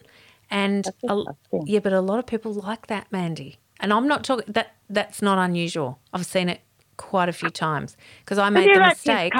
And 0.49 0.87
a, 1.07 1.21
yeah, 1.65 1.79
but 1.79 1.93
a 1.93 2.01
lot 2.01 2.17
of 2.19 2.25
people 2.25 2.51
like 2.53 2.87
that, 2.87 3.05
Mandy. 3.11 3.59
And 3.79 3.93
I'm 3.93 4.07
not 4.07 4.23
talking 4.23 4.51
that 4.51 4.75
that's 4.89 5.21
not 5.21 5.37
unusual. 5.37 5.99
I've 6.11 6.25
seen 6.25 6.49
it 6.49 6.61
quite 6.97 7.29
a 7.29 7.33
few 7.33 7.49
times 7.51 7.95
because 8.25 8.39
I 8.39 8.49
made 8.49 8.67
the 8.75 8.79
mistake. 8.79 9.33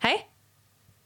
Hey, 0.00 0.26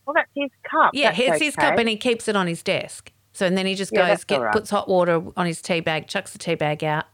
Well, 0.06 0.14
that's 0.14 0.30
his 0.34 0.50
cup. 0.70 0.90
yeah, 0.94 1.10
That's 1.10 1.20
it's 1.20 1.42
his 1.42 1.56
cup 1.56 1.78
and 1.78 1.88
he 1.88 1.96
keeps 1.96 2.28
it 2.28 2.36
on 2.36 2.46
his 2.46 2.62
desk. 2.62 3.12
So 3.32 3.46
and 3.46 3.56
then 3.58 3.66
he 3.66 3.74
just 3.74 3.92
Yeah, 3.92 4.08
goes, 4.08 4.24
get, 4.24 4.40
right. 4.40 4.52
puts 4.52 4.70
hot 4.70 4.88
water 4.88 5.22
on 5.36 5.46
his 5.46 5.60
tea 5.60 5.80
bag, 5.80 6.06
chucks 6.08 6.32
the 6.32 6.38
tea 6.38 6.54
bag 6.54 6.84
out. 6.84 7.06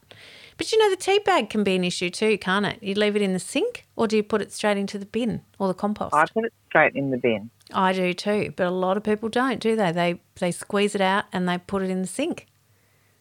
But 0.57 0.71
you 0.73 0.79
know, 0.79 0.91
the 0.91 0.97
tea 0.97 1.19
bag 1.25 1.49
can 1.49 1.65
be 1.65 1.75
an 1.75 1.85
issue 1.85 2.11
too, 2.11 2.37
can't 2.37 2.67
it? 2.67 2.83
You 2.83 2.95
leave 2.95 3.17
it 3.17 3.23
in 3.23 3.33
the 3.33 3.39
sink 3.39 3.87
or 3.97 4.07
do 4.07 4.17
you 4.17 4.23
put 4.23 4.43
it 4.43 4.53
straight 4.53 4.77
into 4.77 4.99
the 4.99 5.07
bin 5.07 5.41
or 5.59 5.69
the 5.69 5.75
compost? 5.75 6.15
I 6.15 6.27
put 6.27 6.45
it 6.45 6.53
straight 6.69 6.95
in 6.95 7.11
the 7.11 7.17
bin. 7.17 7.51
I 7.73 7.93
do 7.95 8.13
too, 8.13 8.53
but 8.57 8.67
a 8.67 8.71
lot 8.71 8.97
of 8.99 9.03
people 9.03 9.29
don't, 9.31 9.61
do 9.61 9.77
they? 9.77 9.93
They 9.93 10.21
they 10.35 10.51
squeeze 10.51 10.95
it 10.95 11.01
out 11.01 11.25
and 11.33 11.49
they 11.49 11.57
put 11.59 11.83
it 11.83 11.89
in 11.89 12.03
the 12.03 12.09
sink 12.09 12.47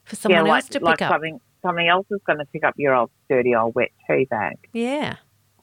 for 0.04 0.16
someone 0.18 0.46
yeah, 0.46 0.54
else 0.54 0.64
like, 0.66 0.72
to 0.72 0.80
pick 0.80 0.86
like 0.86 1.02
up. 1.04 1.12
something 1.14 1.40
something 1.62 1.88
else 1.88 2.08
is 2.12 2.20
going 2.26 2.40
to 2.40 2.46
pick 2.46 2.64
up 2.64 2.74
your 2.78 2.94
old 2.96 3.12
dirty 3.30 3.56
old 3.56 3.76
wet 3.76 3.92
tea 4.10 4.26
bag. 4.26 4.58
Yeah. 4.74 5.18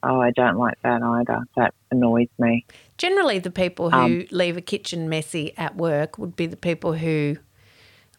Oh, 0.09 0.21
I 0.21 0.31
don't 0.31 0.57
like 0.57 0.81
that 0.83 1.03
either. 1.03 1.41
That 1.57 1.75
annoys 1.91 2.29
me. 2.39 2.65
Generally, 2.97 3.41
the 3.41 3.51
people 3.51 3.91
who 3.91 3.97
Um, 3.99 4.25
leave 4.31 4.57
a 4.57 4.61
kitchen 4.61 5.09
messy 5.09 5.53
at 5.57 5.77
work 5.77 6.17
would 6.19 6.37
be 6.37 6.47
the 6.47 6.57
people 6.57 6.95
who 6.95 7.39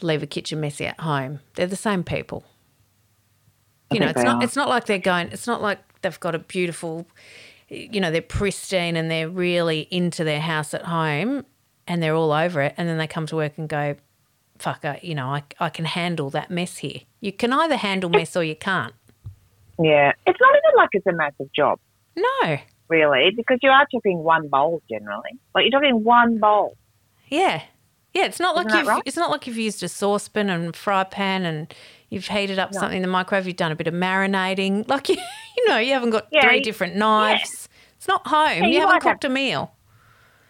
leave 0.01 0.21
a 0.21 0.27
kitchen 0.27 0.59
messy 0.59 0.85
at 0.85 0.99
home. 0.99 1.39
They're 1.55 1.65
the 1.67 1.75
same 1.75 2.03
people. 2.03 2.43
I 3.89 3.95
You 3.95 3.99
know, 4.01 4.07
it's 4.09 4.23
not. 4.23 4.35
are. 4.37 4.43
It's 4.43 4.55
not 4.55 4.69
like 4.69 4.85
they're 4.85 4.99
going. 4.99 5.29
It's 5.31 5.47
not 5.47 5.61
like 5.61 5.79
they've 6.01 6.19
got 6.19 6.35
a 6.35 6.39
beautiful. 6.39 7.07
You 7.69 7.99
know, 7.99 8.11
they're 8.11 8.21
pristine 8.21 8.95
and 8.95 9.09
they're 9.11 9.29
really 9.29 9.87
into 9.91 10.23
their 10.23 10.39
house 10.41 10.73
at 10.73 10.83
home, 10.83 11.45
and 11.87 12.01
they're 12.03 12.15
all 12.15 12.31
over 12.31 12.61
it. 12.61 12.73
And 12.77 12.87
then 12.87 12.97
they 12.97 13.07
come 13.07 13.25
to 13.27 13.35
work 13.35 13.57
and 13.57 13.67
go, 13.69 13.95
"Fuck, 14.57 14.83
I, 14.85 14.99
you 15.01 15.15
know, 15.15 15.27
I, 15.27 15.43
I 15.59 15.69
can 15.69 15.85
handle 15.85 16.29
that 16.31 16.49
mess 16.51 16.77
here." 16.77 17.01
You 17.21 17.31
can 17.31 17.51
either 17.53 17.77
handle 17.77 18.09
mess 18.09 18.35
or 18.35 18.43
you 18.43 18.55
can't. 18.55 18.93
Yeah, 19.79 20.11
it's 20.25 20.39
not 20.41 20.49
even 20.55 20.77
like 20.77 20.89
it's 20.93 21.05
a 21.07 21.11
massive 21.13 21.51
job, 21.53 21.79
No. 22.15 22.57
really, 22.89 23.31
because 23.35 23.59
you 23.61 23.69
are 23.69 23.85
talking 23.91 24.19
one 24.19 24.47
bowl 24.47 24.81
generally. 24.89 25.31
Like 25.53 25.63
you're 25.69 25.79
talking 25.79 26.03
one 26.03 26.39
bowl. 26.39 26.75
Yeah. 27.27 27.61
Yeah, 28.13 28.25
it's 28.25 28.39
not 28.39 28.55
like 28.55 28.65
Isn't 28.67 28.71
that 28.71 28.79
you've 28.79 28.87
right? 28.87 29.03
it's 29.05 29.17
not 29.17 29.29
like 29.29 29.45
you've 29.45 29.57
used 29.57 29.83
a 29.83 29.87
saucepan 29.87 30.49
and 30.49 30.75
fry 30.75 31.03
pan 31.03 31.45
and 31.45 31.71
you've 32.09 32.25
heated 32.27 32.57
up 32.57 32.73
something 32.73 32.95
in 32.95 33.01
the 33.03 33.07
microwave, 33.07 33.45
you've 33.45 33.57
done 33.57 33.71
a 33.71 33.75
bit 33.75 33.85
of 33.87 33.93
marinating. 33.93 34.87
Like 34.87 35.09
you, 35.09 35.17
you 35.57 35.67
know, 35.69 35.77
you 35.77 35.93
haven't 35.93 36.09
got 36.09 36.27
Yeah, 36.31 36.41
three 36.47 36.57
you- 36.57 36.63
different 36.63 36.95
knives. 36.95 37.69
It's 37.97 38.07
not 38.07 38.25
home. 38.25 38.47
Yeah, 38.49 38.65
you, 38.65 38.73
you 38.73 38.79
haven't 38.79 38.93
might 38.95 39.03
have- 39.03 39.13
cooked 39.13 39.25
a 39.25 39.29
meal. 39.29 39.71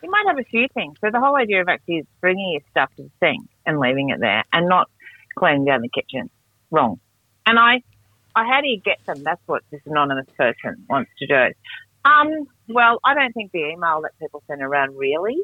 You 0.04 0.12
might 0.12 0.26
have 0.28 0.38
a 0.38 0.44
few 0.44 0.68
things. 0.74 0.96
So 1.02 1.10
the 1.12 1.20
whole 1.20 1.36
idea 1.36 1.60
of 1.62 1.68
actually 1.68 1.96
is 1.98 2.06
bringing 2.22 2.52
your 2.54 2.62
stuff 2.70 2.90
to 2.98 3.04
the 3.04 3.10
sink 3.20 3.50
and 3.66 3.80
leaving 3.80 4.10
it 4.12 4.20
there, 4.22 4.44
and 4.54 4.70
not 4.70 4.90
cleaning 5.38 5.66
down 5.66 5.82
the 5.82 5.90
kitchen. 5.90 6.30
Wrong. 6.72 7.00
And 7.48 7.58
I, 7.58 7.82
I 8.38 8.46
how 8.46 8.62
do 8.62 8.68
you 8.68 8.80
get 8.80 9.00
them? 9.06 9.24
That's 9.24 9.42
what 9.48 9.64
this 9.72 9.82
anonymous 9.86 10.28
person 10.38 10.86
wants 10.90 11.12
to 11.20 11.28
do. 11.28 11.54
Um, 12.06 12.48
well, 12.70 13.00
I 13.04 13.14
don't 13.14 13.34
think 13.34 13.52
the 13.52 13.66
email 13.70 14.02
that 14.04 14.12
people 14.20 14.44
send 14.48 14.62
around 14.62 14.96
really 14.98 15.38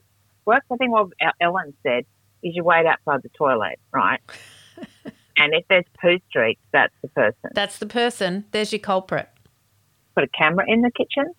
works. 0.45 0.65
I 0.71 0.75
think 0.77 0.91
what 0.91 1.09
Ellen 1.41 1.73
said 1.83 2.05
is 2.43 2.55
you 2.55 2.63
wait 2.63 2.85
outside 2.85 3.21
the 3.23 3.29
toilet, 3.29 3.79
right? 3.91 4.19
and 5.37 5.53
if 5.53 5.65
there's 5.69 5.85
poo 5.99 6.19
streaks, 6.29 6.61
that's 6.71 6.93
the 7.01 7.07
person. 7.09 7.49
That's 7.53 7.79
the 7.79 7.85
person. 7.87 8.45
There's 8.51 8.71
your 8.71 8.79
culprit. 8.79 9.27
Put 10.15 10.23
a 10.25 10.27
camera 10.27 10.65
in 10.67 10.81
the 10.81 10.91
kitchen. 10.91 11.33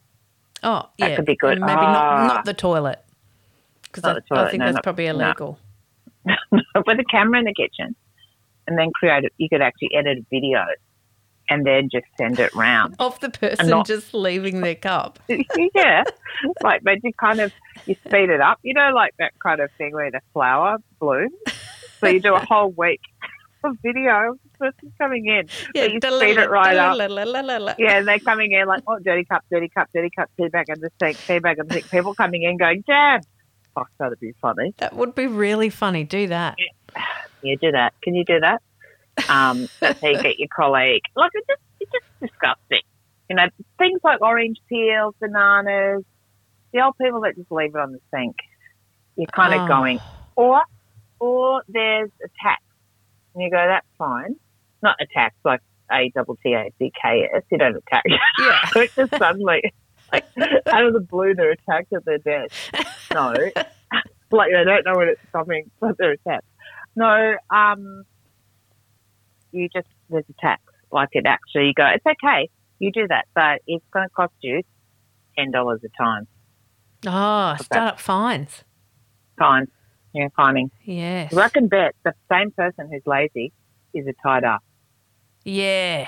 Oh, 0.63 0.83
That 0.83 0.91
yeah. 0.99 1.09
That 1.09 1.17
could 1.17 1.27
be 1.27 1.37
good. 1.37 1.53
And 1.59 1.61
maybe 1.67 1.77
Ah. 1.81 1.93
not 2.27 2.35
not 2.35 2.45
the 2.45 2.55
toilet. 2.55 3.01
Because 3.85 4.05
I, 4.05 4.37
I 4.37 4.51
think 4.51 4.59
no, 4.61 4.65
that's 4.67 4.75
not- 4.75 4.83
probably 4.83 5.07
no. 5.07 5.11
illegal. 5.13 5.59
Put 6.75 6.99
a 6.99 7.05
camera 7.11 7.39
in 7.39 7.45
the 7.45 7.55
kitchen, 7.55 7.95
and 8.67 8.77
then 8.79 8.91
create 8.93 9.25
it. 9.25 9.33
You 9.39 9.49
could 9.49 9.63
actually 9.63 9.95
edit 9.95 10.19
a 10.19 10.27
video, 10.31 10.65
and 11.49 11.67
then 11.67 11.89
just 11.91 12.07
send 12.17 12.39
it 12.39 12.55
round. 12.55 12.97
Of 12.99 13.21
the 13.21 13.31
person 13.31 13.69
not- 13.69 13.87
just 13.87 14.15
leaving 14.15 14.61
their 14.61 14.75
cup. 14.75 15.19
yeah, 15.75 16.05
like 16.63 16.83
but 16.83 17.03
you 17.03 17.13
kind 17.15 17.41
of 17.41 17.53
you 17.87 17.97
speed 18.07 18.31
it 18.31 18.41
up. 18.41 18.59
You 18.63 18.75
know, 18.75 18.91
like 18.95 19.15
that 19.19 19.33
kind 19.41 19.61
of 19.61 19.71
thing 19.79 19.93
where 19.95 20.11
the 20.11 20.21
flower 20.33 20.79
blooms. 21.01 21.33
So 22.01 22.09
you 22.09 22.21
do 22.21 22.35
a 22.35 22.41
whole 22.49 22.71
week 22.71 23.01
of 23.65 23.77
video 23.83 24.33
of 24.33 24.39
the 24.43 24.59
person 24.59 24.93
coming 24.99 25.27
in. 25.27 25.49
Yeah, 25.75 25.85
you 25.85 25.99
speed 26.19 26.37
it 26.39 26.51
right 26.51 26.77
up. 26.77 26.99
Yeah, 27.79 27.99
and 27.99 28.07
they're 28.09 28.19
coming 28.19 28.53
in 28.53 28.67
like, 28.67 28.83
oh, 28.87 28.99
dirty 28.99 29.25
cup, 29.25 29.43
dirty 29.51 29.69
cup, 29.71 29.89
dirty 29.95 30.11
cup, 30.11 30.31
tea 30.39 30.49
bag 30.49 30.67
in 30.69 30.81
the 30.81 30.91
sink, 31.01 31.17
tea 31.27 31.39
bag 31.39 31.59
in 31.59 31.67
the 31.69 31.75
sink. 31.75 31.91
People 31.91 32.15
coming 32.15 32.43
in 32.43 32.57
going, 32.59 32.85
damn. 32.87 33.21
Fuck, 33.75 33.91
that'd 33.99 34.21
be 34.21 34.33
funny. 34.41 34.75
That 34.79 34.95
would 34.95 35.15
be 35.15 35.27
really 35.27 35.71
funny. 35.71 36.05
Do 36.05 36.29
that. 36.29 36.57
Yeah, 37.43 37.57
do 37.61 37.73
that. 37.73 37.93
Can 38.03 38.15
you 38.15 38.25
do 38.25 38.39
that? 38.41 38.63
Um, 39.29 39.69
you 39.83 39.93
get 40.23 40.39
your 40.39 40.49
colleague. 40.55 41.03
Like, 41.17 41.31
it's 41.35 41.47
just, 41.47 41.61
it's 41.81 41.91
just 41.93 42.05
disgusting. 42.33 42.83
You 43.31 43.37
know, 43.37 43.47
things 43.79 44.01
like 44.05 44.21
orange 44.21 44.59
peels, 44.69 45.15
bananas, 45.21 46.03
the 46.73 46.81
old 46.85 46.95
people 47.01 47.21
that 47.23 47.37
just 47.37 47.51
leave 47.51 47.75
it 47.75 47.81
on 47.81 47.93
the 47.93 48.01
sink. 48.13 48.37
You're 49.17 49.27
kind 49.29 49.55
of 49.55 49.63
Oh. 49.63 49.69
going, 49.69 50.01
or, 50.37 50.63
or 51.21 51.63
there's 51.69 52.11
a 52.25 52.29
tax. 52.43 52.63
And 53.35 53.43
you 53.45 53.51
go, 53.51 53.57
that's 53.67 53.87
fine. 53.97 54.37
Not 54.83 54.97
a 55.01 55.07
tax, 55.07 55.35
like 55.45 55.61
A 55.93 56.11
double 56.15 56.37
T 56.43 56.53
A 56.55 56.71
C 56.79 56.93
K 57.01 57.29
S. 57.35 57.43
You 57.51 57.59
don't 57.59 57.77
attack. 57.77 58.03
Yeah. 58.07 58.61
it's 58.83 58.95
just 58.95 59.17
suddenly, 59.17 59.73
like, 60.13 60.25
out 60.67 60.85
of 60.85 60.93
the 60.93 61.01
blue, 61.01 61.35
they're 61.35 61.53
attacked 61.53 61.93
at 61.93 62.05
their 62.05 62.19
desk. 62.19 62.55
No. 63.13 63.33
like, 64.31 64.51
they 64.53 64.65
don't 64.65 64.85
know 64.85 64.97
when 64.97 65.09
it's 65.09 65.21
coming, 65.33 65.71
but 65.81 65.97
they're 65.99 66.13
attacked. 66.13 66.45
No, 66.97 67.37
um, 67.51 68.05
you 69.55 69.69
just, 69.75 69.89
there's 70.11 70.25
a 70.29 70.35
tax. 70.41 70.63
Like, 70.93 71.11
it 71.13 71.27
actually, 71.27 71.69
you 71.69 71.75
go, 71.75 71.87
it's 71.87 72.05
okay, 72.07 72.49
you 72.79 72.91
do 72.93 73.07
that, 73.09 73.27
but 73.35 73.61
it's 73.67 73.85
going 73.93 74.07
to 74.07 74.11
cost 74.15 74.33
you 74.43 74.63
$10 75.39 75.49
a 75.85 75.89
time. 76.03 76.27
Oh, 77.07 77.57
start 77.63 77.89
up 77.95 78.01
fines. 78.01 78.65
Fines. 79.39 79.69
Yeah, 80.13 80.29
fining. 80.37 80.71
Yes. 80.85 81.35
I 81.37 81.49
can 81.49 81.67
bet 81.69 81.95
the 82.05 82.15
same 82.31 82.51
person 82.53 82.89
who's 82.91 83.03
lazy 83.07 83.53
is 83.93 84.07
a 84.07 84.13
tied 84.23 84.45
up. 84.45 84.63
Yeah. 85.45 86.07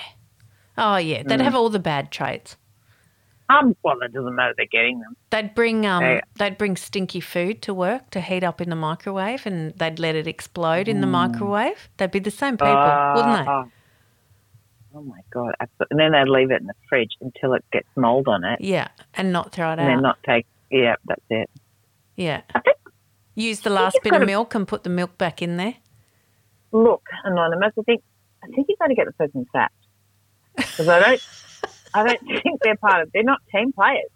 Oh, 0.79 0.97
yeah. 0.97 1.23
They'd 1.25 1.41
Mm. 1.41 1.45
have 1.45 1.55
all 1.57 1.69
the 1.71 1.79
bad 1.81 2.11
traits. 2.13 2.57
Um, 3.49 3.77
well, 3.85 3.97
it 4.03 4.13
doesn't 4.13 4.35
matter, 4.35 4.55
they're 4.57 4.67
getting 4.67 4.99
them. 5.01 5.17
They'd 5.31 5.55
bring 5.55 5.87
um, 5.87 6.03
Yeah. 6.03 6.21
they'd 6.35 6.59
bring 6.59 6.77
stinky 6.77 7.21
food 7.21 7.63
to 7.63 7.73
work 7.75 8.11
to 8.11 8.21
heat 8.21 8.43
up 8.43 8.61
in 8.61 8.71
the 8.71 8.77
microwave, 8.77 9.47
and 9.47 9.73
they'd 9.79 9.99
let 10.01 10.17
it 10.17 10.27
explode 10.27 10.89
in 10.89 11.01
the 11.01 11.07
microwave. 11.07 11.89
They'd 11.97 12.11
be 12.11 12.19
the 12.19 12.31
same 12.33 12.57
people, 12.57 12.75
wouldn't 12.75 13.45
they? 13.47 13.51
Ah. 13.51 13.65
Oh 14.95 15.03
my 15.03 15.21
god! 15.31 15.55
And 15.91 16.01
then 16.01 16.13
they'd 16.13 16.27
leave 16.29 16.51
it 16.51 16.61
in 16.61 16.67
the 16.67 16.75
fridge 16.89 17.13
until 17.21 17.53
it 17.53 17.65
gets 17.73 17.87
mold 17.97 18.29
on 18.29 18.45
it, 18.45 18.61
Yeah, 18.61 18.89
and 19.15 19.31
not 19.33 19.53
throw 19.53 19.73
it 19.73 19.79
out. 19.79 19.91
and 19.91 20.03
not 20.03 20.19
take. 20.25 20.47
Yeah, 20.71 20.97
that's 21.05 21.23
it. 21.31 21.49
yeah. 22.17 22.41
I 22.55 22.61
think. 22.61 22.77
Use 23.39 23.61
the 23.61 23.71
last 23.71 23.99
bit 24.03 24.13
of 24.13 24.21
gotta- 24.21 24.27
milk 24.27 24.55
and 24.55 24.67
put 24.67 24.83
the 24.83 24.89
milk 24.91 25.19
back 25.19 25.43
in 25.43 25.59
there. 25.59 25.75
Look, 26.73 27.03
anonymous. 27.25 27.75
I 27.79 27.83
think. 27.83 28.03
I 28.43 28.47
think 28.49 28.67
you've 28.69 28.79
got 28.79 28.87
to 28.87 28.95
get 28.95 29.07
the 29.07 29.13
person 29.13 29.47
sacked 29.53 29.75
because 30.57 30.89
I 30.89 30.99
don't. 31.01 31.21
I 31.95 32.07
don't 32.07 32.21
think 32.43 32.61
they're 32.63 32.77
part 32.77 33.03
of. 33.03 33.13
They're 33.13 33.23
not 33.23 33.41
team 33.55 33.73
players. 33.73 34.11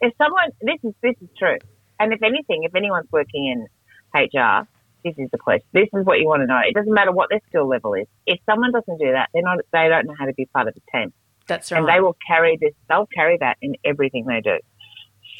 If 0.00 0.12
someone, 0.18 0.50
this 0.60 0.78
is 0.82 0.94
this 1.02 1.14
is 1.20 1.28
true, 1.38 1.58
and 2.00 2.12
if 2.12 2.22
anything, 2.22 2.64
if 2.64 2.74
anyone's 2.74 3.10
working 3.12 3.46
in 3.46 4.20
HR, 4.20 4.66
this 5.04 5.14
is 5.16 5.30
the 5.30 5.38
question. 5.38 5.66
This 5.72 5.88
is 5.92 6.04
what 6.04 6.18
you 6.18 6.26
want 6.26 6.42
to 6.42 6.46
know. 6.46 6.60
It 6.66 6.74
doesn't 6.74 6.92
matter 6.92 7.12
what 7.12 7.30
their 7.30 7.40
skill 7.48 7.68
level 7.68 7.94
is. 7.94 8.06
If 8.26 8.40
someone 8.46 8.72
doesn't 8.72 8.98
do 8.98 9.12
that, 9.12 9.30
they're 9.32 9.42
not. 9.42 9.58
They 9.72 9.88
don't 9.88 10.06
know 10.06 10.14
how 10.18 10.26
to 10.26 10.34
be 10.34 10.46
part 10.46 10.68
of 10.68 10.74
a 10.76 10.98
team. 10.98 11.12
That's 11.46 11.70
right. 11.70 11.78
and 11.78 11.88
they 11.88 12.00
will 12.00 12.16
carry 12.26 12.56
this. 12.60 12.72
They'll 12.88 13.06
carry 13.06 13.36
that 13.38 13.58
in 13.62 13.76
everything 13.84 14.26
they 14.26 14.40
do. 14.40 14.58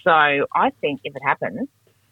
So 0.04 0.10
I 0.10 0.70
think 0.80 1.00
if 1.04 1.14
it 1.14 1.22
happens, 1.24 1.68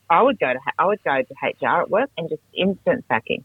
I 0.08 0.22
would 0.22 0.38
go 0.38 0.52
to 0.52 0.58
I 0.78 0.86
would 0.86 1.02
go 1.04 1.22
to 1.22 1.66
HR 1.66 1.82
at 1.82 1.90
work 1.90 2.10
and 2.16 2.28
just 2.28 2.42
instant 2.54 3.04
sacking. 3.08 3.44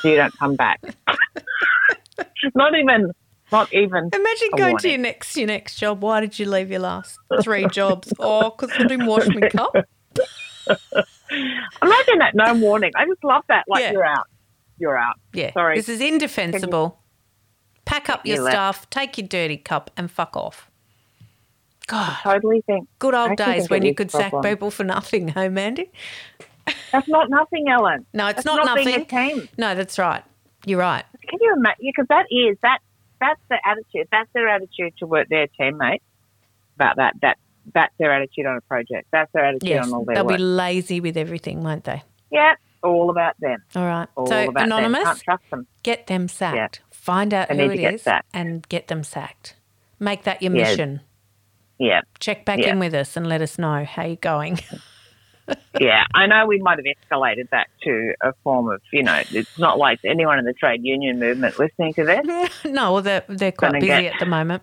So 0.00 0.08
you 0.08 0.16
don't 0.16 0.36
come 0.38 0.56
back. 0.56 0.80
not 2.54 2.74
even, 2.74 3.12
not 3.52 3.72
even. 3.72 4.10
Imagine 4.12 4.48
going 4.56 4.78
to 4.78 4.88
your 4.88 4.98
next 4.98 5.36
your 5.36 5.46
next 5.46 5.76
job. 5.76 6.02
Why 6.02 6.20
did 6.20 6.38
you 6.38 6.46
leave 6.46 6.70
your 6.70 6.80
last 6.80 7.18
three 7.42 7.66
jobs? 7.68 8.12
Oh, 8.18 8.50
because 8.50 8.70
I 8.78 8.84
didn't 8.86 9.06
wash 9.06 9.26
my 9.28 9.48
cup. 9.48 9.74
Imagine 11.82 12.18
that, 12.18 12.32
no 12.34 12.54
warning. 12.54 12.92
I 12.96 13.06
just 13.06 13.22
love 13.24 13.42
that. 13.48 13.64
Like 13.68 13.82
Yeah. 13.82 13.92
you're 13.92 14.04
out, 14.04 14.26
you're 14.78 14.96
out. 14.98 15.16
Yeah, 15.32 15.52
Sorry. 15.52 15.76
this 15.76 15.88
is 15.88 16.00
indefensible. 16.00 16.98
Pack 17.84 18.08
up 18.08 18.24
your 18.26 18.36
you 18.44 18.50
stuff, 18.50 18.88
take 18.90 19.18
your 19.18 19.26
dirty 19.26 19.56
cup, 19.56 19.90
and 19.96 20.10
fuck 20.10 20.36
off. 20.36 20.70
God, 21.88 22.16
Totally 22.22 22.62
think 22.66 22.88
good 23.00 23.14
old 23.14 23.36
days 23.36 23.68
when 23.68 23.84
you 23.84 23.92
could 23.94 24.08
a 24.08 24.10
sack 24.10 24.32
people 24.42 24.70
for 24.70 24.84
nothing, 24.84 25.28
hey, 25.36 25.48
Mandy? 25.48 25.90
that's 26.92 27.08
not 27.08 27.28
nothing, 27.28 27.68
Ellen. 27.68 28.06
No, 28.14 28.28
it's 28.28 28.36
That's 28.36 28.46
not, 28.46 28.64
not 28.64 28.76
nothing. 28.76 29.04
team. 29.06 29.48
No, 29.58 29.74
that's 29.74 29.98
right. 29.98 30.22
You're 30.64 30.78
right. 30.78 31.04
Can 31.28 31.38
you 31.40 31.54
imagine? 31.56 31.84
Because 31.84 32.06
that 32.08 32.26
is 32.30 32.56
that 32.62 32.78
that's 33.22 33.40
the 33.48 33.58
attitude. 33.64 34.08
That's 34.12 34.28
their 34.34 34.48
attitude 34.48 34.92
to 34.98 35.06
work 35.06 35.28
their 35.30 35.46
teammates. 35.58 36.04
About 36.76 36.96
that, 36.96 37.14
that 37.22 37.38
that's 37.74 37.94
their 37.98 38.12
attitude 38.12 38.44
on 38.46 38.56
a 38.56 38.60
project. 38.62 39.06
That's 39.12 39.30
their 39.32 39.44
attitude 39.44 39.68
Yes, 39.68 39.86
on 39.86 39.94
all 39.94 40.04
their 40.04 40.16
they'll 40.16 40.26
work. 40.26 40.36
be 40.36 40.42
lazy 40.42 41.00
with 41.00 41.16
everything, 41.16 41.62
won't 41.62 41.84
they? 41.84 42.02
yeah, 42.30 42.54
all 42.82 43.08
about 43.10 43.34
them. 43.40 43.62
All 43.76 43.84
right. 43.84 44.08
All 44.16 44.26
so 44.26 44.48
about 44.48 44.54
them. 44.54 44.64
anonymous, 44.72 45.04
Can't 45.04 45.20
trust 45.22 45.42
them. 45.50 45.66
get 45.84 46.06
them 46.08 46.26
sacked. 46.28 46.80
Find 46.90 47.32
out 47.32 47.48
They 47.48 47.56
who 47.56 47.70
it 47.72 47.78
is 47.94 48.02
sacked. 48.02 48.26
and 48.34 48.68
get 48.68 48.88
them 48.88 49.04
sacked. 49.04 49.54
Make 50.00 50.24
that 50.24 50.42
your 50.42 50.52
Yeah. 50.54 50.62
mission. 50.62 51.00
Yeah, 51.78 52.00
Check 52.20 52.44
back 52.44 52.58
Yeah. 52.60 52.70
in 52.70 52.78
with 52.78 52.94
us 52.94 53.16
and 53.16 53.26
let 53.28 53.40
us 53.42 53.58
know 53.58 53.84
how 53.84 54.04
you're 54.04 54.16
going. 54.16 54.58
yeah. 55.80 56.04
I 56.14 56.26
know 56.26 56.46
we 56.46 56.58
might 56.60 56.78
have 56.78 56.84
escalated 56.86 57.48
that 57.50 57.68
to 57.82 58.14
a 58.22 58.32
form 58.44 58.68
of, 58.70 58.80
you 58.92 59.02
know, 59.02 59.22
it's 59.30 59.58
not 59.58 59.78
like 59.78 60.00
anyone 60.04 60.38
in 60.38 60.44
the 60.44 60.52
trade 60.52 60.84
union 60.84 61.18
movement 61.18 61.58
listening 61.58 61.94
to 61.94 62.04
this. 62.04 62.50
no, 62.64 62.92
well, 62.94 63.02
they're, 63.02 63.24
they're 63.28 63.52
quite 63.52 63.72
busy 63.74 63.86
get- 63.86 64.14
at 64.14 64.20
the 64.20 64.26
moment. 64.26 64.62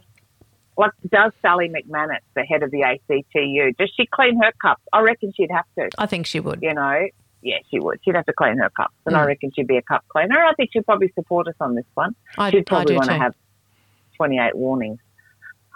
What 0.76 0.92
does 1.12 1.34
Sally 1.42 1.68
McManus, 1.70 2.20
the 2.36 2.44
head 2.44 2.64
of 2.64 2.72
the 2.72 2.84
ACTU, 2.84 3.74
does 3.78 3.92
she 3.98 4.06
clean 4.06 4.42
her 4.42 4.54
cups? 4.62 4.82
I 4.94 5.02
reckon 5.02 5.34
she'd 5.36 5.52
have 5.52 5.66
to. 5.78 5.90
I 5.98 6.06
think 6.06 6.26
she 6.26 6.40
would. 6.40 6.62
You 6.62 6.74
know, 6.74 7.06
yeah, 7.42 7.58
she 7.70 7.80
would. 7.82 8.00
She'd 8.06 8.16
have 8.16 8.26
to 8.28 8.32
clean 8.34 8.58
her 8.60 8.70
cups, 8.70 8.94
and 9.06 9.14
I 9.14 9.24
Mm. 9.26 9.28
reckon 9.28 9.52
she'd 9.54 9.68
be 9.68 9.76
a 9.76 9.82
cup 9.82 10.06
cleaner. 10.08 10.40
I 10.42 10.54
think 10.54 10.70
she'd 10.72 10.86
probably 10.86 11.12
support 11.16 11.50
us 11.50 11.56
on 11.60 11.76
this 11.76 11.84
one. 11.96 12.16
I, 12.38 12.50
She'd 12.52 12.60
I 12.60 12.64
probably 12.64 12.96
want 12.96 13.10
to 13.10 13.18
have 13.18 13.34
28 14.16 14.56
warnings. 14.56 15.00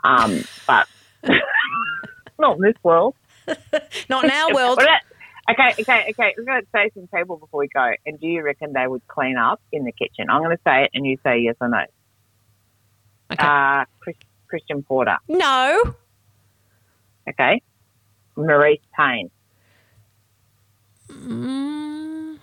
Um, 0.06 0.46
but 0.68 0.88
not 2.40 2.56
in 2.56 2.62
this 2.62 2.76
world. 2.82 3.16
Not 4.10 4.24
in 4.26 4.32
our 4.32 4.54
world. 4.54 4.78
Well, 4.78 4.98
okay, 5.52 5.82
okay, 5.82 6.06
okay. 6.12 6.34
We're 6.38 6.44
going 6.46 6.62
to 6.62 6.68
say 6.74 6.90
some 6.94 7.08
people 7.14 7.38
before 7.38 7.60
we 7.62 7.68
go. 7.68 7.92
And 8.06 8.20
do 8.20 8.28
you 8.28 8.44
reckon 8.44 8.74
they 8.74 8.88
would 8.88 9.06
clean 9.08 9.38
up 9.38 9.62
in 9.72 9.84
the 9.86 9.92
kitchen? 9.92 10.30
I'm 10.30 10.42
going 10.44 10.56
to 10.56 10.62
say 10.66 10.84
it, 10.86 10.92
and 10.94 11.06
you 11.06 11.18
say 11.24 11.40
yes 11.40 11.56
or 11.62 11.70
no. 11.70 11.84
Okay. 13.32 13.44
Uh, 13.44 13.86
Chris, 14.00 14.16
Christian 14.48 14.84
Porter. 14.84 15.18
no. 15.28 15.96
Okay. 17.30 17.62
Marise 18.38 18.82
Payne. 18.98 19.30
Mm, 21.10 22.38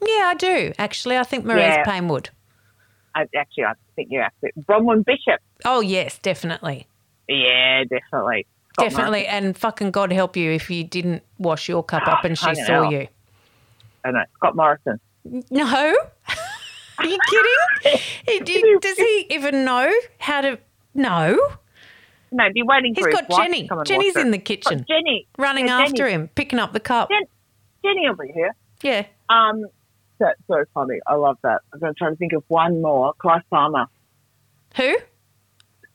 yeah, 0.00 0.22
I 0.26 0.34
do. 0.38 0.72
Actually, 0.78 1.18
I 1.18 1.22
think 1.24 1.44
Marise 1.44 1.58
Yeah. 1.58 1.84
Payne 1.84 2.08
would. 2.08 2.30
I, 3.14 3.26
actually, 3.36 3.64
I 3.64 3.72
think 3.96 4.08
you're 4.10 4.22
absolutely. 4.22 4.62
Bronwyn 4.62 5.04
Bishop. 5.04 5.40
Oh, 5.64 5.80
yes, 5.80 6.18
definitely. 6.18 6.86
Yeah, 7.28 7.84
definitely. 7.84 8.46
Definitely. 8.78 9.26
And 9.26 9.56
fucking 9.56 9.90
God 9.92 10.12
help 10.12 10.36
you 10.36 10.50
if 10.50 10.68
you 10.70 10.84
didn't 10.84 11.22
wash 11.38 11.68
your 11.68 11.82
cup 11.82 12.06
up 12.08 12.24
and 12.24 12.36
she 12.38 12.54
saw 12.54 12.88
you. 12.90 13.06
I 14.04 14.10
know. 14.10 14.24
Scott 14.36 14.56
Morrison. 14.56 15.00
No. 15.50 15.64
Are 16.98 17.06
you 17.06 17.18
kidding? 17.28 18.78
Does 18.80 18.96
he 18.96 19.26
even 19.30 19.64
know 19.64 19.90
how 20.18 20.40
to? 20.42 20.58
No. 20.94 21.38
No, 22.32 22.44
be 22.52 22.62
waiting 22.62 22.94
He's 22.96 23.06
got 23.06 23.28
Jenny. 23.30 23.62
to 23.62 23.68
come 23.68 23.78
and 23.78 23.86
Jenny's 23.86 24.16
in 24.16 24.30
the 24.32 24.38
kitchen, 24.38 24.80
Oh, 24.80 24.84
Jenny. 24.88 25.26
running 25.38 25.66
yeah, 25.68 25.80
after 25.82 25.96
Jenny. 25.98 26.12
him, 26.12 26.28
picking 26.34 26.58
up 26.58 26.72
the 26.72 26.80
cup. 26.80 27.08
Jen- 27.08 27.22
Jenny 27.84 28.08
will 28.08 28.16
be 28.16 28.32
here. 28.32 28.50
Yeah. 28.82 29.06
Um, 29.28 29.64
that's 30.18 30.38
so 30.48 30.64
funny. 30.74 30.98
I 31.06 31.14
love 31.14 31.38
that. 31.42 31.60
I'm 31.72 31.78
going 31.80 31.94
to 31.94 31.98
try 31.98 32.10
to 32.10 32.16
think 32.16 32.32
of 32.32 32.42
one 32.48 32.82
more. 32.82 33.14
Clive 33.18 33.42
Palmer. 33.50 33.86
Who? 34.76 34.96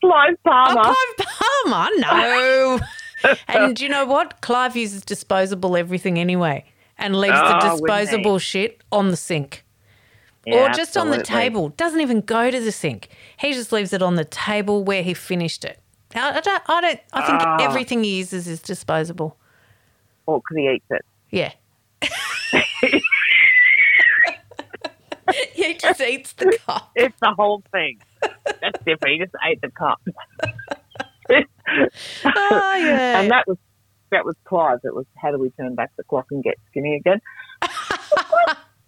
Clive 0.02 0.34
Palmer. 0.44 0.80
Oh, 0.82 0.94
Clive 1.16 1.28
Palmer. 1.64 1.90
No. 1.98 2.80
and 3.48 3.76
do 3.76 3.82
you 3.84 3.88
know 3.90 4.04
what? 4.06 4.40
Clive 4.40 4.76
uses 4.76 5.02
disposable 5.04 5.76
everything 5.76 6.18
anyway 6.18 6.64
and 6.98 7.16
leaves 7.18 7.34
Oh, 7.36 7.48
the 7.48 7.70
disposable 7.70 8.38
shit 8.38 8.80
on 8.92 9.08
the 9.10 9.16
sink. 9.16 9.64
Yeah, 10.46 10.70
or 10.70 10.72
just 10.72 10.96
on 10.96 11.10
the 11.10 11.22
table. 11.22 11.68
Doesn't 11.70 12.00
even 12.00 12.22
go 12.22 12.50
to 12.50 12.60
the 12.60 12.72
sink. 12.72 13.08
He 13.38 13.52
just 13.52 13.72
leaves 13.72 13.92
it 13.92 14.00
on 14.02 14.14
the 14.14 14.24
table 14.24 14.82
where 14.84 15.02
he 15.02 15.12
finished 15.12 15.64
it. 15.64 15.78
I 16.14 16.40
don't. 16.40 16.62
I 16.66 16.80
don't. 16.80 17.00
I 17.12 17.26
think 17.26 17.42
Ah. 17.42 17.58
everything 17.60 18.02
he 18.02 18.16
uses 18.18 18.48
is 18.48 18.60
disposable. 18.60 19.36
Or 20.26 20.40
because 20.40 20.56
he 20.56 20.68
eats 20.70 20.86
it. 20.90 21.04
Yeah. 21.30 21.52
he 25.52 25.74
just 25.74 26.00
eats 26.00 26.32
the 26.32 26.58
cup. 26.66 26.90
It's 26.96 27.14
the 27.20 27.32
whole 27.34 27.62
thing. 27.70 28.00
That's 28.22 28.82
different. 28.84 29.12
He 29.14 29.18
just 29.18 29.34
ate 29.46 29.60
the 29.60 29.70
cup. 29.70 30.00
Oh 32.24 32.74
yeah. 32.84 33.20
and 33.20 33.30
that 33.30 33.46
was 33.46 33.58
that 34.10 34.24
was 34.24 34.34
Clive. 34.44 34.80
It 34.84 34.94
was 34.94 35.06
how 35.16 35.30
do 35.30 35.38
we 35.38 35.50
turn 35.50 35.74
back 35.74 35.92
the 35.96 36.04
clock 36.04 36.26
and 36.30 36.42
get 36.42 36.56
skinny 36.70 36.96
again? 36.96 37.20
What's 37.60 37.72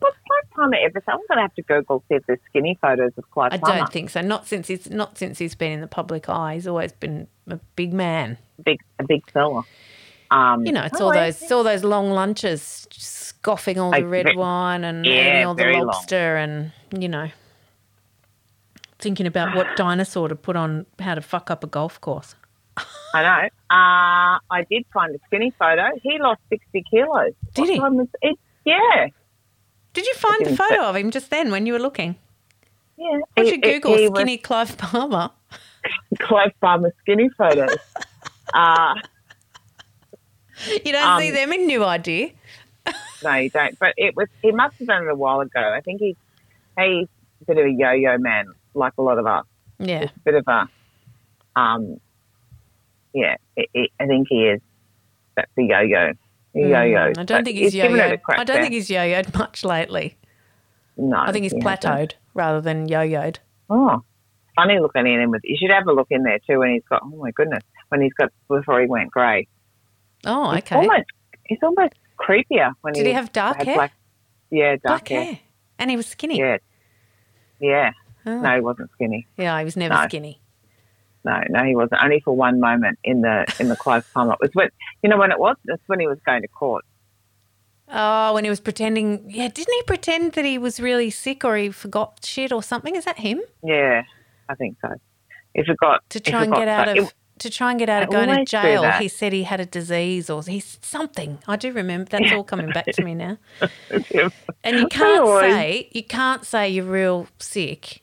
Clive 0.00 0.50
Palmer 0.54 0.76
ever 0.84 1.00
say? 1.00 1.12
I'm 1.12 1.18
going 1.28 1.36
to 1.36 1.42
have 1.42 1.54
to 1.54 1.62
Google 1.62 2.02
see 2.08 2.16
if 2.16 2.26
there's 2.26 2.40
skinny 2.48 2.76
photos 2.80 3.12
of 3.16 3.30
Clive 3.30 3.52
I 3.52 3.58
Palmer. 3.58 3.78
don't 3.78 3.92
think 3.92 4.10
so. 4.10 4.20
Not 4.20 4.46
since 4.48 4.66
he's 4.68 4.90
not 4.90 5.16
since 5.18 5.38
he's 5.38 5.54
been 5.54 5.72
in 5.72 5.80
the 5.80 5.86
public 5.86 6.28
eye. 6.28 6.54
He's 6.54 6.66
always 6.66 6.92
been 6.92 7.28
a 7.48 7.56
big 7.76 7.92
man. 7.92 8.38
big 8.64 8.78
a 8.98 9.04
big 9.04 9.30
fella. 9.30 9.62
Um, 10.30 10.64
You 10.66 10.72
know, 10.72 10.82
it's 10.84 11.00
oh, 11.00 11.06
all 11.06 11.12
those 11.12 11.40
it's 11.42 11.52
all 11.52 11.62
those 11.62 11.84
long 11.84 12.10
lunches, 12.10 12.86
scoffing 12.90 13.78
all 13.78 13.90
the 13.92 14.04
red 14.06 14.34
wine 14.34 14.82
and 14.82 15.04
yeah, 15.04 15.12
eating 15.36 15.46
all 15.46 15.54
the 15.54 15.62
very 15.62 15.76
long. 15.76 15.86
lobster 15.86 16.36
and 16.36 16.72
you 16.98 17.08
know, 17.08 17.28
thinking 18.98 19.26
about 19.26 19.54
what 19.54 19.66
dinosaur 19.76 20.28
to 20.28 20.34
put 20.36 20.56
on 20.56 20.86
how 20.98 21.14
to 21.14 21.20
fuck 21.20 21.50
up 21.50 21.62
a 21.62 21.66
golf 21.66 22.00
course. 22.00 22.34
I 23.14 23.22
know. 23.22 23.48
Uh, 23.70 24.38
I 24.50 24.64
did 24.70 24.84
find 24.92 25.14
a 25.14 25.18
skinny 25.26 25.52
photo. 25.58 25.90
He 26.02 26.18
lost 26.18 26.40
60 26.50 26.82
kilos. 26.90 27.32
Did 27.54 27.68
he? 27.68 27.78
was 27.80 28.06
it? 28.22 28.38
Yeah. 28.64 29.08
Did 29.92 30.06
you 30.06 30.14
find 30.14 30.46
the 30.46 30.56
photo 30.56 30.82
of 30.84 30.96
him 30.96 31.10
just 31.10 31.30
then 31.30 31.50
when 31.50 31.66
you 31.66 31.72
were 31.74 31.78
looking? 31.78 32.16
Yeah. 32.96 33.18
You 33.36 33.44
he- 33.44 33.56
Google 33.58 33.92
was 33.92 34.10
skinny 34.14 34.38
Clive 34.38 34.76
Palmer? 34.78 35.30
Clive 36.18 36.52
Palmer 36.60 36.94
skinny 37.00 37.28
photos. 37.36 37.76
uh, 38.54 38.94
You 40.84 40.92
don't 40.92 41.06
Um, 41.16 41.20
see 41.20 41.30
them 41.30 41.52
in 41.52 41.66
New 41.66 41.84
Idea. 41.84 42.30
no, 43.24 43.34
you 43.34 43.50
don't. 43.50 43.78
But 43.78 43.94
it 43.96 44.16
was. 44.16 44.28
He 44.42 44.52
must 44.52 44.76
have 44.78 44.88
done 44.88 45.02
it 45.04 45.10
a 45.10 45.14
while 45.14 45.40
ago. 45.40 45.60
I 45.60 45.80
think 45.80 46.00
he's 46.00 46.16
he's 46.78 47.08
a 47.42 47.44
bit 47.46 47.58
of 47.58 47.66
a 47.66 47.70
yo-yo 47.70 48.18
man, 48.18 48.46
like 48.74 48.92
a 48.98 49.02
lot 49.02 49.18
of 49.18 49.26
us. 49.26 49.44
Yeah. 49.78 50.04
A 50.04 50.18
bit 50.24 50.34
of 50.34 50.44
a, 50.48 50.68
um, 51.60 52.00
yeah. 53.14 53.36
It, 53.56 53.68
it, 53.74 53.90
I 54.00 54.06
think 54.06 54.26
he 54.30 54.44
is. 54.48 54.60
That's 55.36 55.50
a 55.58 55.62
yo-yo. 55.62 56.12
A 56.54 56.58
yo-yo. 56.58 57.12
Mm, 57.12 57.18
I 57.18 57.24
don't 57.24 57.44
think 57.44 57.56
he's 57.58 57.72
given 57.72 57.96
yo-yoed. 57.96 58.20
I 58.28 58.44
don't 58.44 58.60
think 58.60 58.74
he's 58.74 58.90
yo-yoed 58.90 59.36
much 59.38 59.64
lately. 59.64 60.16
No, 60.96 61.16
I 61.18 61.32
think 61.32 61.44
he's 61.44 61.52
he 61.52 61.60
hasn't. 61.60 61.80
plateaued 61.82 62.12
rather 62.34 62.60
than 62.60 62.86
yo-yoed. 62.88 63.38
Oh, 63.70 64.02
funny 64.56 64.78
looking 64.78 65.06
at 65.08 65.20
him. 65.20 65.30
With 65.30 65.40
you 65.44 65.56
should 65.58 65.70
have 65.70 65.86
a 65.86 65.92
look 65.92 66.08
in 66.10 66.22
there 66.24 66.38
too 66.46 66.58
when 66.58 66.74
he's 66.74 66.82
got. 66.90 67.00
Oh 67.02 67.16
my 67.16 67.30
goodness, 67.30 67.62
when 67.88 68.02
he's 68.02 68.12
got 68.12 68.30
before 68.48 68.80
he 68.80 68.86
went 68.86 69.10
grey. 69.10 69.48
Oh, 70.26 70.50
He's 70.50 70.58
okay. 70.58 70.76
Almost, 70.76 71.04
he's 71.46 71.58
almost 71.62 71.94
creepier 72.20 72.72
when 72.82 72.92
Did 72.92 73.06
he 73.06 73.12
have 73.12 73.32
dark 73.32 73.62
hair? 73.62 73.74
Black, 73.74 73.92
yeah, 74.50 74.72
dark, 74.72 74.82
Black 74.82 75.08
hair. 75.08 75.24
hair. 75.24 75.38
And 75.78 75.90
he 75.90 75.96
was 75.96 76.06
skinny. 76.06 76.38
Yeah, 76.38 76.58
yeah. 77.58 77.92
Oh. 78.26 78.38
No, 78.40 78.54
he 78.54 78.60
wasn't 78.60 78.90
skinny. 78.92 79.26
Yeah, 79.38 79.58
he 79.58 79.64
was 79.64 79.76
never 79.76 79.94
No. 79.94 80.04
skinny. 80.04 80.41
No, 81.24 81.40
no, 81.50 81.64
he 81.64 81.76
wasn't. 81.76 82.02
Only 82.02 82.20
for 82.20 82.34
one 82.34 82.58
moment 82.60 82.98
in 83.04 83.20
the 83.22 83.46
in 83.60 83.68
the 83.68 83.76
Clive 83.76 84.08
Palmer. 84.12 84.32
It 84.34 84.38
was 84.40 84.50
when 84.54 84.68
you 85.02 85.08
know 85.10 85.16
when 85.16 85.30
it 85.30 85.38
was. 85.38 85.56
That's 85.64 85.82
when 85.86 86.00
he 86.00 86.06
was 86.06 86.18
going 86.26 86.42
to 86.42 86.48
court. 86.48 86.84
Oh, 87.88 88.34
when 88.34 88.44
he 88.44 88.50
was 88.50 88.60
pretending. 88.60 89.24
Yeah, 89.30 89.48
didn't 89.48 89.72
he 89.74 89.82
pretend 89.84 90.32
that 90.32 90.44
he 90.44 90.58
was 90.58 90.80
really 90.80 91.10
sick 91.10 91.44
or 91.44 91.56
he 91.56 91.70
forgot 91.70 92.20
shit 92.24 92.50
or 92.52 92.62
something? 92.62 92.96
Is 92.96 93.04
that 93.04 93.18
him? 93.18 93.40
Yeah, 93.62 94.02
I 94.48 94.54
think 94.54 94.78
so. 94.80 94.94
He 95.54 95.62
forgot 95.64 96.00
To 96.10 96.20
try 96.20 96.44
and 96.44 96.52
get 96.54 96.68
out 96.68 96.86
that- 96.86 96.98
of. 96.98 97.12
To 97.38 97.50
try 97.50 97.70
and 97.70 97.78
get 97.78 97.88
out 97.88 98.04
of 98.04 98.10
going 98.10 98.28
to 98.28 98.44
jail, 98.44 98.88
he 98.92 99.08
said 99.08 99.32
he 99.32 99.42
had 99.42 99.58
a 99.58 99.66
disease 99.66 100.30
or 100.30 100.44
he's 100.44 100.78
something. 100.80 101.38
I 101.48 101.56
do 101.56 101.72
remember. 101.72 102.08
That's 102.10 102.30
all 102.30 102.44
coming 102.44 102.70
back 102.70 102.86
to 102.92 103.02
me 103.02 103.14
now. 103.16 103.36
And 104.62 104.78
you 104.78 104.86
can't 104.90 105.40
say 105.40 105.88
you 105.90 106.04
can't 106.04 106.44
say 106.46 106.68
you're 106.68 106.84
real 106.84 107.26
sick 107.40 108.02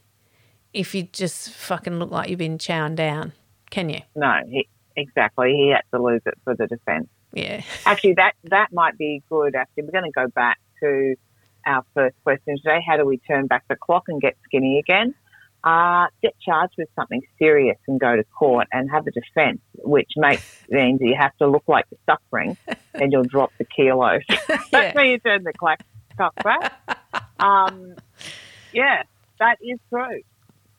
if 0.74 0.93
you 0.93 1.03
just 1.03 1.51
fucking 1.51 1.99
look 1.99 2.11
like 2.11 2.30
you've 2.30 2.39
been 2.39 2.57
chown 2.57 2.95
down, 2.95 3.34
can 3.70 3.89
you? 3.89 4.01
no, 4.15 4.34
he, 4.49 4.67
exactly. 4.95 5.51
He 5.51 5.70
had 5.70 5.84
to 5.95 6.03
lose 6.03 6.22
it 6.26 6.36
for 6.43 6.55
the 6.55 6.67
defence. 6.67 7.07
Yeah. 7.34 7.61
Actually, 7.86 8.13
that 8.13 8.34
that 8.45 8.72
might 8.72 8.97
be 8.97 9.22
good. 9.30 9.55
Actually, 9.55 9.84
we're 9.84 9.91
going 9.91 10.11
to 10.11 10.11
go 10.11 10.28
back 10.28 10.59
to 10.82 11.15
our 11.65 11.84
first 11.93 12.15
question 12.24 12.57
today. 12.57 12.80
How 12.86 12.97
do 12.97 13.05
we 13.05 13.17
turn 13.17 13.47
back 13.47 13.63
the 13.70 13.76
clock 13.76 14.05
and 14.07 14.22
get 14.22 14.38
skinny 14.45 14.80
again? 14.80 15.13
Uh, 15.61 16.07
get 16.22 16.34
charged 16.39 16.74
with 16.78 16.88
something 16.95 17.22
serious 17.38 17.78
and 17.88 17.99
go 17.99 18.15
to 18.15 18.24
court 18.24 18.65
and 18.72 18.89
have 18.89 19.05
a 19.07 19.11
defence, 19.11 19.59
which 19.76 20.09
makes 20.15 20.43
means 20.70 21.01
you 21.01 21.15
have 21.20 21.36
to 21.38 21.47
look 21.47 21.63
like 21.67 21.86
you're 21.91 21.99
suffering, 22.15 22.57
and 22.93 23.11
you'll 23.11 23.24
drop 23.24 23.51
the 23.57 23.65
kilos. 23.65 24.22
That's 24.72 24.97
how 24.97 25.03
you 25.03 25.20
turn 25.20 25.43
the 25.43 25.53
clock 25.53 25.82
clock 26.15 26.36
back. 26.43 26.74
Um, 27.39 27.95
yeah, 28.74 29.03
that 29.39 29.57
is 29.61 29.80
true. 29.89 30.22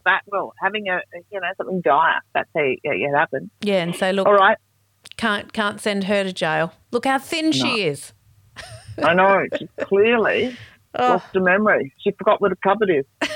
That 0.05 0.23
well, 0.27 0.55
having 0.63 0.89
a 0.89 1.01
you 1.31 1.41
know 1.41 1.49
something 1.57 1.81
dire. 1.83 2.21
That's 2.35 2.49
how 2.57 2.63
you, 2.63 2.79
it 2.85 3.15
happens. 3.17 3.51
Yeah, 3.61 3.83
and 3.83 3.95
say, 3.95 4.13
look, 4.13 4.27
All 4.27 4.35
right. 4.35 4.57
can't 5.17 5.53
can't 5.53 5.81
send 5.81 6.05
her 6.05 6.25
to 6.25 6.33
jail. 6.33 6.73
Look 6.91 7.05
how 7.05 7.19
thin 7.19 7.53
she 7.53 7.83
is. 7.83 8.13
I 9.03 9.15
know. 9.15 9.47
She 9.59 9.69
clearly 9.83 10.57
Oh, 10.95 11.09
lost 11.11 11.27
her 11.35 11.41
memory. 11.41 11.93
She 11.99 12.11
forgot 12.13 12.41
where 12.41 12.51
the 12.51 12.57
cupboard 12.57 12.91
is. 12.91 13.05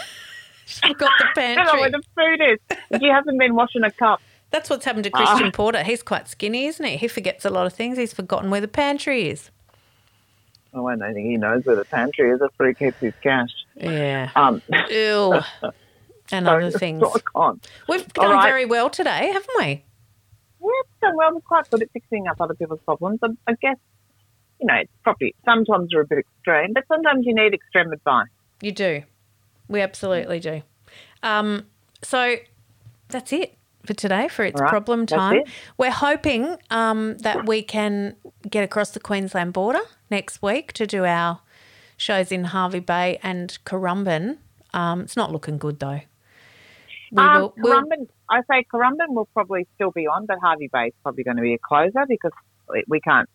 she 0.67 0.81
forgot 0.89 1.13
the 1.35 1.41
I 1.43 1.55
know 1.65 1.81
where 1.81 1.91
the 1.91 2.03
food 2.17 2.41
is. 2.43 2.79
She 3.01 3.09
hasn't 3.09 3.39
been 3.39 3.55
washing 3.55 3.85
a 3.85 3.91
cup. 3.91 4.21
That's 4.51 4.69
what's 4.71 4.85
happened 4.85 5.05
to 5.05 5.11
Ah. 5.15 5.25
Christian 5.27 5.53
Porter. 5.53 5.83
He's 5.83 6.03
quite 6.03 6.29
skinny, 6.29 6.67
isn't 6.67 6.85
he? 6.85 6.97
He 6.97 7.09
forgets 7.09 7.45
a 7.45 7.51
lot 7.51 7.67
of 7.67 7.73
things. 7.73 7.97
He's 7.99 8.13
forgotten 8.13 8.51
where 8.51 8.61
the 8.61 8.69
pantry 8.69 9.29
is. 9.29 9.51
Oh, 10.73 10.87
I 10.89 10.97
don't 10.97 11.15
think 11.15 11.27
he 11.29 11.37
knows 11.37 11.65
where 11.65 11.77
the 11.77 11.85
pantry 11.85 12.31
is. 12.31 12.41
That's 12.41 12.53
where 12.57 12.69
he 12.71 12.75
keeps 12.75 12.99
his 12.99 13.15
cash. 13.23 13.51
Yeah. 13.77 14.31
Um, 14.35 14.61
Ew. 14.91 15.41
And 16.33 16.49
other 16.49 16.71
things. 16.79 17.03
We've 17.89 18.13
done 18.15 18.31
right. 18.31 18.45
very 18.45 18.65
well 18.65 18.91
today, 18.91 19.31
haven't 19.33 19.51
we? 19.59 19.85
Yeah, 20.65 20.71
it's 20.81 21.01
done 21.01 21.17
well. 21.17 21.35
We're 21.35 21.41
quite 21.41 21.71
good 21.71 21.83
at 21.83 21.91
fixing 21.93 22.27
up 22.27 22.41
other 22.41 22.55
people's 22.55 22.81
problems. 22.85 23.21
I, 23.23 23.29
I 23.47 23.55
guess, 23.61 23.77
you 24.61 24.67
know, 24.67 24.75
it's 24.75 24.93
probably 25.03 25.35
sometimes 25.45 25.91
they're 25.93 26.01
a 26.01 26.07
bit 26.07 26.19
extreme, 26.19 26.73
but 26.73 26.85
sometimes 26.89 27.27
you 27.27 27.35
need 27.35 27.53
extreme 27.53 27.93
advice. 27.93 28.29
You 28.63 28.73
do. 28.73 29.03
We 29.69 29.81
absolutely 29.83 30.41
do. 30.41 30.63
Um, 31.23 31.67
so 32.03 32.37
that's 33.09 33.33
it 33.33 33.57
for 33.85 33.95
today 33.95 34.29
for 34.29 34.45
It's 34.45 34.61
right, 34.61 34.69
Problem 34.69 35.07
Time. 35.07 35.39
it. 35.39 35.49
We're 35.77 35.91
hoping 35.91 36.57
um, 36.71 37.19
that 37.19 37.47
we 37.47 37.63
can 37.63 38.17
get 38.49 38.65
across 38.65 38.91
the 38.91 39.01
Queensland 39.01 39.53
border 39.53 39.81
next 40.11 40.43
week 40.43 40.73
to 40.75 40.87
do 40.87 41.05
our 41.05 41.41
shows 41.97 42.33
in 42.33 42.45
Hervey 42.45 42.81
Bay 42.81 43.19
and 43.23 43.57
Currumbin. 43.65 44.39
Um, 44.73 45.03
it's 45.03 45.17
not 45.17 45.33
looking 45.33 45.59
good 45.59 45.81
though. 45.81 46.01
We 47.15 47.23
Um, 47.23 47.41
will, 47.43 47.55
we'll- 47.59 48.07
I 48.29 48.41
say 48.51 48.65
Currumbin 48.73 49.09
will 49.15 49.27
probably 49.33 49.67
still 49.77 49.93
be 49.93 50.07
on, 50.07 50.27
but 50.27 50.39
Hervey 50.43 50.69
Bay 50.73 50.87
is 50.89 50.93
probably 51.03 51.23
going 51.25 51.37
to 51.37 51.43
be 51.43 51.55
a 51.55 51.59
closer 51.59 52.05
because 52.09 52.33
we- 52.89 53.01
can't. 53.01 53.29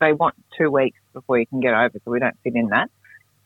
They 0.00 0.12
want 0.12 0.34
two 0.58 0.70
weeks 0.70 0.98
before 1.12 1.38
you 1.38 1.46
can 1.46 1.60
get 1.60 1.72
over, 1.74 1.92
so 2.04 2.10
we 2.10 2.18
don't 2.18 2.36
fit 2.42 2.54
in 2.56 2.68
that. 2.70 2.90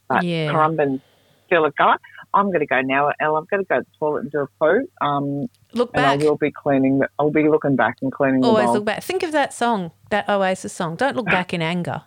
But 0.09 0.23
Yeah. 0.23 0.53
Currumbin's 0.53 1.03
still 1.47 1.65
a 1.67 1.71
guy. 1.73 1.97
I'm 2.33 2.47
going 2.47 2.61
to 2.61 2.67
go 2.67 2.81
now, 2.81 3.13
Elle. 3.21 3.37
I've 3.37 3.49
got 3.49 3.59
to 3.59 3.65
go 3.65 3.77
to 3.79 3.83
the 3.83 3.99
toilet 3.99 4.21
and 4.23 4.31
do 4.33 4.41
a 4.41 4.47
poo. 4.59 4.89
Um, 5.01 5.49
look 5.75 5.91
and 5.95 6.03
back. 6.03 6.21
I 6.21 6.25
will 6.25 6.37
be 6.37 6.51
cleaning. 6.51 6.99
The, 7.01 7.09
I'll 7.19 7.31
be 7.31 7.49
looking 7.49 7.77
back 7.77 7.97
and 8.01 8.11
cleaning 8.11 8.41
the 8.41 8.47
Always 8.49 8.71
look 8.71 8.85
back. 8.87 9.03
Think 9.03 9.23
of 9.23 9.33
that 9.33 9.53
song, 9.53 9.91
that 10.11 10.29
Oasis 10.29 10.73
song. 10.73 10.97
Don't 10.97 11.15
look 11.17 11.27
back 11.27 11.53
in 11.53 11.61
anger. 11.61 12.03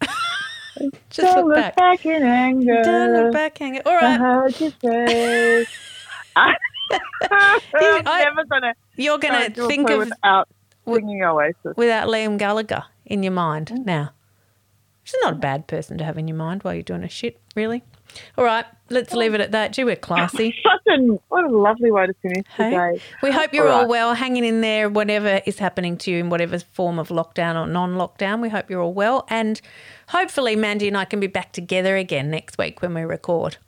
Just 1.10 1.34
Don't 1.34 1.48
look 1.48 1.56
back. 1.56 1.76
back 1.76 2.06
in 2.06 2.22
anger. 2.22 2.82
Don't 2.82 3.12
look 3.12 3.32
back 3.32 3.60
in 3.60 3.66
anger. 3.76 3.82
All 3.86 3.98
I 4.02 4.16
heard 4.16 4.60
you 4.60 4.72
say. 4.82 5.66
I'm 7.22 7.60
I- 8.06 8.24
never 8.24 8.60
to 8.60 8.74
You're 8.96 9.18
going 9.18 9.52
to 9.52 9.66
think 9.68 9.90
of 9.90 9.98
without 9.98 10.48
singing 10.86 11.22
Oasis. 11.22 11.76
without 11.76 12.08
Liam 12.08 12.38
Gallagher 12.38 12.84
in 13.06 13.22
your 13.22 13.32
mind 13.32 13.68
mm. 13.68 13.84
now. 13.84 14.10
She's 15.04 15.20
not 15.22 15.34
a 15.34 15.36
bad 15.36 15.66
person 15.66 15.98
to 15.98 16.04
have 16.04 16.16
in 16.16 16.28
your 16.28 16.36
mind 16.36 16.62
while 16.62 16.72
you're 16.72 16.82
doing 16.82 17.04
a 17.04 17.08
shit, 17.10 17.38
really. 17.54 17.82
All 18.38 18.44
right, 18.44 18.64
let's 18.88 19.14
oh. 19.14 19.18
leave 19.18 19.34
it 19.34 19.40
at 19.40 19.52
that. 19.52 19.72
Gee, 19.72 19.84
we're 19.84 19.96
classy. 19.96 20.54
Such 20.62 20.98
what 21.28 21.44
a 21.44 21.48
lovely 21.48 21.90
way 21.90 22.06
to 22.06 22.14
finish 22.22 22.46
Hey? 22.56 22.70
today. 22.70 23.02
We 23.22 23.30
hope 23.30 23.52
you're 23.52 23.68
All 23.68 23.74
all 23.74 23.80
right. 23.82 23.88
well, 23.88 24.14
hanging 24.14 24.44
in 24.44 24.60
there, 24.60 24.88
whatever 24.88 25.42
is 25.44 25.58
happening 25.58 25.96
to 25.98 26.10
you 26.10 26.18
in 26.18 26.30
whatever 26.30 26.58
form 26.58 26.98
of 26.98 27.08
lockdown 27.08 27.56
or 27.56 27.66
non 27.66 27.94
lockdown. 27.94 28.40
We 28.40 28.48
hope 28.48 28.70
you're 28.70 28.80
all 28.80 28.94
well. 28.94 29.26
And 29.28 29.60
hopefully, 30.08 30.56
Mandy 30.56 30.88
and 30.88 30.96
I 30.96 31.04
can 31.04 31.20
be 31.20 31.26
back 31.26 31.52
together 31.52 31.96
again 31.96 32.30
next 32.30 32.56
week 32.56 32.80
when 32.80 32.94
we 32.94 33.02
record. 33.02 33.58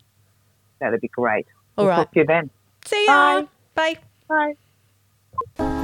That'd 0.81 1.01
be 1.01 1.09
great. 1.09 1.47
All 1.77 1.85
We'll 1.85 1.91
right. 1.91 1.97
Talk 1.97 2.13
to 2.13 2.21
you 2.21 2.27
then. 2.27 2.51
See 2.87 3.07
ya. 3.07 3.43
Bye. 3.75 3.99
Bye. 5.59 5.77